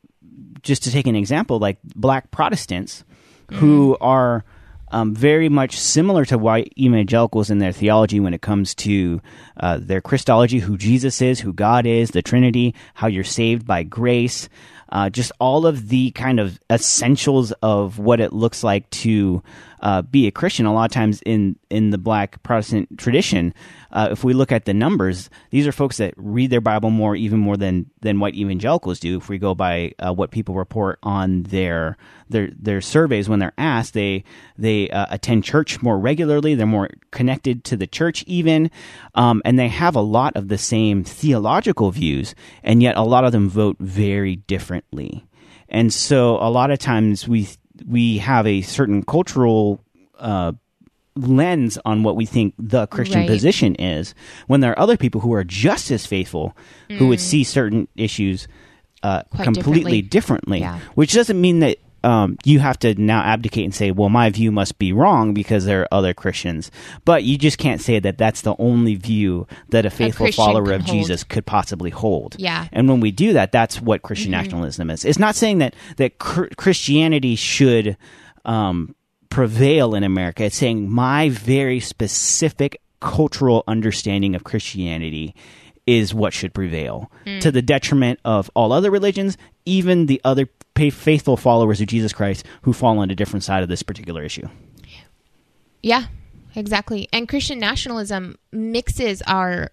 just 0.63 0.83
to 0.85 0.91
take 0.91 1.07
an 1.07 1.17
example, 1.17 1.59
like 1.59 1.79
black 1.83 2.31
Protestants 2.31 3.05
who 3.53 3.97
are 4.01 4.45
um, 4.93 5.15
very 5.15 5.49
much 5.49 5.79
similar 5.79 6.25
to 6.27 6.39
white 6.39 6.73
evangelicals 6.79 7.51
in 7.51 7.59
their 7.59 7.73
theology 7.73 8.21
when 8.21 8.35
it 8.35 8.43
comes 8.43 8.75
to 8.77 9.21
uh, 9.59 9.79
their 9.81 10.01
Christology, 10.01 10.59
who 10.59 10.77
Jesus 10.77 11.23
is, 11.23 11.41
who 11.41 11.53
God 11.53 11.87
is, 11.87 12.11
the 12.11 12.23
Trinity, 12.23 12.75
how 12.95 13.07
you're 13.07 13.25
saved 13.25 13.67
by 13.67 13.83
grace. 13.83 14.49
Uh, 14.89 15.09
just 15.09 15.31
all 15.39 15.67
of 15.67 15.89
the 15.89 16.11
kind 16.13 16.41
of 16.41 16.61
essentials 16.69 17.53
of 17.63 17.99
what 17.99 18.21
it 18.21 18.33
looks 18.33 18.65
like 18.65 18.91
to 18.91 19.41
uh, 19.81 20.03
be 20.03 20.27
a 20.27 20.31
Christian. 20.31 20.67
A 20.67 20.73
lot 20.73 20.85
of 20.85 20.93
times 20.93 21.23
in 21.27 21.57
in 21.71 21.91
the 21.91 21.99
Black 21.99 22.43
Protestant 22.43 22.99
tradition, 22.99 23.55
uh, 23.93 24.09
if 24.11 24.25
we 24.25 24.33
look 24.33 24.53
at 24.53 24.65
the 24.65 24.75
numbers, 24.75 25.31
these 25.51 25.67
are 25.67 25.73
folks 25.73 25.97
that 25.97 26.15
read 26.17 26.51
their 26.51 26.61
Bible 26.61 26.91
more, 26.91 27.17
even 27.17 27.39
more 27.39 27.57
than 27.57 27.91
than 28.01 28.21
white 28.21 28.35
evangelicals 28.35 29.01
do. 29.01 29.17
If 29.17 29.29
we 29.29 29.39
go 29.39 29.55
by 29.55 29.93
uh, 29.99 30.13
what 30.13 30.31
people 30.31 30.55
report 30.55 30.99
on 31.03 31.45
their 31.45 31.97
their 32.29 32.51
their 32.59 32.81
surveys 32.81 33.29
when 33.29 33.39
they're 33.39 33.53
asked, 33.59 33.95
they 33.95 34.25
they 34.59 34.91
uh, 34.91 35.07
attend 35.11 35.45
church 35.45 35.83
more 35.83 35.99
regularly. 35.99 36.55
They're 36.55 36.67
more 36.67 36.91
connected 37.11 37.65
to 37.65 37.77
the 37.77 37.87
church, 37.87 38.23
even, 38.27 38.71
um, 39.15 39.43
and 39.45 39.59
they 39.59 39.69
have 39.69 39.97
a 39.97 40.01
lot 40.01 40.37
of 40.37 40.49
the 40.49 40.59
same 40.59 41.05
theological 41.05 41.91
views, 41.91 42.35
and 42.63 42.83
yet 42.83 42.97
a 42.97 43.03
lot 43.03 43.25
of 43.25 43.33
them 43.33 43.49
vote 43.49 43.77
very 43.81 44.37
differently. 44.37 45.25
and 45.71 45.93
so 45.93 46.37
a 46.37 46.51
lot 46.51 46.71
of 46.71 46.79
times 46.79 47.27
we 47.29 47.49
we 47.89 48.19
have 48.19 48.47
a 48.47 48.63
certain 48.63 49.03
cultural 49.03 49.81
uh, 50.19 50.53
lens 51.17 51.79
on 51.85 52.03
what 52.03 52.17
we 52.17 52.25
think 52.27 52.55
the 52.59 52.87
Christian 52.87 53.21
Right. 53.21 53.29
position 53.29 53.75
is, 53.77 54.15
when 54.47 54.61
there 54.61 54.71
are 54.73 54.79
other 54.79 54.97
people 54.97 55.21
who 55.21 55.33
are 55.35 55.45
just 55.45 55.91
as 55.91 56.07
faithful 56.07 56.57
who 56.99 57.09
would 57.09 57.21
see 57.21 57.45
certain 57.45 57.89
issues 57.97 58.47
uh, 59.03 59.23
Mm. 59.33 59.45
Completely 59.45 60.03
differently. 60.03 60.03
differently. 60.03 60.61
Yeah. 60.61 60.79
Which 60.95 61.13
doesn't 61.15 61.41
mean 61.41 61.61
that 61.61 61.79
um, 62.03 62.39
you 62.45 62.59
have 62.61 62.79
to 62.81 62.95
now 62.95 63.21
abdicate 63.21 63.65
and 63.65 63.75
say, 63.75 63.91
"Well, 63.91 64.09
my 64.09 64.31
view 64.31 64.51
must 64.53 64.79
be 64.79 64.93
wrong 64.93 65.35
because 65.35 65.65
there 65.65 65.83
are 65.83 65.89
other 65.93 66.15
Christians." 66.15 66.71
But 67.05 67.25
you 67.25 67.37
just 67.39 67.59
can't 67.59 67.81
say 67.81 67.99
that 67.99 68.19
that's 68.19 68.41
the 68.43 68.55
only 68.59 68.95
view 68.95 69.47
that 69.69 69.85
a 69.87 69.91
faithful 69.91 70.27
Christian 70.27 70.45
follower 70.45 70.73
of 70.73 70.83
hold. 70.83 70.97
Jesus 70.97 71.25
could 71.25 71.47
possibly 71.47 71.91
hold. 71.91 72.37
Yeah. 72.39 72.67
And 72.73 72.89
when 72.89 73.01
we 73.01 73.11
do 73.11 73.33
that, 73.35 73.53
that's 73.53 73.81
what 73.81 74.03
Christian 74.03 74.33
Mm-hmm. 74.33 74.43
nationalism 74.43 74.91
is. 74.91 75.05
It's 75.05 75.19
not 75.19 75.35
saying 75.35 75.59
that 75.59 75.75
that 75.97 76.19
cr- 76.19 76.47
Christianity 76.57 77.37
should 77.37 77.97
um, 78.45 78.95
prevail 79.29 79.95
in 79.95 80.03
America. 80.05 80.45
It's 80.45 80.57
saying 80.57 80.91
my 80.91 81.29
very 81.31 81.81
specific 81.81 82.81
cultural 83.01 83.65
understanding 83.67 84.35
of 84.35 84.45
Christianity 84.45 85.35
is 85.91 86.15
what 86.15 86.33
should 86.33 86.55
prevail 86.55 87.11
Hmm. 87.27 87.41
to 87.41 87.51
the 87.51 87.63
detriment 87.63 88.21
of 88.25 88.49
all 88.55 88.73
other 88.73 88.91
religions, 88.91 89.37
even 89.65 90.07
the 90.07 90.21
other 90.25 90.49
faithful 90.93 91.37
followers 91.37 91.81
of 91.81 91.89
Jesus 91.89 92.13
Christ 92.13 92.47
who 92.63 92.73
fall 92.73 92.99
on 93.01 93.11
a 93.11 93.15
different 93.15 93.43
side 93.45 93.63
of 93.63 93.69
this 93.69 93.83
particular 93.83 94.23
issue. 94.23 94.49
Yeah, 95.83 96.05
exactly. 96.55 97.09
And 97.13 97.29
Christian 97.29 97.59
nationalism 97.59 98.37
mixes 98.53 99.21
our 99.27 99.71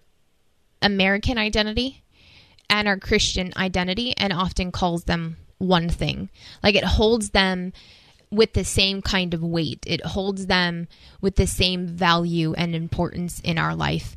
American 0.82 1.38
identity 1.38 2.02
and 2.68 2.88
our 2.88 2.98
Christian 2.98 3.52
identity 3.56 4.14
and 4.18 4.32
often 4.32 4.72
calls 4.72 5.04
them 5.04 5.36
one 5.58 5.88
thing. 5.88 6.28
Like 6.62 6.74
it 6.74 6.84
holds 6.84 7.30
them 7.30 7.72
with 8.30 8.52
the 8.52 8.64
same 8.64 9.00
kind 9.00 9.32
of 9.32 9.42
weight, 9.42 9.84
it 9.86 10.04
holds 10.04 10.46
them 10.46 10.88
with 11.22 11.36
the 11.36 11.46
same 11.46 11.86
value 11.86 12.52
and 12.54 12.74
importance 12.74 13.40
in 13.40 13.56
our 13.56 13.74
life. 13.74 14.14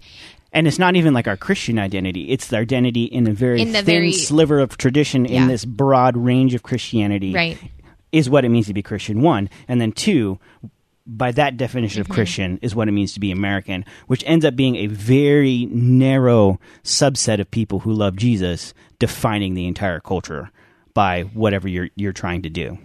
And 0.54 0.68
it's 0.68 0.80
not 0.80 0.96
even 0.96 1.14
like 1.14 1.28
our 1.28 1.38
Christian 1.38 1.80
identity. 1.80 2.30
It's 2.30 2.48
the 2.48 2.58
identity 2.58 3.06
in 3.06 3.26
a 3.28 3.32
very 3.34 3.62
In 3.62 3.72
thin 3.72 3.86
very- 3.86 4.12
sliver 4.12 4.60
of 4.60 4.78
tradition 4.78 5.26
Yeah. 5.26 5.44
in 5.44 5.48
this 5.48 5.64
broad 5.64 6.18
range 6.18 6.54
of 6.54 6.64
Christianity. 6.64 7.34
Right. 7.34 7.58
Is 8.12 8.30
what 8.30 8.44
it 8.44 8.50
means 8.50 8.68
to 8.68 8.74
be 8.74 8.82
Christian, 8.82 9.22
one. 9.22 9.50
And 9.70 9.80
then 9.80 9.94
two, 9.94 10.40
by 11.08 11.32
that 11.32 11.56
definition 11.56 12.04
Mm-hmm. 12.04 12.12
of 12.12 12.16
Christian, 12.16 12.60
is 12.62 12.76
what 12.76 12.90
it 12.90 12.92
means 12.92 13.14
to 13.14 13.22
be 13.22 13.32
American, 13.32 13.86
which 14.08 14.24
ends 14.28 14.44
up 14.44 14.56
being 14.58 14.76
a 14.76 14.88
very 14.88 15.68
narrow 15.72 16.60
subset 16.84 17.40
of 17.40 17.50
people 17.50 17.80
who 17.80 17.94
love 17.94 18.18
Jesus, 18.18 18.74
defining 19.00 19.54
the 19.54 19.68
entire 19.68 20.02
culture 20.02 20.52
by 20.94 21.22
whatever 21.24 21.70
you're 21.70 21.90
you're 21.96 22.12
trying 22.12 22.42
to 22.42 22.50
do. 22.50 22.78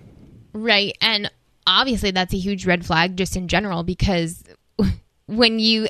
Right. 0.53 0.97
And 1.01 1.29
obviously, 1.67 2.13
that's 2.13 2.33
a 2.33 2.39
huge 2.39 2.65
red 2.65 2.87
flag 2.87 3.17
just 3.17 3.35
in 3.37 3.49
general 3.49 3.83
because 3.83 4.45
when 5.27 5.59
you 5.59 5.89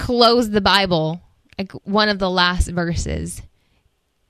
close 0.00 0.48
the 0.48 0.62
Bible, 0.62 1.20
like 1.58 1.72
one 1.84 2.08
of 2.08 2.18
the 2.18 2.30
last 2.30 2.68
verses 2.68 3.42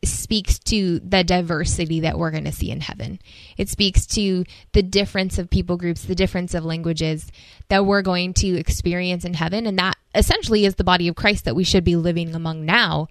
speaks 0.02 0.58
to 0.58 0.98
the 1.00 1.22
diversity 1.22 2.00
that 2.00 2.18
we're 2.18 2.32
going 2.32 2.44
to 2.44 2.52
see 2.52 2.70
in 2.70 2.80
heaven. 2.80 3.20
It 3.56 3.68
speaks 3.68 4.04
to 4.08 4.44
the 4.72 4.82
difference 4.82 5.38
of 5.38 5.48
people 5.48 5.76
groups, 5.76 6.04
the 6.04 6.14
difference 6.16 6.54
of 6.54 6.64
languages 6.64 7.30
that 7.68 7.86
we're 7.86 8.02
going 8.02 8.34
to 8.34 8.58
experience 8.58 9.24
in 9.24 9.34
heaven. 9.34 9.66
And 9.66 9.78
that 9.78 9.96
essentially 10.14 10.64
is 10.64 10.74
the 10.74 10.84
body 10.84 11.06
of 11.06 11.14
Christ 11.14 11.44
that 11.44 11.54
we 11.54 11.64
should 11.64 11.84
be 11.84 11.96
living 11.96 12.34
among 12.34 12.64
now. 12.64 13.08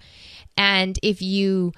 And 0.58 1.00
if 1.02 1.22
you 1.22 1.72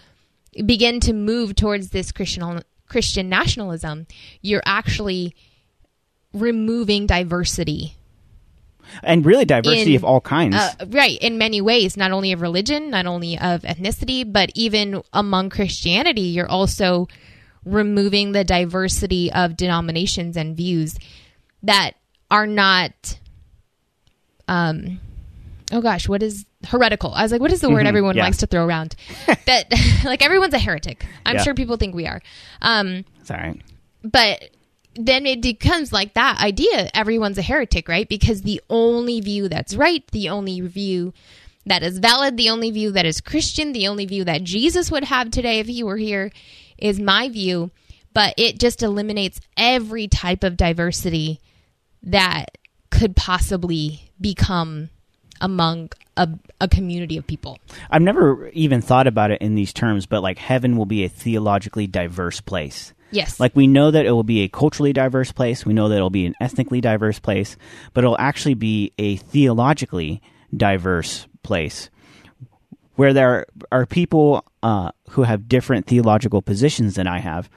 begin 0.66 1.00
to 1.02 1.14
move 1.14 1.56
towards 1.56 1.90
this 1.90 2.12
Christian 2.12 2.64
Christian 2.88 3.30
nationalism, 3.30 4.08
you're 4.42 4.64
actually 4.66 5.36
removing 6.34 7.06
diversity. 7.06 7.96
And 9.04 9.26
really 9.26 9.46
diversity 9.46 9.92
In- 9.96 9.98
of 9.98 10.04
all 10.04 10.22
kinds. 10.22 10.56
Uh, 10.56 10.74
right, 10.90 11.18
in 11.20 11.38
many 11.38 11.62
ways, 11.62 11.98
not 11.98 12.12
only 12.12 12.32
of 12.32 12.42
religion, 12.42 12.90
not 12.90 13.06
only 13.06 13.38
of 13.38 13.62
ethnicity, 13.62 14.30
but 14.32 14.52
even 14.56 15.02
among 15.14 15.50
Christianity, 15.50 16.22
you're 16.22 16.50
also 16.50 17.08
removing 17.66 18.32
the 18.32 18.44
diversity 18.44 19.32
of 19.32 19.56
denominations 19.56 20.36
and 20.36 20.58
views 20.58 20.98
that 21.64 21.92
are 22.32 22.48
not 22.48 23.20
um 24.48 25.00
oh 25.72 25.82
gosh, 25.82 26.10
what 26.10 26.22
is 26.22 26.46
heretical? 26.66 27.14
I 27.14 27.24
was 27.24 27.32
like, 27.32 27.40
what 27.40 27.52
is 27.54 27.62
the 27.62 27.70
word 27.70 27.88
everyone 27.88 28.18
yeah. 28.18 28.24
likes 28.24 28.38
to 28.38 28.48
throw 28.48 28.66
around? 28.66 28.96
that 29.46 29.72
like 30.06 30.24
everyone's 30.24 30.54
a 30.54 30.60
heretic. 30.60 31.06
I'm 31.26 31.36
Yeah. 31.38 31.44
sure 31.44 31.54
people 31.54 31.78
think 31.78 31.96
we 31.96 32.08
are. 32.08 32.22
Um 32.62 33.06
it's 33.20 33.32
all 33.32 33.38
right. 33.38 33.62
but 34.04 34.50
then 34.96 35.26
it 35.26 35.42
becomes 35.42 35.94
like 35.94 36.14
that 36.14 36.40
idea 36.42 36.90
everyone's 36.94 37.38
a 37.38 37.42
heretic 37.42 37.88
right? 37.88 38.10
Because 38.10 38.42
the 38.42 38.62
only 38.70 39.22
view 39.22 39.48
that's 39.50 39.76
right 39.76 40.06
the 40.12 40.30
only 40.30 40.62
view 40.62 41.14
that 41.66 41.84
is 41.84 42.00
valid 42.00 42.38
the 42.38 42.50
only 42.50 42.72
view 42.72 42.92
that 42.92 43.06
is 43.06 43.22
christian 43.22 43.72
the 43.72 43.88
only 43.88 44.06
view 44.06 44.24
that 44.24 44.44
jesus 44.44 44.90
would 44.90 45.04
have 45.04 45.30
today 45.30 45.60
if 45.60 45.68
he 45.68 45.84
were 45.84 45.98
here 45.98 46.32
is 46.82 47.00
my 47.00 47.30
view. 47.30 47.72
But 48.14 48.34
it 48.38 48.60
just 48.60 48.84
eliminates 48.84 49.40
every 49.56 50.10
type 50.10 50.44
of 50.44 50.58
diversity 50.58 51.40
that 52.04 52.58
could 52.90 53.16
possibly 53.16 54.12
become 54.20 54.90
among 55.40 55.92
a, 56.18 56.28
a 56.60 56.68
community 56.68 57.16
of 57.16 57.26
people. 57.26 57.58
I've 57.90 58.02
never 58.02 58.50
even 58.50 58.82
thought 58.82 59.08
about 59.08 59.32
it 59.32 59.42
in 59.42 59.56
these 59.56 59.72
terms, 59.72 60.08
but 60.08 60.22
like 60.22 60.38
heaven 60.38 60.76
will 60.76 60.86
be 60.86 61.06
a 61.06 61.10
theologically 61.10 61.88
diverse 61.88 62.42
place. 62.42 62.94
Yes 63.12 63.40
Like 63.40 63.56
we 63.56 63.68
know 63.68 63.92
that 63.92 64.06
it 64.06 64.12
will 64.12 64.24
be 64.24 64.42
a 64.42 64.48
culturally 64.50 64.94
diverse 64.94 65.32
place, 65.32 65.66
we 65.66 65.74
know 65.74 65.90
that 65.90 65.96
it'll 65.96 66.10
be 66.10 66.26
an 66.26 66.36
ethnically 66.42 66.82
diverse 66.82 67.20
place, 67.20 67.58
but 67.94 68.04
it'll 68.04 68.20
actually 68.20 68.56
be 68.56 68.94
a 68.98 69.18
theologically 69.18 70.22
diverse 70.56 71.28
place 71.44 71.90
where 72.96 73.14
there 73.14 73.46
are 73.72 73.86
people 73.86 74.46
uh, 74.62 74.92
who 75.10 75.24
have 75.24 75.48
different 75.48 75.88
theological 75.88 76.42
positions 76.42 76.96
than 76.96 77.08
I 77.08 77.20
have. 77.20 77.50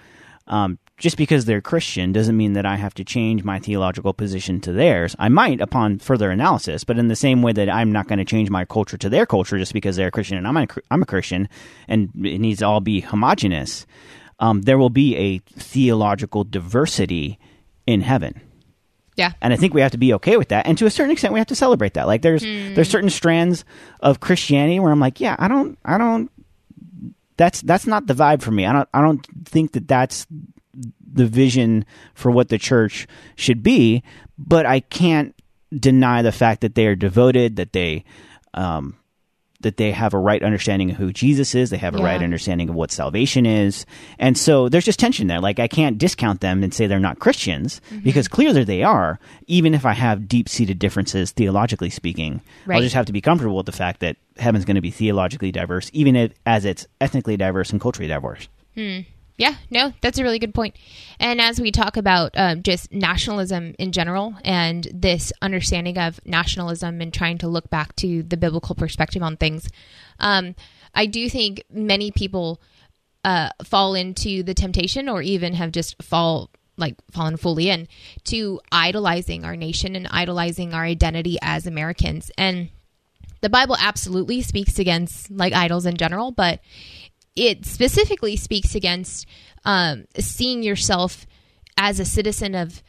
Um, 0.46 0.78
just 0.96 1.16
because 1.16 1.44
they're 1.44 1.60
Christian 1.60 2.12
doesn't 2.12 2.36
mean 2.36 2.52
that 2.52 2.64
I 2.64 2.76
have 2.76 2.94
to 2.94 3.04
change 3.04 3.42
my 3.42 3.58
theological 3.58 4.14
position 4.14 4.60
to 4.60 4.72
theirs. 4.72 5.16
I 5.18 5.28
might 5.28 5.60
upon 5.60 5.98
further 5.98 6.30
analysis, 6.30 6.84
but 6.84 6.98
in 6.98 7.08
the 7.08 7.16
same 7.16 7.42
way 7.42 7.52
that 7.52 7.68
I'm 7.68 7.90
not 7.92 8.06
going 8.06 8.20
to 8.20 8.24
change 8.24 8.48
my 8.48 8.64
culture 8.64 8.96
to 8.98 9.08
their 9.08 9.26
culture 9.26 9.58
just 9.58 9.72
because 9.72 9.96
they're 9.96 10.10
Christian 10.10 10.38
and 10.38 10.46
I'm 10.46 10.56
a, 10.56 10.66
I'm 10.90 11.02
a 11.02 11.06
Christian, 11.06 11.48
and 11.88 12.10
it 12.24 12.38
needs 12.38 12.60
to 12.60 12.66
all 12.66 12.80
be 12.80 13.00
homogenous. 13.00 13.86
Um, 14.38 14.62
there 14.62 14.78
will 14.78 14.90
be 14.90 15.16
a 15.16 15.38
theological 15.58 16.44
diversity 16.44 17.38
in 17.86 18.00
heaven 18.00 18.40
yeah 19.16 19.32
and 19.42 19.52
I 19.52 19.56
think 19.56 19.74
we 19.74 19.80
have 19.80 19.92
to 19.92 19.98
be 19.98 20.12
okay 20.14 20.36
with 20.36 20.48
that. 20.48 20.66
And 20.66 20.76
to 20.78 20.86
a 20.86 20.90
certain 20.90 21.12
extent, 21.12 21.32
we 21.32 21.40
have 21.40 21.46
to 21.48 21.54
celebrate 21.54 21.94
that. 21.94 22.06
Like 22.06 22.22
there's 22.22 22.42
there's 22.42 22.88
certain 22.88 23.10
strands 23.10 23.64
of 24.00 24.20
Christianity 24.20 24.80
where 24.80 24.90
I'm 24.90 25.00
like, 25.00 25.20
yeah, 25.20 25.36
I 25.38 25.48
don't, 25.48 25.78
I 25.84 25.98
don't. 25.98 26.30
That's 27.36 27.60
that's 27.62 27.86
not 27.86 28.06
the 28.06 28.14
vibe 28.14 28.42
for 28.42 28.50
me. 28.50 28.66
I 28.66 28.72
don't 28.72 28.88
I 28.92 29.00
don't 29.00 29.24
think 29.44 29.72
that 29.72 29.86
that's 29.88 30.26
the 31.12 31.26
vision 31.26 31.84
for 32.14 32.30
what 32.30 32.48
the 32.48 32.58
church 32.58 33.06
should 33.36 33.62
be. 33.62 34.02
But 34.36 34.66
I 34.66 34.80
can't 34.80 35.34
deny 35.72 36.22
the 36.22 36.32
fact 36.32 36.60
that 36.62 36.74
they 36.74 36.86
are 36.86 36.96
devoted, 36.96 37.56
that 37.56 37.72
they. 37.72 38.04
Um, 38.52 38.96
that 39.64 39.76
they 39.76 39.90
have 39.92 40.14
a 40.14 40.18
right 40.18 40.42
understanding 40.42 40.90
of 40.92 40.96
who 40.96 41.12
Jesus 41.12 41.54
is, 41.54 41.68
they 41.70 41.76
have 41.76 41.94
a 41.94 41.98
Yeah. 41.98 42.04
right 42.04 42.22
understanding 42.22 42.68
of 42.70 42.74
what 42.76 42.90
salvation 42.92 43.44
is. 43.44 43.84
And 44.18 44.38
so 44.38 44.68
there's 44.68 44.84
just 44.84 44.98
tension 45.00 45.26
there. 45.26 45.40
Like 45.40 45.58
I 45.58 45.66
can't 45.68 45.98
discount 45.98 46.40
them 46.40 46.62
and 46.62 46.72
say 46.72 46.86
they're 46.86 47.00
not 47.00 47.18
Christians 47.18 47.80
Mm-hmm. 47.90 48.04
because 48.04 48.28
clearly 48.28 48.62
they 48.64 48.82
are, 48.84 49.18
even 49.48 49.74
if 49.74 49.84
I 49.84 49.92
have 49.92 50.28
deep-seated 50.28 50.78
differences 50.78 51.32
theologically 51.32 51.90
speaking. 51.90 52.40
Right. 52.64 52.76
I'll 52.76 52.82
just 52.82 52.94
have 52.94 53.06
to 53.06 53.12
be 53.12 53.20
comfortable 53.20 53.56
with 53.56 53.66
the 53.66 53.72
fact 53.72 54.00
that 54.00 54.16
heaven's 54.38 54.64
going 54.64 54.76
to 54.76 54.80
be 54.80 54.90
theologically 54.92 55.50
diverse 55.52 55.90
even 55.92 56.14
if, 56.16 56.32
as 56.46 56.64
it's 56.64 56.86
ethnically 57.00 57.36
diverse 57.36 57.70
and 57.70 57.80
culturally 57.80 58.08
diverse. 58.08 58.48
Yeah, 59.36 59.56
no, 59.68 59.92
that's 60.00 60.18
a 60.18 60.22
really 60.22 60.38
good 60.38 60.54
point. 60.54 60.76
And 61.18 61.40
as 61.40 61.60
we 61.60 61.72
talk 61.72 61.96
about 61.96 62.32
um, 62.36 62.62
just 62.62 62.92
nationalism 62.92 63.74
in 63.80 63.90
general 63.90 64.36
and 64.44 64.86
this 64.94 65.32
understanding 65.42 65.98
of 65.98 66.20
nationalism 66.24 67.00
and 67.00 67.12
trying 67.12 67.38
to 67.38 67.48
look 67.48 67.68
back 67.68 67.96
to 67.96 68.22
the 68.22 68.36
biblical 68.36 68.76
perspective 68.76 69.22
on 69.24 69.36
things, 69.36 69.68
um, 70.20 70.54
I 70.94 71.06
do 71.06 71.28
think 71.28 71.64
many 71.68 72.12
people 72.12 72.60
uh, 73.24 73.48
fall 73.64 73.94
into 73.94 74.44
the 74.44 74.54
temptation 74.54 75.08
or 75.08 75.20
even 75.20 75.54
have 75.54 75.72
just 75.72 76.00
fall 76.00 76.50
like 76.76 76.96
fallen 77.10 77.36
fully 77.36 77.70
in 77.70 77.88
to 78.24 78.60
idolizing 78.70 79.44
our 79.44 79.56
nation 79.56 79.96
and 79.96 80.08
idolizing 80.10 80.74
our 80.74 80.82
identity 80.82 81.38
as 81.42 81.66
Americans. 81.66 82.30
And 82.36 82.68
the 83.40 83.48
Bible 83.48 83.76
absolutely 83.78 84.42
speaks 84.42 84.78
against 84.78 85.30
like 85.30 85.52
idols 85.52 85.86
in 85.86 85.96
general, 85.96 86.30
but 86.30 86.60
it 87.36 87.66
specifically 87.66 88.36
speaks 88.36 88.74
against 88.74 89.26
um, 89.64 90.06
seeing 90.18 90.62
yourself 90.62 91.26
as 91.76 91.98
a 91.98 92.04
citizen 92.04 92.54
of 92.54 92.82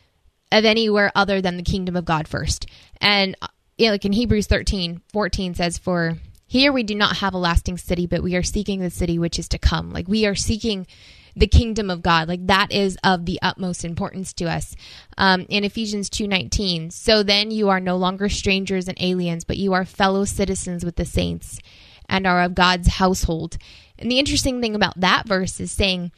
of 0.52 0.64
anywhere 0.64 1.12
other 1.16 1.42
than 1.42 1.58
the 1.58 1.64
kingdom 1.64 1.96
of 1.96 2.06
God 2.06 2.28
first. 2.28 2.68
And 3.02 3.36
uh, 3.42 3.48
yeah, 3.78 3.92
like 3.92 4.06
in 4.06 4.14
Hebrews 4.14 4.48
13, 4.48 5.02
14 5.12 5.56
says, 5.56 5.78
For 5.78 6.18
here 6.48 6.72
we 6.72 6.84
do 6.84 6.96
not 6.96 7.18
have 7.18 7.34
a 7.34 7.40
lasting 7.40 7.78
city, 7.78 8.08
but 8.08 8.24
we 8.24 8.36
are 8.36 8.44
seeking 8.44 8.80
the 8.80 8.90
city 8.90 9.20
which 9.20 9.40
is 9.40 9.50
to 9.50 9.58
come. 9.58 9.92
Like 9.92 10.08
we 10.08 10.26
are 10.26 10.36
seeking 10.36 10.88
the 11.36 11.48
kingdom 11.48 11.90
of 11.90 12.02
God. 12.02 12.28
Like 12.28 12.48
that 12.48 12.72
is 12.72 12.98
of 13.04 13.26
the 13.26 13.40
utmost 13.42 13.84
importance 13.84 14.32
to 14.34 14.46
us. 14.46 14.76
Um, 15.18 15.46
in 15.50 15.64
Ephesians 15.64 16.10
2:19, 16.10 16.92
so 16.92 17.24
then 17.24 17.52
you 17.52 17.70
are 17.70 17.82
no 17.82 17.98
longer 17.98 18.30
strangers 18.30 18.88
and 18.88 18.98
aliens, 19.02 19.44
but 19.44 19.58
you 19.58 19.74
are 19.74 19.84
fellow 19.84 20.24
citizens 20.24 20.86
with 20.86 20.96
the 20.96 21.06
saints 21.06 21.60
and 22.08 22.26
are 22.26 22.44
of 22.44 22.56
God's 22.56 22.88
household. 22.88 23.58
And 23.98 24.12
the 24.12 24.20
interesting 24.20 24.62
thing 24.62 24.76
about 24.76 25.00
that 25.00 25.28
verse 25.28 25.60
is 25.60 25.72
saying 25.72 26.12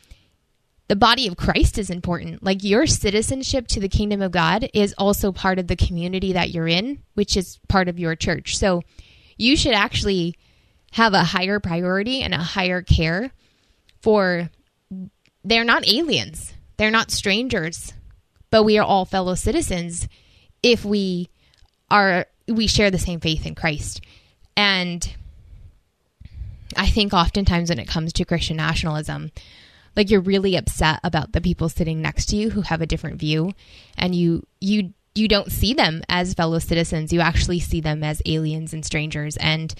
the 0.87 0.95
body 0.95 1.27
of 1.27 1.37
Christ 1.37 1.77
is 1.77 1.89
important. 1.89 2.43
Like 2.43 2.63
your 2.63 2.87
citizenship 2.87 3.67
to 3.69 3.79
the 3.79 3.89
kingdom 3.89 4.21
of 4.21 4.31
God 4.31 4.69
is 4.73 4.95
also 4.97 5.31
part 5.31 5.59
of 5.59 5.67
the 5.67 5.75
community 5.75 6.33
that 6.33 6.51
you're 6.51 6.67
in, 6.67 7.03
which 7.13 7.35
is 7.35 7.59
part 7.67 7.87
of 7.87 7.99
your 7.99 8.15
church. 8.15 8.57
So 8.57 8.83
you 9.37 9.57
should 9.57 9.73
actually 9.73 10.35
have 10.93 11.13
a 11.13 11.23
higher 11.23 11.59
priority 11.59 12.21
and 12.21 12.33
a 12.33 12.37
higher 12.37 12.81
care 12.81 13.31
for 14.01 14.49
they're 15.43 15.63
not 15.63 15.87
aliens. 15.87 16.53
They're 16.77 16.91
not 16.91 17.11
strangers, 17.11 17.93
but 18.51 18.63
we 18.63 18.77
are 18.77 18.85
all 18.85 19.05
fellow 19.05 19.35
citizens 19.35 20.07
if 20.63 20.85
we 20.85 21.29
are 21.89 22.25
we 22.47 22.67
share 22.67 22.91
the 22.91 22.99
same 22.99 23.19
faith 23.19 23.45
in 23.45 23.55
Christ. 23.55 24.01
And 24.55 25.15
I 26.75 26.87
think 26.87 27.13
oftentimes 27.13 27.69
when 27.69 27.79
it 27.79 27.87
comes 27.87 28.13
to 28.13 28.25
Christian 28.25 28.57
nationalism, 28.57 29.31
like 29.95 30.09
you're 30.09 30.21
really 30.21 30.55
upset 30.55 30.99
about 31.03 31.31
the 31.31 31.41
people 31.41 31.69
sitting 31.69 32.01
next 32.01 32.27
to 32.27 32.35
you 32.35 32.51
who 32.51 32.61
have 32.61 32.81
a 32.81 32.85
different 32.85 33.19
view 33.19 33.53
and 33.97 34.13
you 34.13 34.45
you 34.59 34.93
you 35.15 35.27
don't 35.27 35.51
see 35.51 35.73
them 35.73 36.03
as 36.07 36.35
fellow 36.35 36.59
citizens. 36.59 37.11
You 37.11 37.21
actually 37.21 37.59
see 37.59 37.81
them 37.81 38.03
as 38.03 38.21
aliens 38.25 38.73
and 38.73 38.85
strangers 38.85 39.37
and 39.37 39.73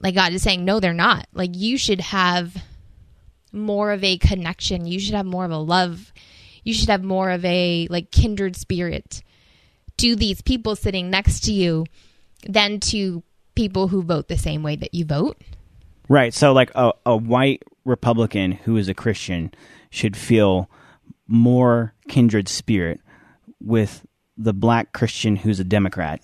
like 0.00 0.14
God 0.14 0.32
is 0.32 0.42
saying 0.42 0.64
no 0.64 0.80
they're 0.80 0.92
not. 0.92 1.26
Like 1.32 1.50
you 1.54 1.78
should 1.78 2.00
have 2.00 2.54
more 3.52 3.92
of 3.92 4.04
a 4.04 4.18
connection. 4.18 4.86
You 4.86 5.00
should 5.00 5.14
have 5.14 5.26
more 5.26 5.44
of 5.44 5.50
a 5.50 5.58
love. 5.58 6.12
You 6.62 6.74
should 6.74 6.90
have 6.90 7.02
more 7.02 7.30
of 7.30 7.44
a 7.44 7.86
like 7.90 8.10
kindred 8.10 8.56
spirit 8.56 9.22
to 9.96 10.16
these 10.16 10.42
people 10.42 10.76
sitting 10.76 11.10
next 11.10 11.44
to 11.44 11.52
you 11.52 11.86
than 12.46 12.80
to 12.80 13.22
people 13.54 13.88
who 13.88 14.02
vote 14.02 14.28
the 14.28 14.38
same 14.38 14.62
way 14.62 14.76
that 14.76 14.94
you 14.94 15.04
vote. 15.04 15.38
Right. 16.10 16.34
So, 16.34 16.52
like 16.52 16.70
a, 16.74 16.92
a 17.06 17.16
white 17.16 17.62
Republican 17.86 18.52
who 18.52 18.76
is 18.76 18.88
a 18.88 18.94
Christian 18.94 19.52
should 19.90 20.16
feel 20.16 20.68
more 21.28 21.94
kindred 22.08 22.48
spirit 22.48 23.00
with 23.62 24.04
the 24.36 24.52
black 24.52 24.92
Christian 24.92 25.36
who's 25.36 25.60
a 25.60 25.64
Democrat 25.64 26.20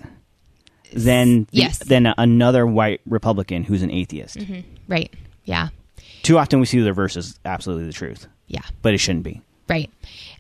than 0.93 1.47
Yes. 1.53 1.79
than 1.79 2.13
another 2.19 2.67
white 2.67 3.01
Republican 3.07 3.63
who's 3.63 3.83
an 3.83 3.91
atheist. 3.93 4.37
Mm-hmm. 4.39 4.61
Right. 4.89 5.15
Yeah. 5.45 5.69
Too 6.23 6.37
often 6.39 6.59
we 6.61 6.67
see 6.67 6.81
the 6.81 6.87
reverse 6.89 7.17
is 7.17 7.39
absolutely 7.45 7.87
the 7.87 7.93
truth, 7.93 8.27
Yeah. 8.49 8.63
but 8.83 8.93
it 8.93 8.99
shouldn't 8.99 9.25
be. 9.25 9.41
Right. 9.69 9.91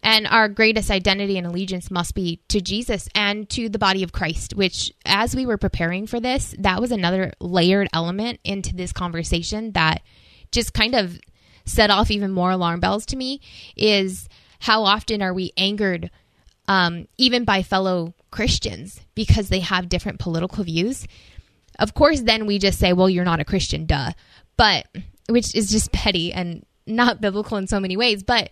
And 0.03 0.27
our 0.27 0.49
greatest 0.49 0.91
identity 0.91 1.37
and 1.37 1.47
allegiance 1.47 1.91
must 1.91 2.15
be 2.15 2.41
to 2.49 2.61
Jesus 2.61 3.09
and 3.15 3.49
to 3.51 3.69
the 3.69 3.79
body 3.79 4.05
of 4.05 4.13
Christ, 4.13 4.55
which, 4.55 4.93
as 5.05 5.35
we 5.35 5.47
were 5.47 5.59
preparing 5.59 6.07
for 6.07 6.21
this, 6.21 6.55
that 6.59 6.81
was 6.81 6.93
another 6.93 7.33
layered 7.41 7.89
element 7.93 8.39
into 8.45 8.75
this 8.75 8.93
conversation 8.93 9.73
that 9.73 10.03
just 10.53 10.73
kind 10.73 10.95
of 10.95 11.19
set 11.65 11.91
off 11.91 12.11
even 12.13 12.31
more 12.31 12.53
alarm 12.53 12.79
bells 12.79 13.05
to 13.07 13.17
me 13.17 13.41
is 13.77 14.29
how 14.61 14.85
often 14.85 15.21
are 15.21 15.35
we 15.35 15.53
angered 15.57 16.11
um, 16.69 17.09
even 17.19 17.45
by 17.45 17.63
fellow 17.63 18.15
Christians 18.31 19.01
because 19.17 19.49
they 19.49 19.61
have 19.61 19.89
different 19.89 20.21
political 20.21 20.63
views? 20.63 21.07
Of 21.81 21.95
course, 21.95 22.21
then 22.21 22.47
we 22.47 22.61
just 22.61 22.79
say, 22.79 22.93
well, 22.93 23.11
you're 23.11 23.25
not 23.25 23.41
a 23.41 23.45
Christian, 23.45 23.87
duh. 23.87 24.13
But, 24.57 24.87
which 25.29 25.55
is 25.55 25.71
just 25.71 25.91
petty 25.91 26.33
and 26.33 26.65
not 26.87 27.21
biblical 27.21 27.57
in 27.57 27.67
so 27.67 27.81
many 27.81 27.97
ways. 27.97 28.23
But 28.23 28.51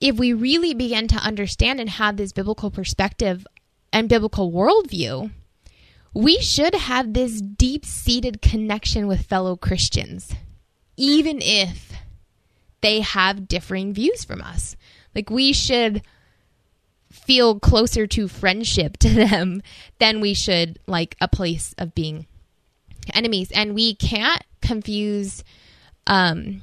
if 0.00 0.16
we 0.16 0.32
really 0.32 0.74
begin 0.74 1.08
to 1.08 1.16
understand 1.16 1.80
and 1.80 1.90
have 1.90 2.16
this 2.16 2.32
biblical 2.32 2.70
perspective 2.70 3.46
and 3.92 4.08
biblical 4.08 4.52
worldview, 4.52 5.30
we 6.12 6.40
should 6.40 6.74
have 6.74 7.12
this 7.12 7.40
deep 7.40 7.84
seated 7.84 8.40
connection 8.42 9.06
with 9.06 9.26
fellow 9.26 9.56
Christians, 9.56 10.34
even 10.96 11.38
if 11.40 11.92
they 12.80 13.00
have 13.00 13.48
differing 13.48 13.92
views 13.92 14.24
from 14.24 14.40
us. 14.40 14.76
Like, 15.14 15.30
we 15.30 15.52
should 15.52 16.02
feel 17.10 17.58
closer 17.58 18.06
to 18.06 18.28
friendship 18.28 18.98
to 18.98 19.08
them 19.08 19.62
than 19.98 20.20
we 20.20 20.34
should 20.34 20.78
like 20.86 21.16
a 21.20 21.28
place 21.28 21.74
of 21.78 21.94
being 21.94 22.26
enemies. 23.14 23.50
And 23.52 23.74
we 23.74 23.94
can't 23.94 24.42
confuse 24.60 25.42
um, 26.06 26.62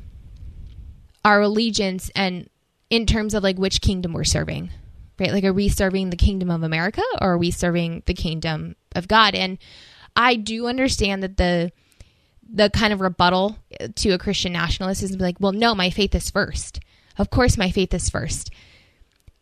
our 1.25 1.41
allegiance 1.41 2.11
and 2.15 2.49
in 2.93 3.07
terms 3.07 3.33
of 3.33 3.41
like 3.41 3.57
which 3.57 3.81
kingdom 3.81 4.13
we're 4.13 4.23
serving 4.23 4.69
right? 5.19 5.31
Like 5.31 5.43
are 5.43 5.53
we 5.53 5.69
serving 5.69 6.09
the 6.09 6.15
kingdom 6.17 6.49
of 6.51 6.61
america 6.63 7.01
or 7.19 7.33
are 7.33 7.37
we 7.37 7.49
serving 7.49 8.03
the 8.05 8.13
kingdom 8.13 8.75
of 8.95 9.07
god? 9.07 9.35
And 9.35 9.57
i 10.15 10.35
do 10.35 10.67
understand 10.67 11.23
that 11.23 11.37
the 11.37 11.71
the 12.47 12.69
kind 12.69 12.93
of 12.93 13.01
rebuttal 13.01 13.57
to 13.95 14.11
a 14.11 14.19
christian 14.19 14.53
nationalist 14.53 15.01
is 15.01 15.19
like 15.19 15.37
well 15.39 15.53
no 15.53 15.73
my 15.73 15.89
faith 15.89 16.13
is 16.13 16.29
first. 16.29 16.79
Of 17.17 17.29
course 17.31 17.57
my 17.57 17.71
faith 17.71 17.93
is 17.95 18.09
first. 18.09 18.51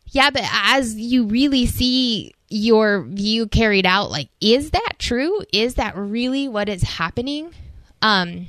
Yeah 0.06 0.30
but 0.30 0.44
as 0.50 0.94
you 0.94 1.26
really 1.26 1.66
see 1.66 2.32
your 2.48 3.02
view 3.02 3.48
carried 3.48 3.84
out 3.86 4.10
like 4.10 4.28
is 4.40 4.70
that 4.70 4.94
true? 4.98 5.40
Is 5.52 5.74
that 5.74 5.94
really 5.94 6.48
what 6.48 6.70
is 6.70 6.82
happening? 6.82 7.52
Um 8.00 8.46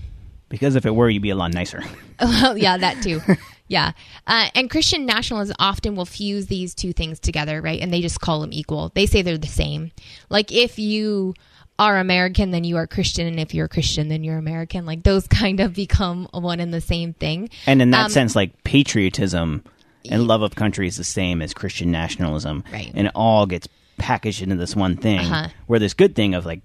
Because 0.47 0.75
if 0.77 0.85
it 0.85 0.95
were, 0.95 1.09
you'd 1.09 1.21
be 1.21 1.31
a 1.31 1.35
lot 1.35 1.53
nicer. 1.53 1.81
well, 2.21 2.57
yeah, 2.57 2.77
that 2.77 3.03
too. 3.03 3.19
Yeah. 3.73 3.91
Uh, 4.27 4.49
and 4.53 4.69
Christian 4.69 5.05
nationalism 5.07 5.55
often 5.57 5.95
will 5.95 6.05
fuse 6.05 6.45
these 6.45 6.75
two 6.75 6.93
things 6.93 7.19
together, 7.19 7.59
right? 7.59 7.81
And 7.81 7.91
they 7.91 8.01
just 8.01 8.21
call 8.21 8.39
them 8.41 8.53
equal. 8.53 8.91
They 8.93 9.07
say 9.07 9.23
they're 9.23 9.37
the 9.37 9.47
same. 9.47 9.91
Like 10.29 10.51
if 10.51 10.77
you 10.77 11.33
are 11.79 11.97
American, 11.97 12.51
then 12.51 12.63
you 12.63 12.77
are 12.77 12.85
Christian. 12.85 13.25
And 13.25 13.39
if 13.39 13.53
you're 13.55 13.67
Christian, 13.67 14.07
then 14.09 14.23
you're 14.23 14.37
American. 14.37 14.85
Like 14.85 15.01
those 15.01 15.25
kind 15.41 15.59
of 15.59 15.73
become 15.73 16.27
one 16.31 16.59
and 16.59 16.71
the 16.71 16.81
same 16.81 17.13
thing. 17.13 17.49
And 17.65 17.81
in 17.81 17.89
that 17.91 18.05
Um, 18.05 18.11
sense, 18.11 18.35
like 18.35 18.63
patriotism 18.63 19.63
and 20.07 20.27
love 20.27 20.43
of 20.43 20.53
country 20.55 20.87
is 20.87 20.97
the 20.97 21.03
same 21.03 21.41
as 21.41 21.53
Christian 21.53 21.89
nationalism, 21.89 22.63
Right. 22.71 22.91
and 22.93 23.07
it 23.07 23.13
all 23.15 23.45
gets 23.47 23.67
packaged 23.97 24.41
into 24.43 24.55
this 24.55 24.75
one 24.75 24.97
thing. 24.97 25.19
Uh-huh. 25.19 25.47
Where 25.65 25.79
this 25.79 25.93
good 25.95 26.13
thing 26.15 26.35
of 26.35 26.45
like 26.45 26.61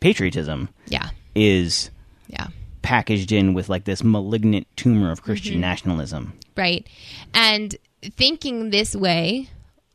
patriotism 0.00 0.68
Yeah. 0.88 1.08
is 1.34 1.90
Yeah. 2.28 2.48
Packaged 2.82 3.32
in 3.32 3.54
with 3.54 3.68
like 3.68 3.84
this 3.84 4.02
malignant 4.04 4.66
tumor 4.76 5.10
of 5.10 5.22
Christian 5.22 5.52
Mm-hmm. 5.54 5.60
nationalism. 5.60 6.32
Right. 6.56 6.86
And 7.32 7.74
thinking 8.02 8.70
this 8.70 8.94
way 8.94 9.48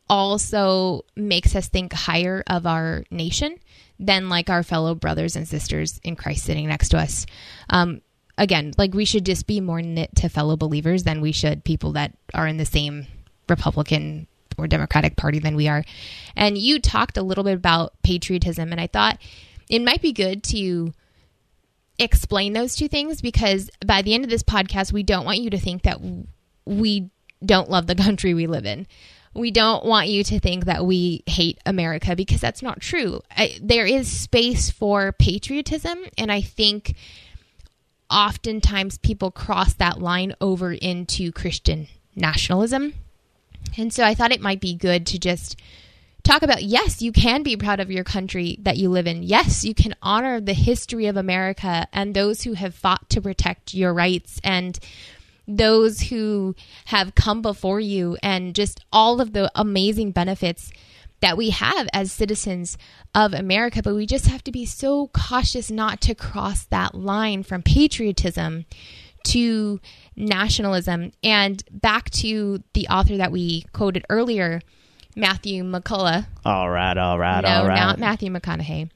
also 0.08 1.04
makes 1.16 1.54
us 1.54 1.68
think 1.68 1.92
higher 1.92 2.42
of 2.46 2.66
our 2.66 3.04
nation 3.10 3.56
than 3.98 4.28
like 4.28 4.48
our 4.48 4.62
fellow 4.62 4.94
brothers 4.94 5.36
and 5.36 5.46
sisters 5.46 6.00
in 6.02 6.16
Christ 6.16 6.44
sitting 6.44 6.66
next 6.68 6.88
to 6.90 6.98
us. 6.98 7.26
Um, 7.68 8.00
again, 8.38 8.72
like 8.78 8.94
we 8.94 9.04
should 9.04 9.26
just 9.26 9.46
be 9.46 9.60
more 9.60 9.82
knit 9.82 10.14
to 10.16 10.28
fellow 10.28 10.56
believers 10.56 11.02
than 11.04 11.20
we 11.20 11.32
should 11.32 11.64
people 11.64 11.92
that 11.92 12.12
are 12.32 12.46
in 12.46 12.56
the 12.56 12.64
same 12.64 13.06
Republican 13.48 14.26
or 14.56 14.66
Democratic 14.66 15.16
Party 15.16 15.38
than 15.38 15.56
we 15.56 15.68
are. 15.68 15.84
And 16.36 16.56
you 16.56 16.80
talked 16.80 17.16
a 17.16 17.22
little 17.22 17.44
bit 17.44 17.54
about 17.54 17.92
patriotism, 18.02 18.72
and 18.72 18.80
I 18.80 18.86
thought 18.86 19.18
it 19.68 19.82
might 19.82 20.02
be 20.02 20.12
good 20.12 20.42
to 20.44 20.92
explain 21.98 22.52
those 22.52 22.76
two 22.76 22.88
things 22.88 23.20
because 23.20 23.70
by 23.84 24.02
the 24.02 24.14
end 24.14 24.24
of 24.24 24.30
this 24.30 24.42
podcast, 24.42 24.92
we 24.92 25.02
don't 25.02 25.24
want 25.24 25.38
you 25.38 25.50
to 25.50 25.58
think 25.58 25.82
that 25.82 26.00
we 26.64 27.10
don't 27.44 27.70
love 27.70 27.86
the 27.86 27.94
country 27.94 28.34
we 28.34 28.46
live 28.46 28.66
in. 28.66 28.86
We 29.34 29.50
don't 29.50 29.84
want 29.84 30.08
you 30.08 30.24
to 30.24 30.40
think 30.40 30.64
that 30.64 30.84
we 30.84 31.22
hate 31.26 31.58
America 31.66 32.16
because 32.16 32.40
that's 32.40 32.62
not 32.62 32.80
true. 32.80 33.20
I, 33.30 33.58
there 33.62 33.86
is 33.86 34.10
space 34.10 34.70
for 34.70 35.12
patriotism, 35.12 35.98
and 36.16 36.32
I 36.32 36.40
think 36.40 36.94
oftentimes 38.10 38.98
people 38.98 39.30
cross 39.30 39.74
that 39.74 40.00
line 40.00 40.34
over 40.40 40.72
into 40.72 41.30
Christian 41.30 41.88
nationalism. 42.16 42.94
And 43.76 43.92
so 43.92 44.04
I 44.04 44.14
thought 44.14 44.32
it 44.32 44.40
might 44.40 44.60
be 44.60 44.74
good 44.74 45.06
to 45.08 45.18
just 45.18 45.60
talk 46.28 46.42
about 46.42 46.62
yes, 46.62 47.00
you 47.00 47.10
can 47.10 47.42
be 47.42 47.56
proud 47.56 47.80
of 47.80 47.90
your 47.90 48.04
country 48.04 48.58
that 48.60 48.76
you 48.76 48.90
live 48.90 49.06
in. 49.06 49.22
Yes, 49.22 49.64
you 49.64 49.74
can 49.74 49.94
honor 50.02 50.40
the 50.40 50.52
history 50.52 51.06
of 51.06 51.16
America 51.16 51.88
and 51.90 52.12
those 52.12 52.42
who 52.42 52.52
have 52.52 52.74
fought 52.74 53.08
to 53.08 53.22
protect 53.22 53.72
your 53.72 53.94
rights 53.94 54.38
and 54.44 54.78
those 55.46 56.02
who 56.02 56.54
have 56.84 57.14
come 57.14 57.40
before 57.40 57.80
you 57.80 58.18
and 58.22 58.54
just 58.54 58.84
all 58.92 59.22
of 59.22 59.32
the 59.32 59.50
amazing 59.54 60.10
benefits 60.10 60.70
that 61.20 61.38
we 61.38 61.48
have 61.48 61.88
as 61.94 62.12
citizens 62.12 62.76
of 63.14 63.32
America. 63.32 63.80
But 63.82 63.94
we 63.94 64.04
just 64.04 64.26
have 64.26 64.44
to 64.44 64.52
be 64.52 64.66
so 64.66 65.08
cautious 65.14 65.70
not 65.70 66.02
to 66.02 66.14
cross 66.14 66.66
that 66.66 66.94
line 66.94 67.42
from 67.42 67.62
patriotism 67.62 68.66
to 69.24 69.80
nationalism. 70.14 71.12
And 71.24 71.62
back 71.70 72.10
to 72.10 72.62
the 72.74 72.86
author 72.88 73.16
that 73.16 73.32
we 73.32 73.62
quoted 73.72 74.04
earlier, 74.10 74.60
Matthew 75.18 75.64
McCullough. 75.64 76.26
All 76.44 76.70
right, 76.70 76.96
all 76.96 77.18
right, 77.18 77.42
no, 77.42 77.48
all 77.48 77.66
right. 77.66 77.76
not 77.76 77.98
Matthew 77.98 78.30
McConaughey. 78.30 78.90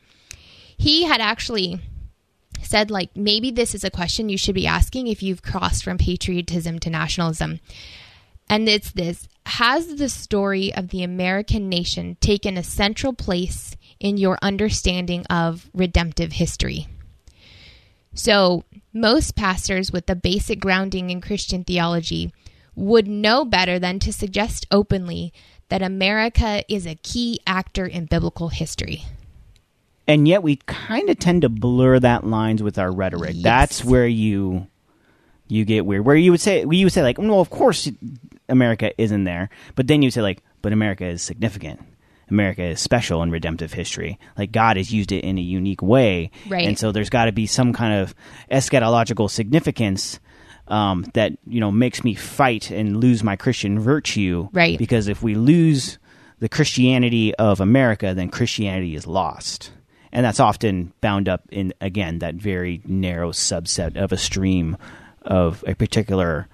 He 0.78 1.04
had 1.04 1.20
actually 1.20 1.80
said 2.62 2.90
like 2.90 3.14
maybe 3.16 3.50
this 3.50 3.74
is 3.74 3.84
a 3.84 3.90
question 3.90 4.28
you 4.28 4.38
should 4.38 4.54
be 4.54 4.66
asking 4.66 5.08
if 5.08 5.22
you've 5.22 5.42
crossed 5.42 5.84
from 5.84 5.98
patriotism 5.98 6.78
to 6.78 6.90
nationalism. 6.90 7.60
And 8.48 8.68
it's 8.68 8.92
this 8.92 9.28
Has 9.46 9.96
the 9.96 10.08
story 10.08 10.72
of 10.74 10.88
the 10.88 11.02
American 11.02 11.68
nation 11.68 12.16
taken 12.20 12.56
a 12.56 12.62
central 12.62 13.12
place 13.12 13.76
in 13.98 14.16
your 14.16 14.38
understanding 14.42 15.26
of 15.26 15.68
redemptive 15.74 16.32
history? 16.32 16.86
So, 18.14 18.64
most 18.92 19.36
pastors 19.36 19.90
with 19.90 20.08
a 20.10 20.14
basic 20.14 20.60
grounding 20.60 21.10
in 21.10 21.22
Christian 21.22 21.64
theology 21.64 22.32
would 22.74 23.08
know 23.08 23.44
better 23.44 23.78
than 23.78 23.98
to 24.00 24.12
suggest 24.12 24.66
openly 24.70 25.32
that 25.72 25.80
America 25.80 26.62
is 26.68 26.86
a 26.86 26.96
key 26.96 27.40
actor 27.46 27.86
in 27.86 28.04
biblical 28.04 28.50
history. 28.50 29.04
And 30.06 30.28
yet 30.28 30.42
we 30.42 30.56
kind 30.66 31.08
of 31.08 31.18
tend 31.18 31.40
to 31.42 31.48
blur 31.48 31.98
that 31.98 32.26
lines 32.26 32.62
with 32.62 32.78
our 32.78 32.92
rhetoric. 32.92 33.30
Yes. 33.36 33.42
That's 33.42 33.82
where 33.82 34.06
you 34.06 34.66
you 35.48 35.64
get 35.64 35.86
weird. 35.86 36.04
Where 36.04 36.14
you 36.14 36.30
would 36.30 36.42
say 36.42 36.66
you 36.70 36.84
would 36.84 36.92
say 36.92 37.00
like, 37.00 37.16
well, 37.16 37.40
of 37.40 37.48
course 37.48 37.90
America 38.50 38.92
isn't 39.00 39.24
there, 39.24 39.48
but 39.74 39.86
then 39.86 40.02
you 40.02 40.10
say 40.10 40.20
like, 40.20 40.42
but 40.60 40.74
America 40.74 41.06
is 41.06 41.22
significant. 41.22 41.80
America 42.28 42.64
is 42.64 42.78
special 42.78 43.22
in 43.22 43.30
redemptive 43.30 43.72
history. 43.72 44.18
Like 44.36 44.52
God 44.52 44.76
has 44.76 44.92
used 44.92 45.10
it 45.10 45.24
in 45.24 45.38
a 45.38 45.40
unique 45.40 45.80
way, 45.80 46.32
Right. 46.50 46.68
And 46.68 46.78
so 46.78 46.92
there's 46.92 47.08
got 47.08 47.24
to 47.26 47.32
be 47.32 47.46
some 47.46 47.72
kind 47.72 47.94
of 47.94 48.14
eschatological 48.50 49.30
significance 49.30 50.20
um, 50.72 51.04
that 51.12 51.32
you 51.46 51.60
know 51.60 51.70
makes 51.70 52.02
me 52.02 52.14
fight 52.14 52.70
and 52.70 52.96
lose 52.96 53.22
my 53.22 53.36
Christian 53.36 53.78
virtue, 53.78 54.48
Right. 54.52 54.78
Because 54.78 55.06
if 55.06 55.22
we 55.22 55.34
lose 55.34 55.98
the 56.40 56.48
Christianity 56.48 57.34
of 57.34 57.60
America, 57.60 58.14
then 58.14 58.30
Christianity 58.30 58.96
is 58.96 59.06
lost, 59.06 59.70
and 60.10 60.24
that's 60.24 60.40
often 60.40 60.92
bound 61.02 61.28
up 61.28 61.42
in 61.50 61.74
again 61.80 62.20
that 62.20 62.36
very 62.36 62.80
narrow 62.86 63.32
subset 63.32 63.96
of 63.96 64.12
a 64.12 64.16
stream 64.16 64.78
of 65.20 65.62
a 65.66 65.74
particular 65.74 66.48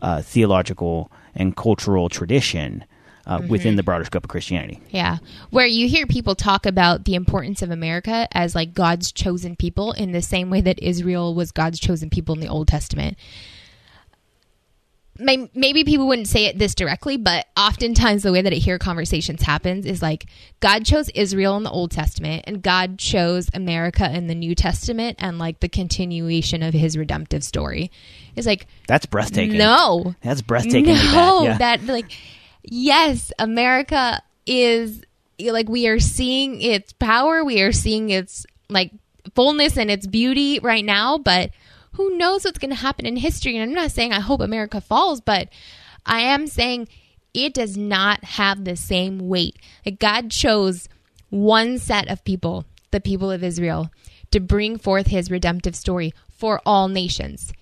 uh, 0.00 0.20
theological 0.20 1.10
and 1.34 1.56
cultural 1.56 2.10
tradition 2.10 2.84
uh, 3.26 3.40
within 3.48 3.76
the 3.76 3.82
broader 3.82 4.04
scope 4.04 4.24
of 4.24 4.28
Christianity. 4.28 4.80
Yeah. 4.90 5.18
Where 5.50 5.66
you 5.66 5.88
hear 5.88 6.06
people 6.06 6.34
talk 6.34 6.66
about 6.66 7.04
the 7.04 7.14
importance 7.14 7.62
of 7.62 7.70
America 7.70 8.28
as 8.32 8.54
like 8.54 8.74
God's 8.74 9.12
chosen 9.12 9.56
people 9.56 9.92
in 9.92 10.12
the 10.12 10.22
same 10.22 10.50
way 10.50 10.60
that 10.60 10.78
Israel 10.80 11.34
was 11.34 11.52
God's 11.52 11.80
chosen 11.80 12.10
people 12.10 12.34
in 12.34 12.40
the 12.40 12.48
Old 12.48 12.68
Testament. 12.68 13.16
May- 15.18 15.50
Maybe 15.54 15.84
people 15.84 16.08
wouldn't 16.08 16.28
say 16.28 16.46
it 16.46 16.58
this 16.58 16.74
directly, 16.74 17.16
but 17.16 17.46
oftentimes 17.56 18.22
the 18.22 18.32
way 18.32 18.42
that 18.42 18.52
I 18.52 18.56
hear 18.56 18.78
conversations 18.78 19.42
happens 19.42 19.84
is 19.84 20.00
like 20.00 20.26
God 20.60 20.84
chose 20.84 21.08
Israel 21.10 21.56
in 21.56 21.62
the 21.64 21.70
Old 21.70 21.90
Testament 21.90 22.44
and 22.46 22.62
God 22.62 22.98
chose 22.98 23.48
America 23.52 24.10
in 24.10 24.26
the 24.26 24.34
New 24.34 24.54
Testament 24.54 25.16
and 25.20 25.38
like 25.38 25.60
the 25.60 25.68
continuation 25.68 26.62
of 26.62 26.72
his 26.74 26.96
redemptive 26.96 27.44
story. 27.44 27.90
Is 28.36 28.46
like 28.46 28.66
That's 28.88 29.04
breathtaking. 29.06 29.58
no. 29.58 30.14
that's 30.22 30.40
breathtaking. 30.42 30.94
No, 30.94 31.42
yeah. 31.44 31.58
that 31.58 31.84
like 31.84 32.10
yes, 32.62 33.32
America 33.38 34.22
is 34.46 35.02
like 35.38 35.68
we 35.68 35.88
are 35.88 36.00
seeing 36.00 36.62
its 36.62 36.92
power, 36.94 37.44
we 37.44 37.60
are 37.60 37.72
seeing 37.72 38.10
its 38.10 38.46
like 38.70 38.92
fullness 39.34 39.76
and 39.76 39.90
its 39.90 40.06
beauty 40.06 40.58
right 40.60 40.84
now, 40.84 41.18
but 41.18 41.50
who 41.92 42.16
knows 42.16 42.44
what's 42.44 42.58
going 42.58 42.70
to 42.70 42.76
happen 42.76 43.06
in 43.06 43.16
history? 43.16 43.56
And 43.56 43.62
I'm 43.62 43.74
not 43.74 43.90
saying 43.90 44.12
I 44.12 44.20
hope 44.20 44.40
America 44.40 44.80
falls, 44.80 45.20
but 45.20 45.48
I 46.06 46.20
am 46.20 46.46
saying 46.46 46.88
it 47.34 47.54
does 47.54 47.76
not 47.76 48.24
have 48.24 48.64
the 48.64 48.76
same 48.76 49.28
weight. 49.28 49.56
Like 49.84 49.98
God 49.98 50.30
chose 50.30 50.88
one 51.30 51.78
set 51.78 52.08
of 52.08 52.24
people, 52.24 52.64
the 52.90 53.00
people 53.00 53.30
of 53.30 53.42
Israel, 53.42 53.90
to 54.30 54.40
bring 54.40 54.78
forth 54.78 55.06
his 55.06 55.30
redemptive 55.30 55.76
story 55.76 56.12
for 56.28 56.60
all 56.66 56.88
nations. 56.88 57.52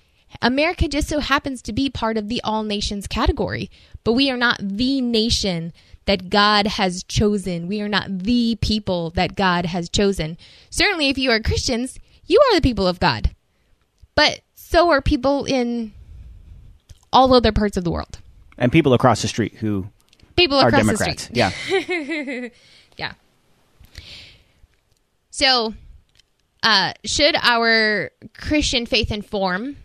America 0.41 0.89
just 0.89 1.09
so 1.09 1.19
happens 1.19 1.61
to 1.63 1.73
be 1.73 1.91
part 1.91 2.17
of 2.17 2.29
the 2.29 2.41
all 2.43 2.63
nations 2.63 3.07
category, 3.07 3.71
but 4.05 4.13
we 4.13 4.31
are 4.31 4.37
not 4.37 4.61
the 4.63 5.01
nation 5.01 5.73
that 6.07 6.31
God 6.31 6.67
has 6.67 7.03
chosen. 7.03 7.69
We 7.69 7.81
are 7.81 7.89
not 7.89 8.21
the 8.21 8.57
people 8.61 9.11
that 9.11 9.35
God 9.35 9.67
has 9.67 9.89
chosen. 9.89 10.39
Certainly, 10.71 11.09
if 11.09 11.19
you 11.19 11.31
are 11.31 11.41
Christians, 11.41 11.99
you 12.27 12.41
are 12.41 12.55
the 12.55 12.63
people 12.63 12.87
of 12.87 13.01
God, 13.01 13.35
but 14.15 14.41
so 14.55 14.91
are 14.91 15.01
people 15.03 15.45
in 15.45 15.93
all 17.13 17.33
other 17.35 17.53
parts 17.53 17.77
of 17.77 17.85
the 17.85 17.91
world. 17.91 18.19
and 18.59 18.71
people 18.71 18.93
across 18.95 19.23
the 19.23 19.29
street 19.29 19.55
who 19.55 19.87
People 20.37 20.59
are 20.59 20.71
Democrats. 20.71 21.25
street. 21.25 21.37
Yeah. 21.37 22.49
Yeah. 22.97 23.13
So, 25.31 25.75
uh, 26.63 26.93
should 27.05 27.35
our 27.41 28.11
Christian 28.37 28.85
faith 28.87 29.11
inform 29.11 29.77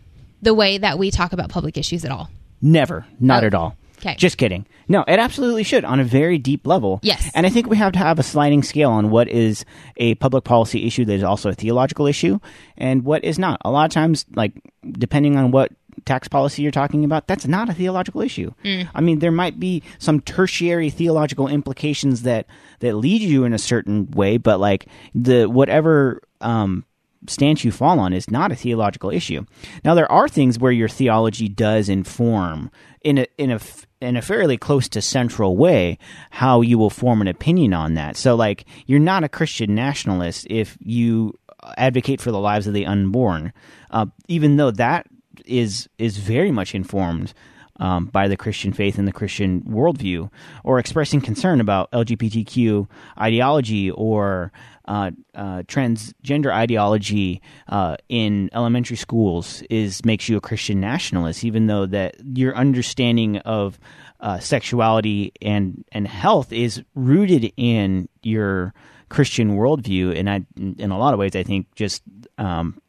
the 0.42 0.52
way 0.54 0.78
that 0.78 0.98
we 0.98 1.10
talk 1.10 1.32
about 1.32 1.48
public 1.48 1.78
issues 1.78 2.04
at 2.04 2.10
all? 2.10 2.28
Never. 2.60 3.06
Not 3.20 3.42
Oh. 3.42 3.46
at 3.46 3.54
all. 3.54 3.76
'Kay. 4.06 4.16
Just 4.16 4.38
kidding. 4.38 4.66
No, 4.88 5.04
it 5.08 5.18
absolutely 5.18 5.64
should 5.64 5.84
on 5.84 5.98
a 5.98 6.04
very 6.04 6.38
deep 6.38 6.66
level. 6.66 7.00
Yes. 7.02 7.30
And 7.34 7.46
I 7.46 7.50
think 7.50 7.68
we 7.68 7.76
have 7.76 7.92
to 7.92 7.98
have 7.98 8.18
a 8.18 8.22
sliding 8.22 8.62
scale 8.62 8.90
on 8.90 9.10
what 9.10 9.28
is 9.28 9.64
a 9.96 10.14
public 10.16 10.44
policy 10.44 10.86
issue 10.86 11.04
that 11.04 11.14
is 11.14 11.22
also 11.24 11.50
a 11.50 11.54
theological 11.54 12.06
issue 12.06 12.38
and 12.76 13.04
what 13.04 13.24
is 13.24 13.38
not. 13.38 13.60
A 13.64 13.70
lot 13.70 13.84
of 13.84 13.90
times, 13.90 14.24
like, 14.34 14.52
depending 14.92 15.36
on 15.36 15.50
what 15.50 15.72
tax 16.04 16.28
policy 16.28 16.62
you're 16.62 16.70
talking 16.70 17.04
about, 17.04 17.26
that's 17.26 17.46
not 17.46 17.68
a 17.68 17.74
theological 17.74 18.20
issue. 18.20 18.52
I 18.94 19.00
mean, 19.00 19.18
there 19.18 19.32
might 19.32 19.58
be 19.58 19.82
some 19.98 20.20
tertiary 20.20 20.90
theological 20.90 21.48
implications 21.48 22.22
that, 22.22 22.46
that 22.80 22.94
lead 22.94 23.22
you 23.22 23.44
in 23.44 23.52
a 23.52 23.58
certain 23.58 24.10
way, 24.12 24.36
but 24.36 24.60
like 24.60 24.86
the 25.14 25.46
whatever 25.46 26.22
um, 26.40 26.84
stance 27.28 27.64
you 27.64 27.72
fall 27.72 27.98
on 27.98 28.12
is 28.12 28.30
not 28.30 28.52
a 28.52 28.56
theological 28.56 29.10
issue. 29.10 29.44
Now 29.84 29.94
there 29.94 30.10
are 30.10 30.28
things 30.28 30.58
where 30.58 30.72
your 30.72 30.88
theology 30.88 31.48
does 31.48 31.88
inform 31.88 32.70
in 33.02 33.18
a 33.18 33.26
in 33.38 33.50
a 33.50 33.60
in 34.00 34.16
a 34.16 34.22
fairly 34.22 34.56
close 34.56 34.88
to 34.90 35.02
central 35.02 35.56
way 35.56 35.98
how 36.30 36.60
you 36.60 36.78
will 36.78 36.90
form 36.90 37.20
an 37.20 37.28
opinion 37.28 37.72
on 37.72 37.94
that. 37.94 38.16
So 38.16 38.34
like 38.34 38.64
you're 38.86 38.98
not 38.98 39.24
a 39.24 39.28
Christian 39.28 39.74
nationalist 39.74 40.46
if 40.50 40.76
you 40.80 41.38
advocate 41.76 42.20
for 42.20 42.30
the 42.30 42.38
lives 42.38 42.66
of 42.66 42.74
the 42.74 42.86
unborn, 42.86 43.52
uh, 43.90 44.06
even 44.28 44.56
though 44.56 44.70
that 44.72 45.06
is 45.44 45.88
is 45.98 46.18
very 46.18 46.50
much 46.50 46.74
informed 46.74 47.32
um, 47.78 48.06
by 48.06 48.28
the 48.28 48.36
Christian 48.36 48.72
faith 48.72 48.98
and 48.98 49.06
the 49.06 49.12
Christian 49.12 49.62
worldview, 49.62 50.30
or 50.64 50.78
expressing 50.78 51.20
concern 51.20 51.60
about 51.60 51.90
LGBTQ 51.92 52.88
ideology 53.18 53.90
or 53.90 54.52
uh, 54.86 55.10
uh, 55.34 55.62
transgender 55.62 56.52
ideology 56.52 57.42
uh, 57.68 57.96
in 58.08 58.48
elementary 58.52 58.96
schools 58.96 59.62
is 59.68 60.04
makes 60.04 60.28
you 60.28 60.36
a 60.36 60.40
Christian 60.40 60.80
nationalist, 60.80 61.44
even 61.44 61.66
though 61.66 61.86
that 61.86 62.16
your 62.34 62.54
understanding 62.54 63.38
of 63.38 63.78
uh, 64.20 64.38
sexuality 64.38 65.32
and 65.42 65.84
and 65.92 66.06
health 66.06 66.52
is 66.52 66.82
rooted 66.94 67.52
in 67.56 68.08
your 68.22 68.72
Christian 69.08 69.56
worldview, 69.56 70.16
and 70.18 70.28
I, 70.28 70.44
in 70.56 70.90
a 70.90 70.98
lot 70.98 71.12
of 71.12 71.18
ways, 71.18 71.36
I 71.36 71.42
think 71.42 71.72
just 71.74 72.02
um, 72.38 72.80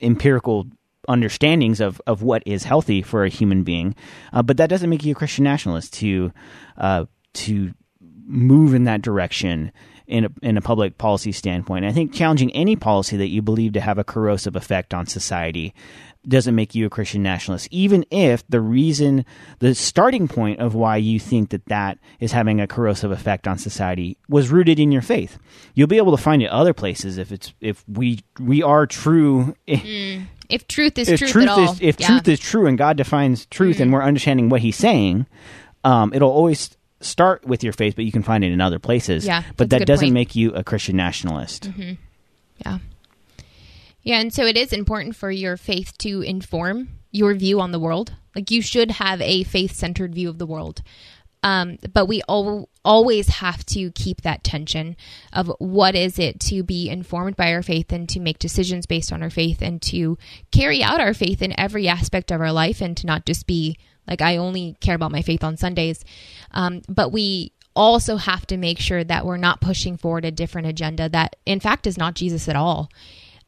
empirical 0.00 0.66
understandings 1.08 1.80
of, 1.80 2.00
of 2.06 2.22
what 2.22 2.42
is 2.46 2.64
healthy 2.64 3.02
for 3.02 3.24
a 3.24 3.28
human 3.28 3.62
being, 3.62 3.94
uh, 4.32 4.42
but 4.42 4.56
that 4.56 4.68
doesn't 4.68 4.90
make 4.90 5.04
you 5.04 5.12
a 5.12 5.16
Christian 5.16 5.44
nationalist 5.44 5.92
to 5.94 6.32
uh, 6.76 7.06
to 7.34 7.72
move 8.24 8.74
in 8.74 8.84
that 8.84 9.02
direction 9.02 9.72
in 10.06 10.26
a, 10.26 10.30
in 10.42 10.56
a 10.56 10.60
public 10.60 10.98
policy 10.98 11.32
standpoint. 11.32 11.84
I 11.84 11.92
think 11.92 12.12
challenging 12.12 12.52
any 12.52 12.76
policy 12.76 13.16
that 13.16 13.28
you 13.28 13.42
believe 13.42 13.72
to 13.74 13.80
have 13.80 13.98
a 13.98 14.04
corrosive 14.04 14.56
effect 14.56 14.92
on 14.92 15.06
society 15.06 15.74
doesn't 16.26 16.54
make 16.54 16.74
you 16.74 16.86
a 16.86 16.90
Christian 16.90 17.22
nationalist, 17.22 17.68
even 17.70 18.04
if 18.10 18.46
the 18.48 18.60
reason, 18.60 19.24
the 19.58 19.74
starting 19.74 20.28
point 20.28 20.60
of 20.60 20.74
why 20.74 20.96
you 20.96 21.18
think 21.18 21.50
that 21.50 21.66
that 21.66 21.98
is 22.20 22.30
having 22.32 22.60
a 22.60 22.66
corrosive 22.66 23.10
effect 23.10 23.48
on 23.48 23.58
society 23.58 24.16
was 24.28 24.50
rooted 24.50 24.78
in 24.78 24.92
your 24.92 25.02
faith. 25.02 25.38
You'll 25.74 25.88
be 25.88 25.96
able 25.96 26.16
to 26.16 26.22
find 26.22 26.42
it 26.42 26.50
other 26.50 26.72
places 26.72 27.18
if 27.18 27.32
it's 27.32 27.52
if 27.60 27.84
we 27.88 28.20
we 28.38 28.62
are 28.62 28.86
true 28.86 29.56
If 30.52 30.68
truth 30.68 30.98
is 30.98 31.08
if 31.08 31.18
truth, 31.18 31.30
truth 31.32 31.48
at 31.48 31.50
all, 31.50 31.72
if 31.80 31.80
yeah. 31.80 31.90
Mm-hmm. 31.92 32.06
truth 32.06 32.28
is 32.28 32.40
true 32.40 32.66
and 32.66 32.76
God 32.78 32.96
defines 32.96 33.46
truth 33.46 33.80
and 33.80 33.92
we're 33.92 34.02
understanding 34.02 34.48
what 34.48 34.60
He's 34.60 34.76
saying, 34.76 35.26
um, 35.84 36.12
it'll 36.14 36.30
always 36.30 36.76
start 37.00 37.44
with 37.44 37.64
your 37.64 37.72
faith, 37.72 37.96
but 37.96 38.04
you 38.04 38.12
can 38.12 38.22
find 38.22 38.44
it 38.44 38.52
in 38.52 38.60
other 38.60 38.78
places. 38.78 39.26
Yeah, 39.26 39.42
but 39.56 39.70
that 39.70 39.86
doesn't 39.86 40.04
point. 40.04 40.08
Mm-hmm. 40.10 40.14
make 40.14 40.36
you 40.36 40.52
a 40.52 40.62
Christian 40.62 40.96
nationalist. 40.96 41.70
Yeah. 42.64 42.78
Yeah, 44.02 44.20
and 44.20 44.32
so 44.32 44.44
it 44.44 44.56
is 44.56 44.72
important 44.72 45.16
for 45.16 45.30
your 45.30 45.56
faith 45.56 45.96
to 45.98 46.22
inform 46.22 46.88
your 47.12 47.34
view 47.34 47.60
on 47.60 47.72
the 47.72 47.78
world. 47.78 48.14
Like 48.34 48.50
you 48.50 48.62
should 48.62 48.90
have 48.92 49.20
a 49.20 49.44
faith-centered 49.44 50.14
view 50.14 50.28
of 50.28 50.38
the 50.38 50.46
world. 50.46 50.82
Um, 51.42 51.78
but 51.92 52.06
we 52.06 52.22
al- 52.28 52.68
always 52.84 53.28
have 53.28 53.66
to 53.66 53.90
keep 53.92 54.22
that 54.22 54.44
tension 54.44 54.96
of 55.32 55.52
what 55.58 55.94
is 55.94 56.18
it 56.18 56.38
to 56.40 56.62
be 56.62 56.88
informed 56.88 57.36
by 57.36 57.52
our 57.52 57.62
faith 57.62 57.92
and 57.92 58.08
to 58.10 58.20
make 58.20 58.38
decisions 58.38 58.86
based 58.86 59.12
on 59.12 59.22
our 59.22 59.30
faith 59.30 59.60
and 59.60 59.82
to 59.82 60.18
carry 60.52 60.82
out 60.82 61.00
our 61.00 61.14
faith 61.14 61.42
in 61.42 61.58
every 61.58 61.88
aspect 61.88 62.30
of 62.30 62.40
our 62.40 62.52
life 62.52 62.80
and 62.80 62.96
to 62.96 63.06
not 63.06 63.26
just 63.26 63.46
be 63.46 63.76
like 64.06 64.20
I 64.20 64.36
only 64.36 64.76
care 64.80 64.94
about 64.94 65.12
my 65.12 65.22
faith 65.22 65.44
on 65.44 65.56
Sundays. 65.56 66.04
Um, 66.50 66.82
but 66.88 67.12
we 67.12 67.52
also 67.74 68.16
have 68.16 68.46
to 68.46 68.56
make 68.56 68.78
sure 68.78 69.02
that 69.02 69.24
we're 69.24 69.36
not 69.36 69.60
pushing 69.60 69.96
forward 69.96 70.24
a 70.24 70.30
different 70.30 70.66
agenda 70.66 71.08
that 71.08 71.36
in 71.46 71.58
fact 71.58 71.86
is 71.86 71.96
not 71.96 72.14
Jesus 72.14 72.48
at 72.48 72.56
all 72.56 72.90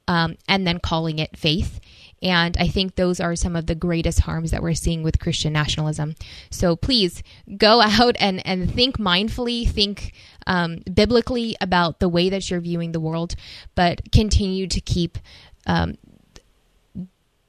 um, 0.09 0.37
and 0.49 0.67
then 0.67 0.79
calling 0.79 1.19
it 1.19 1.37
faith. 1.37 1.81
And 2.25 2.57
I 2.57 2.69
think 2.69 2.95
those 2.95 3.21
are 3.21 3.37
some 3.37 3.55
of 3.55 3.67
the 3.67 3.75
greatest 3.75 4.21
harms 4.21 4.51
that 4.51 4.63
we're 4.63 4.75
seeing 4.75 5.03
with 5.03 5.21
Christian 5.21 5.53
nationalism. 5.53 6.15
So 6.51 6.75
please 6.75 7.23
go 7.57 7.81
out 7.83 8.17
and, 8.19 8.45
and 8.47 8.73
think 8.73 8.99
mindfully, 8.99 9.69
think 9.69 10.15
um, 10.47 10.79
biblically 10.93 11.57
about 11.61 12.01
the 12.01 12.09
way 12.09 12.31
that 12.31 12.51
you're 12.51 12.61
viewing 12.61 12.93
the 12.93 13.01
world, 13.01 13.37
but 13.75 14.11
continue 14.11 14.67
to 14.67 14.81
keep 14.81 15.19
um, 15.67 15.99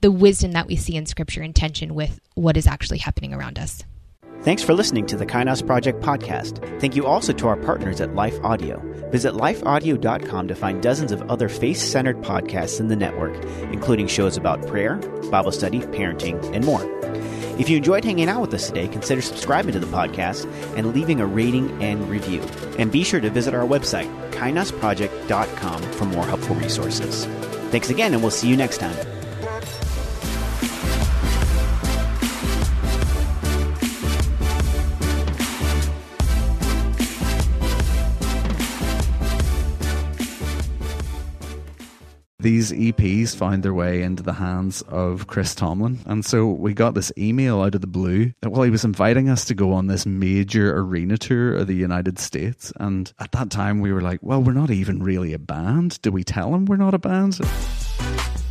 the 0.01 0.11
wisdom 0.11 0.51
that 0.51 0.67
we 0.67 0.75
see 0.75 0.95
in 0.95 1.05
Scripture 1.05 1.41
in 1.41 1.53
tension 1.53 1.95
with 1.95 2.19
what 2.35 2.57
is 2.57 2.67
actually 2.67 2.99
happening 2.99 3.33
around 3.33 3.57
us. 3.57 3.83
Thanks 4.45 4.61
for 4.61 4.75
listening 4.75 5.07
to 5.07 5.17
the 5.17 5.25
Kainos 5.25 5.65
Project 5.65 6.01
podcast. 6.01 6.59
Thank 6.79 6.95
you 6.95 7.07
also 7.07 7.33
to 7.33 7.47
our 7.47 7.57
partners 7.57 7.99
at 7.99 8.13
Life 8.13 8.37
Audio. 8.43 8.79
Visit 9.09 9.33
lifeaudio.com 9.33 10.47
to 10.47 10.53
find 10.53 10.83
dozens 10.83 11.11
of 11.11 11.23
other 11.31 11.49
faith 11.49 11.77
centered 11.77 12.17
podcasts 12.17 12.79
in 12.79 12.87
the 12.87 12.95
network, 12.95 13.33
including 13.73 14.05
shows 14.05 14.37
about 14.37 14.67
prayer, 14.67 14.97
Bible 15.31 15.51
study, 15.51 15.79
parenting, 15.79 16.39
and 16.53 16.63
more. 16.63 16.83
If 17.59 17.69
you 17.69 17.77
enjoyed 17.77 18.05
hanging 18.05 18.29
out 18.29 18.41
with 18.41 18.53
us 18.53 18.67
today, 18.67 18.87
consider 18.87 19.23
subscribing 19.23 19.73
to 19.73 19.79
the 19.79 19.87
podcast 19.87 20.45
and 20.77 20.93
leaving 20.93 21.19
a 21.21 21.25
rating 21.25 21.81
and 21.81 22.07
review. 22.07 22.41
And 22.77 22.91
be 22.91 23.03
sure 23.03 23.21
to 23.21 23.31
visit 23.31 23.55
our 23.55 23.65
website, 23.65 24.11
kainosproject.com, 24.29 25.81
for 25.81 26.05
more 26.05 26.25
helpful 26.27 26.55
resources. 26.57 27.25
Thanks 27.71 27.89
again, 27.89 28.13
and 28.13 28.21
we'll 28.21 28.29
see 28.29 28.49
you 28.49 28.57
next 28.57 28.77
time. 28.77 29.24
These 42.39 42.73
EPs 42.73 43.33
found 43.33 43.63
their 43.63 43.73
way 43.73 44.01
into 44.01 44.21
the 44.21 44.33
hands 44.33 44.81
of 44.89 45.25
Chris 45.25 45.55
Tomlin. 45.55 45.99
And 46.05 46.25
so 46.25 46.47
we 46.47 46.73
got 46.73 46.93
this 46.93 47.11
email 47.17 47.61
out 47.61 47.75
of 47.75 47.81
the 47.81 47.87
blue 47.87 48.33
that, 48.41 48.49
well, 48.49 48.63
he 48.63 48.69
was 48.69 48.83
inviting 48.83 49.29
us 49.29 49.45
to 49.45 49.53
go 49.53 49.71
on 49.71 49.87
this 49.87 50.05
major 50.05 50.77
arena 50.77 51.17
tour 51.17 51.55
of 51.55 51.67
the 51.67 51.75
United 51.75 52.19
States. 52.19 52.73
And 52.77 53.11
at 53.19 53.31
that 53.31 53.49
time, 53.51 53.79
we 53.79 53.93
were 53.93 54.01
like, 54.01 54.19
well, 54.21 54.43
we're 54.43 54.51
not 54.51 54.69
even 54.69 55.01
really 55.01 55.31
a 55.31 55.39
band. 55.39 56.01
Do 56.01 56.11
we 56.11 56.25
tell 56.25 56.53
him 56.53 56.65
we're 56.65 56.75
not 56.75 56.93
a 56.93 56.99
band? 56.99 57.39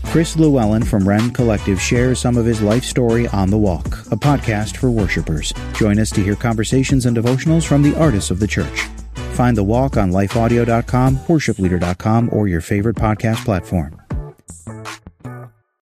Chris 0.06 0.36
Llewellyn 0.36 0.84
from 0.84 1.06
Rend 1.06 1.34
Collective 1.34 1.80
shares 1.80 2.18
some 2.18 2.38
of 2.38 2.46
his 2.46 2.62
life 2.62 2.84
story 2.84 3.28
on 3.28 3.50
the 3.50 3.58
walk, 3.58 3.86
a 4.10 4.16
podcast 4.16 4.78
for 4.78 4.90
worshipers. 4.90 5.52
Join 5.74 5.98
us 5.98 6.10
to 6.12 6.22
hear 6.22 6.36
conversations 6.36 7.04
and 7.04 7.14
devotionals 7.16 7.66
from 7.66 7.82
the 7.82 7.98
artists 7.98 8.30
of 8.30 8.40
the 8.40 8.46
church. 8.46 8.88
Find 9.34 9.56
The 9.56 9.64
Walk 9.64 9.96
on 9.96 10.10
lifeaudio.com, 10.10 11.16
worshipleader.com, 11.18 12.30
or 12.32 12.48
your 12.48 12.60
favorite 12.60 12.96
podcast 12.96 13.44
platform. 13.44 14.00